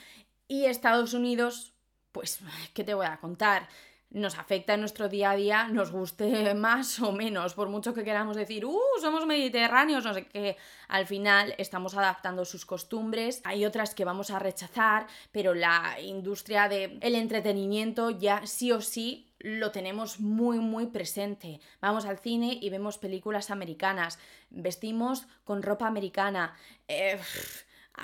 y 0.47 0.65
Estados 0.65 1.13
Unidos, 1.13 1.73
pues, 2.11 2.39
¿qué 2.73 2.83
te 2.83 2.93
voy 2.93 3.05
a 3.05 3.19
contar? 3.19 3.69
Nos 4.11 4.39
afecta 4.39 4.73
en 4.73 4.79
nuestro 4.79 5.07
día 5.07 5.31
a 5.31 5.35
día, 5.35 5.67
nos 5.67 5.91
guste 5.91 6.53
más 6.55 6.99
o 6.99 7.11
menos, 7.11 7.53
por 7.53 7.69
mucho 7.69 7.93
que 7.93 8.03
queramos 8.03 8.35
decir, 8.35 8.65
uh, 8.65 8.79
somos 8.99 9.25
mediterráneos, 9.25 10.03
no 10.03 10.13
sé 10.13 10.25
qué, 10.25 10.57
al 10.87 11.05
final 11.05 11.53
estamos 11.57 11.95
adaptando 11.95 12.45
sus 12.45 12.65
costumbres, 12.65 13.41
hay 13.43 13.65
otras 13.65 13.93
que 13.93 14.05
vamos 14.05 14.31
a 14.31 14.39
rechazar, 14.39 15.07
pero 15.31 15.53
la 15.53 15.97
industria 16.01 16.67
del 16.67 16.97
el 17.01 17.15
entretenimiento 17.15 18.09
ya 18.09 18.45
sí 18.45 18.71
o 18.71 18.81
sí 18.81 19.27
lo 19.39 19.71
tenemos 19.71 20.19
muy 20.19 20.59
muy 20.59 20.87
presente. 20.87 21.61
Vamos 21.81 22.05
al 22.05 22.19
cine 22.19 22.57
y 22.61 22.69
vemos 22.69 22.97
películas 22.97 23.51
americanas, 23.51 24.19
vestimos 24.49 25.27
con 25.45 25.63
ropa 25.63 25.87
americana. 25.87 26.55
Eh, 26.87 27.17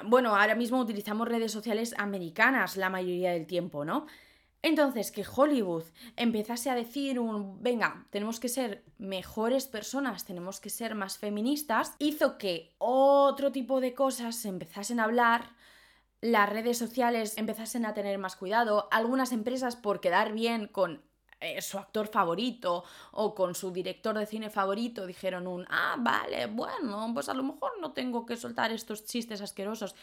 bueno, 0.05 0.35
ahora 0.35 0.55
mismo 0.55 0.79
utilizamos 0.79 1.27
redes 1.27 1.51
sociales 1.51 1.93
americanas 1.97 2.77
la 2.77 2.89
mayoría 2.89 3.31
del 3.31 3.47
tiempo, 3.47 3.85
¿no? 3.85 4.07
Entonces, 4.65 5.11
que 5.11 5.23
Hollywood 5.23 5.83
empezase 6.15 6.71
a 6.71 6.75
decir 6.75 7.19
un, 7.19 7.61
venga, 7.61 8.07
tenemos 8.09 8.39
que 8.39 8.49
ser 8.49 8.83
mejores 8.97 9.67
personas, 9.67 10.25
tenemos 10.25 10.59
que 10.59 10.71
ser 10.71 10.95
más 10.95 11.19
feministas, 11.19 11.93
hizo 11.99 12.39
que 12.39 12.73
otro 12.79 13.51
tipo 13.51 13.79
de 13.79 13.93
cosas 13.93 14.35
se 14.35 14.49
empezasen 14.49 14.99
a 14.99 15.03
hablar, 15.03 15.51
las 16.19 16.49
redes 16.49 16.79
sociales 16.79 17.37
empezasen 17.37 17.85
a 17.85 17.93
tener 17.93 18.17
más 18.17 18.35
cuidado, 18.35 18.87
algunas 18.89 19.33
empresas 19.33 19.75
por 19.75 20.01
quedar 20.01 20.33
bien 20.33 20.65
con 20.65 21.03
eh, 21.41 21.61
su 21.61 21.77
actor 21.77 22.07
favorito 22.07 22.85
o 23.11 23.35
con 23.35 23.53
su 23.53 23.69
director 23.69 24.17
de 24.17 24.25
cine 24.25 24.49
favorito 24.49 25.05
dijeron 25.05 25.45
un, 25.45 25.67
ah, 25.69 25.95
vale, 25.99 26.47
bueno, 26.47 27.11
pues 27.13 27.29
a 27.29 27.35
lo 27.35 27.43
mejor 27.43 27.73
no 27.81 27.93
tengo 27.93 28.25
que 28.25 28.35
soltar 28.35 28.71
estos 28.71 29.05
chistes 29.05 29.41
asquerosos, 29.41 29.93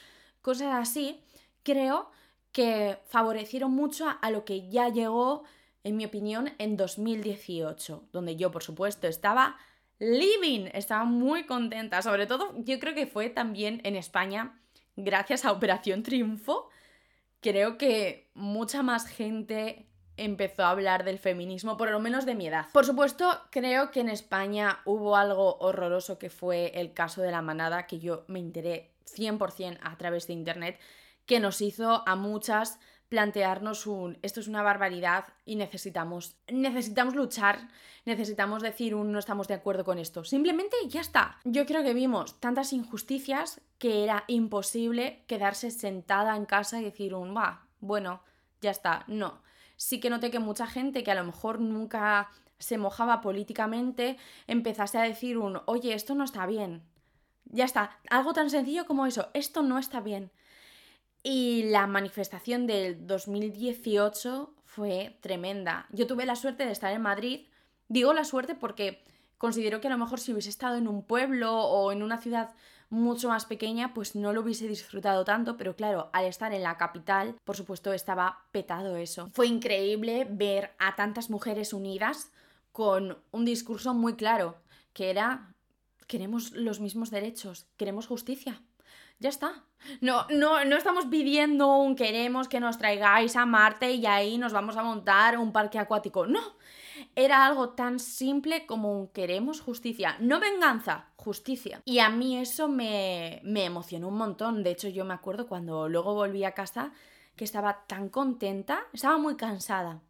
cosas 0.40 0.72
así, 0.74 1.20
creo 1.64 2.12
que 2.52 2.98
favorecieron 3.06 3.72
mucho 3.72 4.06
a, 4.20 4.30
lo 4.30 4.44
que 4.44 4.68
ya 4.68 4.88
llegó, 4.88 5.44
en 5.84 5.96
mi 5.96 6.04
opinión, 6.04 6.50
en 6.58 6.76
2018, 6.76 8.04
donde 8.12 8.36
yo, 8.36 8.50
por 8.50 8.62
supuesto, 8.62 9.08
estaba 9.08 9.56
living, 9.98 10.68
estaba 10.72 11.04
muy 11.04 11.44
contenta, 11.44 12.02
sobre 12.02 12.26
todo 12.26 12.52
yo 12.58 12.78
creo 12.78 12.94
que 12.94 13.06
fue 13.06 13.30
también 13.30 13.80
en 13.84 13.96
España, 13.96 14.60
gracias 14.96 15.44
a 15.44 15.52
Operación 15.52 16.02
Triunfo, 16.02 16.68
creo 17.40 17.78
que 17.78 18.30
mucha 18.34 18.82
más 18.82 19.06
gente 19.06 19.86
empezó 20.16 20.64
a 20.64 20.70
hablar 20.70 21.04
del 21.04 21.18
feminismo, 21.18 21.76
por 21.76 21.90
lo 21.90 22.00
menos 22.00 22.26
de 22.26 22.34
mi 22.34 22.46
edad. 22.46 22.66
Por 22.72 22.84
supuesto, 22.84 23.40
creo 23.50 23.90
que 23.90 24.00
en 24.00 24.08
España 24.08 24.80
hubo 24.84 25.16
algo 25.16 25.56
horroroso 25.58 26.18
que 26.18 26.30
fue 26.30 26.72
el 26.74 26.92
caso 26.92 27.22
de 27.22 27.30
la 27.30 27.42
manada, 27.42 27.86
que 27.86 27.98
yo 27.98 28.24
me 28.28 28.38
enteré 28.38 28.90
100% 29.06 29.78
a 29.82 29.96
través 29.96 30.26
de 30.26 30.34
internet, 30.34 30.78
que 31.26 31.40
nos 31.40 31.60
hizo 31.60 32.06
a 32.06 32.16
muchas 32.16 32.78
plantearnos 33.08 33.86
un 33.86 34.18
esto 34.22 34.40
es 34.40 34.48
una 34.48 34.62
barbaridad 34.62 35.26
y 35.44 35.56
necesitamos 35.56 36.36
necesitamos 36.48 37.14
luchar, 37.14 37.68
necesitamos 38.06 38.62
decir 38.62 38.94
un 38.94 39.12
no 39.12 39.18
estamos 39.18 39.48
de 39.48 39.54
acuerdo 39.54 39.84
con 39.84 39.98
esto. 39.98 40.24
Simplemente 40.24 40.76
ya 40.88 41.02
está. 41.02 41.38
Yo 41.44 41.66
creo 41.66 41.82
que 41.82 41.92
vimos 41.92 42.40
tantas 42.40 42.72
injusticias 42.72 43.60
que 43.78 44.02
era 44.02 44.24
imposible 44.28 45.24
quedarse 45.26 45.70
sentada 45.70 46.34
en 46.36 46.46
casa 46.46 46.80
y 46.80 46.84
decir 46.84 47.14
un 47.14 47.36
va, 47.36 47.66
bueno, 47.80 48.22
ya 48.62 48.70
está. 48.70 49.04
No. 49.08 49.42
Sí 49.76 50.00
que 50.00 50.08
noté 50.08 50.30
que 50.30 50.38
mucha 50.38 50.66
gente 50.66 51.04
que 51.04 51.10
a 51.10 51.16
lo 51.16 51.24
mejor 51.24 51.60
nunca 51.60 52.30
se 52.58 52.78
mojaba 52.78 53.20
políticamente 53.20 54.16
empezase 54.46 54.96
a 54.96 55.02
decir 55.02 55.36
un 55.36 55.60
oye, 55.66 55.92
esto 55.92 56.14
no 56.14 56.24
está 56.24 56.46
bien. 56.46 56.82
Ya 57.44 57.66
está, 57.66 57.98
algo 58.08 58.32
tan 58.32 58.48
sencillo 58.48 58.86
como 58.86 59.04
eso, 59.04 59.28
esto 59.34 59.62
no 59.62 59.78
está 59.78 60.00
bien. 60.00 60.30
Y 61.22 61.64
la 61.64 61.86
manifestación 61.86 62.66
del 62.66 63.06
2018 63.06 64.54
fue 64.64 65.16
tremenda. 65.20 65.86
Yo 65.90 66.06
tuve 66.06 66.26
la 66.26 66.36
suerte 66.36 66.66
de 66.66 66.72
estar 66.72 66.92
en 66.92 67.02
Madrid. 67.02 67.46
Digo 67.88 68.12
la 68.12 68.24
suerte 68.24 68.54
porque 68.54 69.04
considero 69.38 69.80
que 69.80 69.88
a 69.88 69.90
lo 69.90 69.98
mejor 69.98 70.18
si 70.18 70.32
hubiese 70.32 70.48
estado 70.48 70.76
en 70.76 70.88
un 70.88 71.04
pueblo 71.04 71.54
o 71.54 71.92
en 71.92 72.02
una 72.02 72.18
ciudad 72.18 72.54
mucho 72.92 73.28
más 73.28 73.46
pequeña, 73.46 73.94
pues 73.94 74.14
no 74.14 74.32
lo 74.32 74.42
hubiese 74.42 74.68
disfrutado 74.68 75.24
tanto, 75.24 75.56
pero 75.56 75.74
claro, 75.74 76.10
al 76.12 76.26
estar 76.26 76.52
en 76.52 76.62
la 76.62 76.76
capital, 76.76 77.36
por 77.42 77.56
supuesto, 77.56 77.92
estaba 77.94 78.44
petado 78.52 78.96
eso. 78.96 79.30
Fue 79.32 79.46
increíble 79.46 80.26
ver 80.28 80.74
a 80.78 80.94
tantas 80.94 81.30
mujeres 81.30 81.72
unidas 81.72 82.30
con 82.70 83.18
un 83.30 83.44
discurso 83.46 83.94
muy 83.94 84.14
claro, 84.14 84.56
que 84.92 85.08
era, 85.08 85.54
queremos 86.06 86.52
los 86.52 86.80
mismos 86.80 87.10
derechos, 87.10 87.66
queremos 87.78 88.06
justicia. 88.06 88.60
Ya 89.18 89.28
está. 89.28 89.64
No, 90.00 90.26
no, 90.30 90.64
no 90.64 90.76
estamos 90.76 91.06
pidiendo 91.06 91.76
un 91.76 91.96
queremos 91.96 92.48
que 92.48 92.60
nos 92.60 92.78
traigáis 92.78 93.36
a 93.36 93.46
Marte 93.46 93.92
y 93.92 94.06
ahí 94.06 94.38
nos 94.38 94.52
vamos 94.52 94.76
a 94.76 94.82
montar 94.82 95.38
un 95.38 95.52
parque 95.52 95.78
acuático. 95.78 96.26
No. 96.26 96.40
Era 97.14 97.46
algo 97.46 97.70
tan 97.70 97.98
simple 97.98 98.66
como 98.66 98.98
un 98.98 99.08
queremos 99.08 99.60
justicia. 99.60 100.16
No 100.20 100.40
venganza, 100.40 101.06
justicia. 101.16 101.82
Y 101.84 101.98
a 101.98 102.10
mí 102.10 102.38
eso 102.38 102.68
me, 102.68 103.40
me 103.44 103.64
emocionó 103.64 104.08
un 104.08 104.18
montón. 104.18 104.62
De 104.62 104.70
hecho, 104.70 104.88
yo 104.88 105.04
me 105.04 105.14
acuerdo 105.14 105.46
cuando 105.46 105.88
luego 105.88 106.14
volví 106.14 106.44
a 106.44 106.52
casa 106.52 106.92
que 107.36 107.44
estaba 107.44 107.86
tan 107.86 108.08
contenta, 108.08 108.84
estaba 108.92 109.18
muy 109.18 109.36
cansada. 109.36 110.02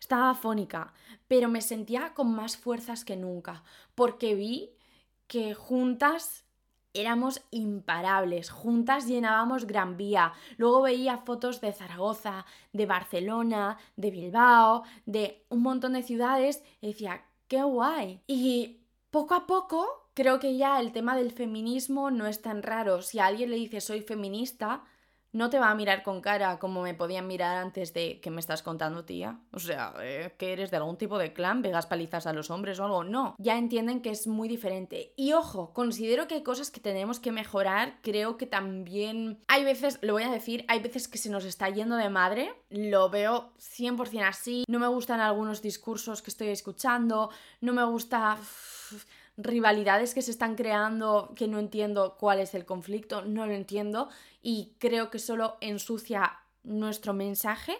Estaba 0.00 0.30
afónica, 0.30 0.92
pero 1.26 1.48
me 1.48 1.60
sentía 1.60 2.14
con 2.14 2.34
más 2.34 2.56
fuerzas 2.56 3.04
que 3.04 3.16
nunca, 3.16 3.64
porque 3.94 4.34
vi 4.34 4.70
que 5.26 5.54
juntas 5.54 6.44
éramos 6.94 7.42
imparables, 7.50 8.50
juntas 8.50 9.06
llenábamos 9.06 9.66
Gran 9.66 9.96
Vía, 9.96 10.32
luego 10.56 10.82
veía 10.82 11.18
fotos 11.18 11.60
de 11.60 11.72
Zaragoza, 11.72 12.46
de 12.72 12.86
Barcelona, 12.86 13.78
de 13.96 14.10
Bilbao, 14.10 14.82
de 15.06 15.44
un 15.48 15.62
montón 15.62 15.92
de 15.92 16.02
ciudades 16.02 16.62
y 16.80 16.88
decía, 16.88 17.24
qué 17.48 17.62
guay. 17.62 18.20
Y 18.26 18.80
poco 19.10 19.34
a 19.34 19.46
poco 19.46 20.10
creo 20.14 20.40
que 20.40 20.56
ya 20.56 20.80
el 20.80 20.92
tema 20.92 21.16
del 21.16 21.30
feminismo 21.30 22.10
no 22.10 22.26
es 22.26 22.42
tan 22.42 22.62
raro. 22.62 23.02
Si 23.02 23.18
a 23.18 23.26
alguien 23.26 23.50
le 23.50 23.56
dice 23.56 23.80
soy 23.80 24.00
feminista, 24.00 24.84
no 25.32 25.50
te 25.50 25.58
va 25.58 25.70
a 25.70 25.74
mirar 25.74 26.02
con 26.02 26.20
cara 26.20 26.58
como 26.58 26.82
me 26.82 26.94
podían 26.94 27.26
mirar 27.26 27.56
antes 27.56 27.92
de 27.94 28.20
que 28.20 28.30
me 28.30 28.40
estás 28.40 28.62
contando, 28.62 29.04
tía. 29.04 29.40
O 29.52 29.58
sea, 29.58 29.94
eh, 30.00 30.34
que 30.38 30.52
eres 30.52 30.70
de 30.70 30.78
algún 30.78 30.96
tipo 30.96 31.18
de 31.18 31.32
clan, 31.32 31.62
vegas 31.62 31.86
palizas 31.86 32.26
a 32.26 32.32
los 32.32 32.50
hombres 32.50 32.78
o 32.78 32.84
algo. 32.84 33.04
No, 33.04 33.34
ya 33.38 33.58
entienden 33.58 34.00
que 34.00 34.10
es 34.10 34.26
muy 34.26 34.48
diferente. 34.48 35.12
Y 35.16 35.32
ojo, 35.32 35.72
considero 35.72 36.26
que 36.26 36.36
hay 36.36 36.42
cosas 36.42 36.70
que 36.70 36.80
tenemos 36.80 37.20
que 37.20 37.32
mejorar. 37.32 37.98
Creo 38.02 38.36
que 38.36 38.46
también 38.46 39.42
hay 39.48 39.64
veces, 39.64 39.98
lo 40.02 40.14
voy 40.14 40.22
a 40.22 40.30
decir, 40.30 40.64
hay 40.68 40.80
veces 40.80 41.08
que 41.08 41.18
se 41.18 41.30
nos 41.30 41.44
está 41.44 41.68
yendo 41.68 41.96
de 41.96 42.08
madre. 42.08 42.52
Lo 42.70 43.10
veo 43.10 43.52
100% 43.58 44.26
así. 44.26 44.64
No 44.68 44.78
me 44.78 44.88
gustan 44.88 45.20
algunos 45.20 45.62
discursos 45.62 46.22
que 46.22 46.30
estoy 46.30 46.48
escuchando. 46.48 47.30
No 47.60 47.72
me 47.72 47.84
gusta 47.84 48.38
rivalidades 49.38 50.14
que 50.14 50.22
se 50.22 50.32
están 50.32 50.56
creando 50.56 51.32
que 51.36 51.46
no 51.46 51.60
entiendo 51.60 52.16
cuál 52.18 52.40
es 52.40 52.54
el 52.54 52.66
conflicto, 52.66 53.24
no 53.24 53.46
lo 53.46 53.54
entiendo 53.54 54.10
y 54.42 54.74
creo 54.78 55.10
que 55.10 55.20
solo 55.20 55.56
ensucia 55.60 56.40
nuestro 56.64 57.14
mensaje, 57.14 57.78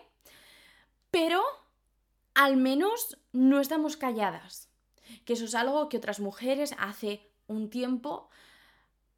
pero 1.11 1.43
al 2.35 2.57
menos 2.57 3.19
no 3.33 3.61
estamos 3.61 3.97
calladas, 3.97 4.69
que 5.25 5.33
eso 5.33 5.47
es 5.47 5.55
algo 5.57 5.89
que 5.89 5.97
otras 5.97 6.21
mujeres 6.21 6.75
hace 6.79 7.29
un 7.49 7.69
tiempo 7.69 8.31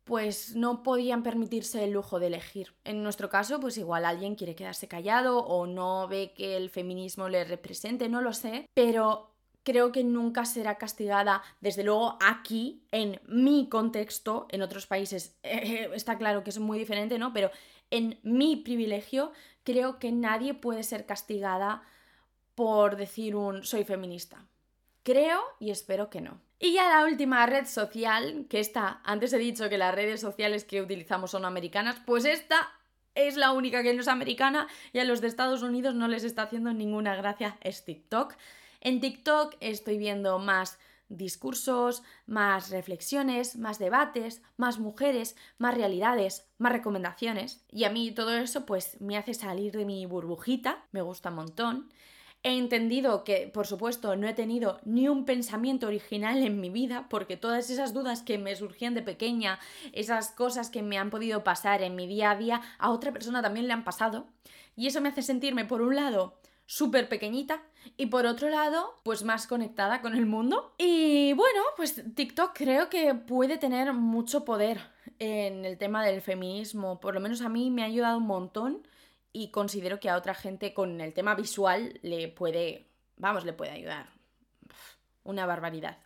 pues 0.04 0.56
no 0.56 0.82
podían 0.82 1.22
permitirse 1.22 1.84
el 1.84 1.92
lujo 1.92 2.18
de 2.18 2.28
elegir. 2.28 2.74
En 2.82 3.02
nuestro 3.04 3.28
caso, 3.28 3.60
pues 3.60 3.78
igual 3.78 4.04
alguien 4.04 4.34
quiere 4.34 4.56
quedarse 4.56 4.88
callado 4.88 5.38
o 5.38 5.66
no 5.66 6.08
ve 6.08 6.32
que 6.34 6.56
el 6.56 6.68
feminismo 6.70 7.28
le 7.28 7.44
represente, 7.44 8.08
no 8.08 8.20
lo 8.20 8.32
sé, 8.32 8.66
pero 8.74 9.29
creo 9.62 9.92
que 9.92 10.04
nunca 10.04 10.44
será 10.44 10.76
castigada, 10.76 11.42
desde 11.60 11.84
luego 11.84 12.18
aquí, 12.20 12.82
en 12.90 13.20
mi 13.26 13.68
contexto, 13.68 14.46
en 14.50 14.62
otros 14.62 14.86
países 14.86 15.38
eh, 15.42 15.90
está 15.94 16.18
claro 16.18 16.42
que 16.44 16.50
es 16.50 16.58
muy 16.58 16.78
diferente, 16.78 17.18
¿no? 17.18 17.32
Pero 17.32 17.50
en 17.90 18.18
mi 18.22 18.56
privilegio, 18.56 19.32
creo 19.64 19.98
que 19.98 20.12
nadie 20.12 20.54
puede 20.54 20.82
ser 20.82 21.06
castigada 21.06 21.82
por 22.54 22.96
decir 22.96 23.36
un 23.36 23.64
soy 23.64 23.84
feminista. 23.84 24.46
Creo 25.02 25.40
y 25.58 25.70
espero 25.70 26.10
que 26.10 26.20
no. 26.20 26.40
Y 26.58 26.74
ya 26.74 26.88
la 26.88 27.04
última 27.04 27.46
red 27.46 27.66
social, 27.66 28.46
que 28.50 28.60
está, 28.60 29.00
antes 29.02 29.32
he 29.32 29.38
dicho 29.38 29.68
que 29.70 29.78
las 29.78 29.94
redes 29.94 30.20
sociales 30.20 30.64
que 30.64 30.82
utilizamos 30.82 31.30
son 31.30 31.46
americanas, 31.46 31.96
pues 32.04 32.26
esta 32.26 32.70
es 33.14 33.36
la 33.36 33.52
única 33.52 33.82
que 33.82 33.94
no 33.94 34.02
es 34.02 34.08
americana 34.08 34.68
y 34.92 34.98
a 34.98 35.04
los 35.04 35.20
de 35.20 35.28
Estados 35.28 35.62
Unidos 35.62 35.94
no 35.94 36.06
les 36.06 36.22
está 36.22 36.42
haciendo 36.42 36.72
ninguna 36.72 37.16
gracia, 37.16 37.56
es 37.62 37.84
TikTok. 37.84 38.34
En 38.80 39.00
TikTok 39.00 39.56
estoy 39.60 39.98
viendo 39.98 40.38
más 40.38 40.78
discursos, 41.10 42.02
más 42.26 42.70
reflexiones, 42.70 43.56
más 43.56 43.78
debates, 43.78 44.42
más 44.56 44.78
mujeres, 44.78 45.36
más 45.58 45.74
realidades, 45.74 46.48
más 46.56 46.72
recomendaciones. 46.72 47.62
Y 47.70 47.84
a 47.84 47.90
mí 47.90 48.12
todo 48.12 48.34
eso 48.34 48.64
pues 48.64 48.98
me 49.00 49.18
hace 49.18 49.34
salir 49.34 49.72
de 49.72 49.84
mi 49.84 50.06
burbujita, 50.06 50.84
me 50.92 51.02
gusta 51.02 51.28
un 51.28 51.36
montón. 51.36 51.92
He 52.42 52.56
entendido 52.56 53.22
que, 53.22 53.50
por 53.52 53.66
supuesto, 53.66 54.16
no 54.16 54.26
he 54.26 54.32
tenido 54.32 54.80
ni 54.86 55.08
un 55.08 55.26
pensamiento 55.26 55.88
original 55.88 56.42
en 56.42 56.58
mi 56.58 56.70
vida, 56.70 57.06
porque 57.10 57.36
todas 57.36 57.68
esas 57.68 57.92
dudas 57.92 58.22
que 58.22 58.38
me 58.38 58.56
surgían 58.56 58.94
de 58.94 59.02
pequeña, 59.02 59.58
esas 59.92 60.30
cosas 60.30 60.70
que 60.70 60.80
me 60.80 60.96
han 60.96 61.10
podido 61.10 61.44
pasar 61.44 61.82
en 61.82 61.96
mi 61.96 62.06
día 62.06 62.30
a 62.30 62.36
día, 62.36 62.62
a 62.78 62.92
otra 62.92 63.12
persona 63.12 63.42
también 63.42 63.66
le 63.66 63.74
han 63.74 63.84
pasado. 63.84 64.26
Y 64.74 64.86
eso 64.86 65.02
me 65.02 65.10
hace 65.10 65.20
sentirme, 65.20 65.66
por 65.66 65.82
un 65.82 65.96
lado, 65.96 66.39
súper 66.70 67.08
pequeñita 67.08 67.60
y 67.96 68.06
por 68.06 68.26
otro 68.26 68.48
lado, 68.48 68.94
pues 69.02 69.24
más 69.24 69.48
conectada 69.48 70.00
con 70.00 70.14
el 70.14 70.24
mundo. 70.24 70.72
Y 70.78 71.32
bueno, 71.32 71.62
pues 71.76 72.00
TikTok 72.14 72.52
creo 72.54 72.88
que 72.88 73.12
puede 73.12 73.58
tener 73.58 73.92
mucho 73.92 74.44
poder 74.44 74.80
en 75.18 75.64
el 75.64 75.78
tema 75.78 76.04
del 76.04 76.22
feminismo, 76.22 77.00
por 77.00 77.14
lo 77.14 77.20
menos 77.20 77.40
a 77.42 77.48
mí 77.48 77.70
me 77.70 77.82
ha 77.82 77.86
ayudado 77.86 78.18
un 78.18 78.28
montón 78.28 78.86
y 79.32 79.50
considero 79.50 79.98
que 79.98 80.10
a 80.10 80.16
otra 80.16 80.32
gente 80.32 80.72
con 80.72 81.00
el 81.00 81.12
tema 81.12 81.34
visual 81.34 81.98
le 82.02 82.28
puede, 82.28 82.86
vamos, 83.16 83.44
le 83.44 83.52
puede 83.52 83.72
ayudar. 83.72 84.06
Una 85.24 85.46
barbaridad. 85.46 85.98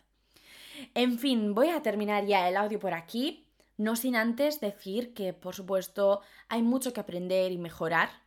En 0.95 1.19
fin, 1.19 1.53
voy 1.53 1.69
a 1.69 1.83
terminar 1.83 2.25
ya 2.25 2.49
el 2.49 2.57
audio 2.57 2.79
por 2.79 2.95
aquí, 2.95 3.45
no 3.77 3.95
sin 3.95 4.15
antes 4.15 4.59
decir 4.61 5.13
que, 5.13 5.31
por 5.31 5.53
supuesto, 5.53 6.21
hay 6.49 6.63
mucho 6.63 6.91
que 6.91 7.01
aprender 7.01 7.51
y 7.51 7.59
mejorar 7.59 8.24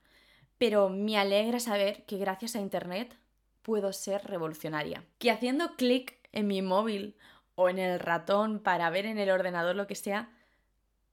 pero 0.59 0.89
me 0.89 1.17
alegra 1.17 1.61
saber 1.61 2.05
que 2.05 2.19
gracias 2.19 2.57
a 2.57 2.61
Internet 2.61 3.17
puedo 3.63 3.93
ser 3.93 4.25
revolucionaria. 4.25 5.05
Que 5.19 5.31
haciendo 5.31 5.77
clic 5.77 6.19
en 6.33 6.47
mi 6.47 6.63
móvil 6.63 7.17
o 7.55 7.69
en 7.69 7.79
el 7.79 7.99
ratón 8.01 8.61
para 8.61 8.91
ver 8.91 9.07
en 9.07 9.19
el 9.19 9.31
ordenador 9.31 9.77
lo 9.77 9.87
que 9.87 9.95
sea, 9.95 10.31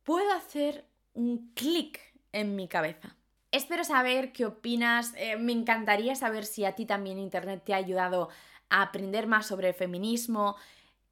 puedo 0.04 0.32
hacer 0.34 0.86
un 1.14 1.52
clic 1.54 2.00
en 2.32 2.56
mi 2.56 2.68
cabeza. 2.68 3.16
Espero 3.52 3.84
saber 3.84 4.34
qué 4.34 4.46
opinas, 4.46 5.14
eh, 5.16 5.38
me 5.38 5.54
encantaría 5.54 6.16
saber 6.16 6.46
si 6.46 6.66
a 6.66 6.74
ti 6.74 6.86
también 6.86 7.18
Internet 7.18 7.64
te 7.66 7.74
ha 7.74 7.78
ayudado 7.78 8.30
a 8.70 8.82
aprender 8.82 9.28
más 9.28 9.48
sobre 9.48 9.70
el 9.70 9.74
feminismo, 9.74 10.58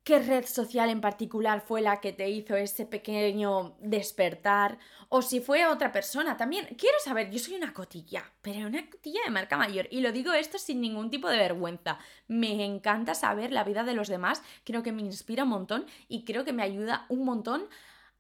qué 0.04 0.20
red 0.20 0.46
social 0.46 0.90
en 0.90 1.02
particular 1.02 1.62
fue 1.62 1.82
la 1.82 2.02
que 2.02 2.12
te 2.12 2.30
hizo 2.30 2.56
ese 2.56 2.86
pequeño 2.86 3.76
despertar 3.80 4.78
o 5.10 5.22
si 5.22 5.40
fue 5.40 5.66
otra 5.66 5.92
persona 5.92 6.36
también. 6.36 6.66
Quiero 6.78 6.98
saber, 7.04 7.30
yo 7.32 7.40
soy 7.40 7.56
una 7.56 7.74
cotilla, 7.74 8.32
pero 8.42 8.68
una 8.68 8.90
cotilla 8.90 9.22
de 9.24 9.32
marca 9.32 9.58
mayor 9.58 9.88
y 9.92 10.02
lo 10.02 10.12
digo 10.12 10.34
esto 10.34 10.58
sin 10.58 10.82
ningún 10.82 11.10
tipo 11.10 11.30
de 11.30 11.38
vergüenza. 11.38 12.00
Me 12.28 12.66
encanta 12.66 13.16
saber 13.16 13.52
la 13.52 13.64
vida 13.64 13.84
de 13.84 13.94
los 13.94 14.10
demás, 14.10 14.44
creo 14.64 14.84
que 14.84 14.92
me 14.92 15.02
inspira 15.02 15.44
un 15.44 15.50
montón 15.50 15.86
y 16.08 16.26
creo 16.26 16.44
que 16.44 16.54
me 16.54 16.64
ayuda 16.64 17.06
un 17.10 17.24
montón 17.24 17.70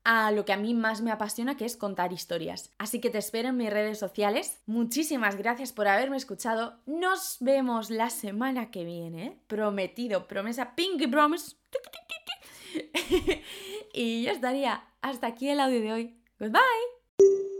a 0.04 0.32
lo 0.32 0.46
que 0.46 0.54
a 0.54 0.58
mí 0.58 0.74
más 0.74 1.02
me 1.02 1.12
apasiona, 1.12 1.56
que 1.56 1.66
es 1.66 1.78
contar 1.78 2.12
historias. 2.12 2.72
Así 2.78 3.00
que 3.00 3.10
te 3.10 3.18
espero 3.18 3.50
en 3.50 3.58
mis 3.58 3.70
redes 3.70 4.00
sociales. 4.00 4.60
Muchísimas 4.66 5.38
gracias 5.38 5.72
por 5.72 5.88
haberme 5.88 6.18
escuchado. 6.18 6.80
Nos 6.86 7.38
vemos 7.40 7.90
la 7.90 8.10
semana 8.10 8.72
que 8.72 8.84
viene. 8.84 9.40
Prometido, 9.48 10.28
promesa, 10.28 10.76
pinky 10.76 11.08
promise. 11.08 11.56
y 13.94 14.24
ya 14.24 14.32
estaría. 14.32 14.84
Hasta 15.02 15.28
aquí 15.28 15.50
el 15.50 15.60
audio 15.60 15.82
de 15.82 15.92
hoy. 15.92 16.18
Goodbye. 16.40 17.53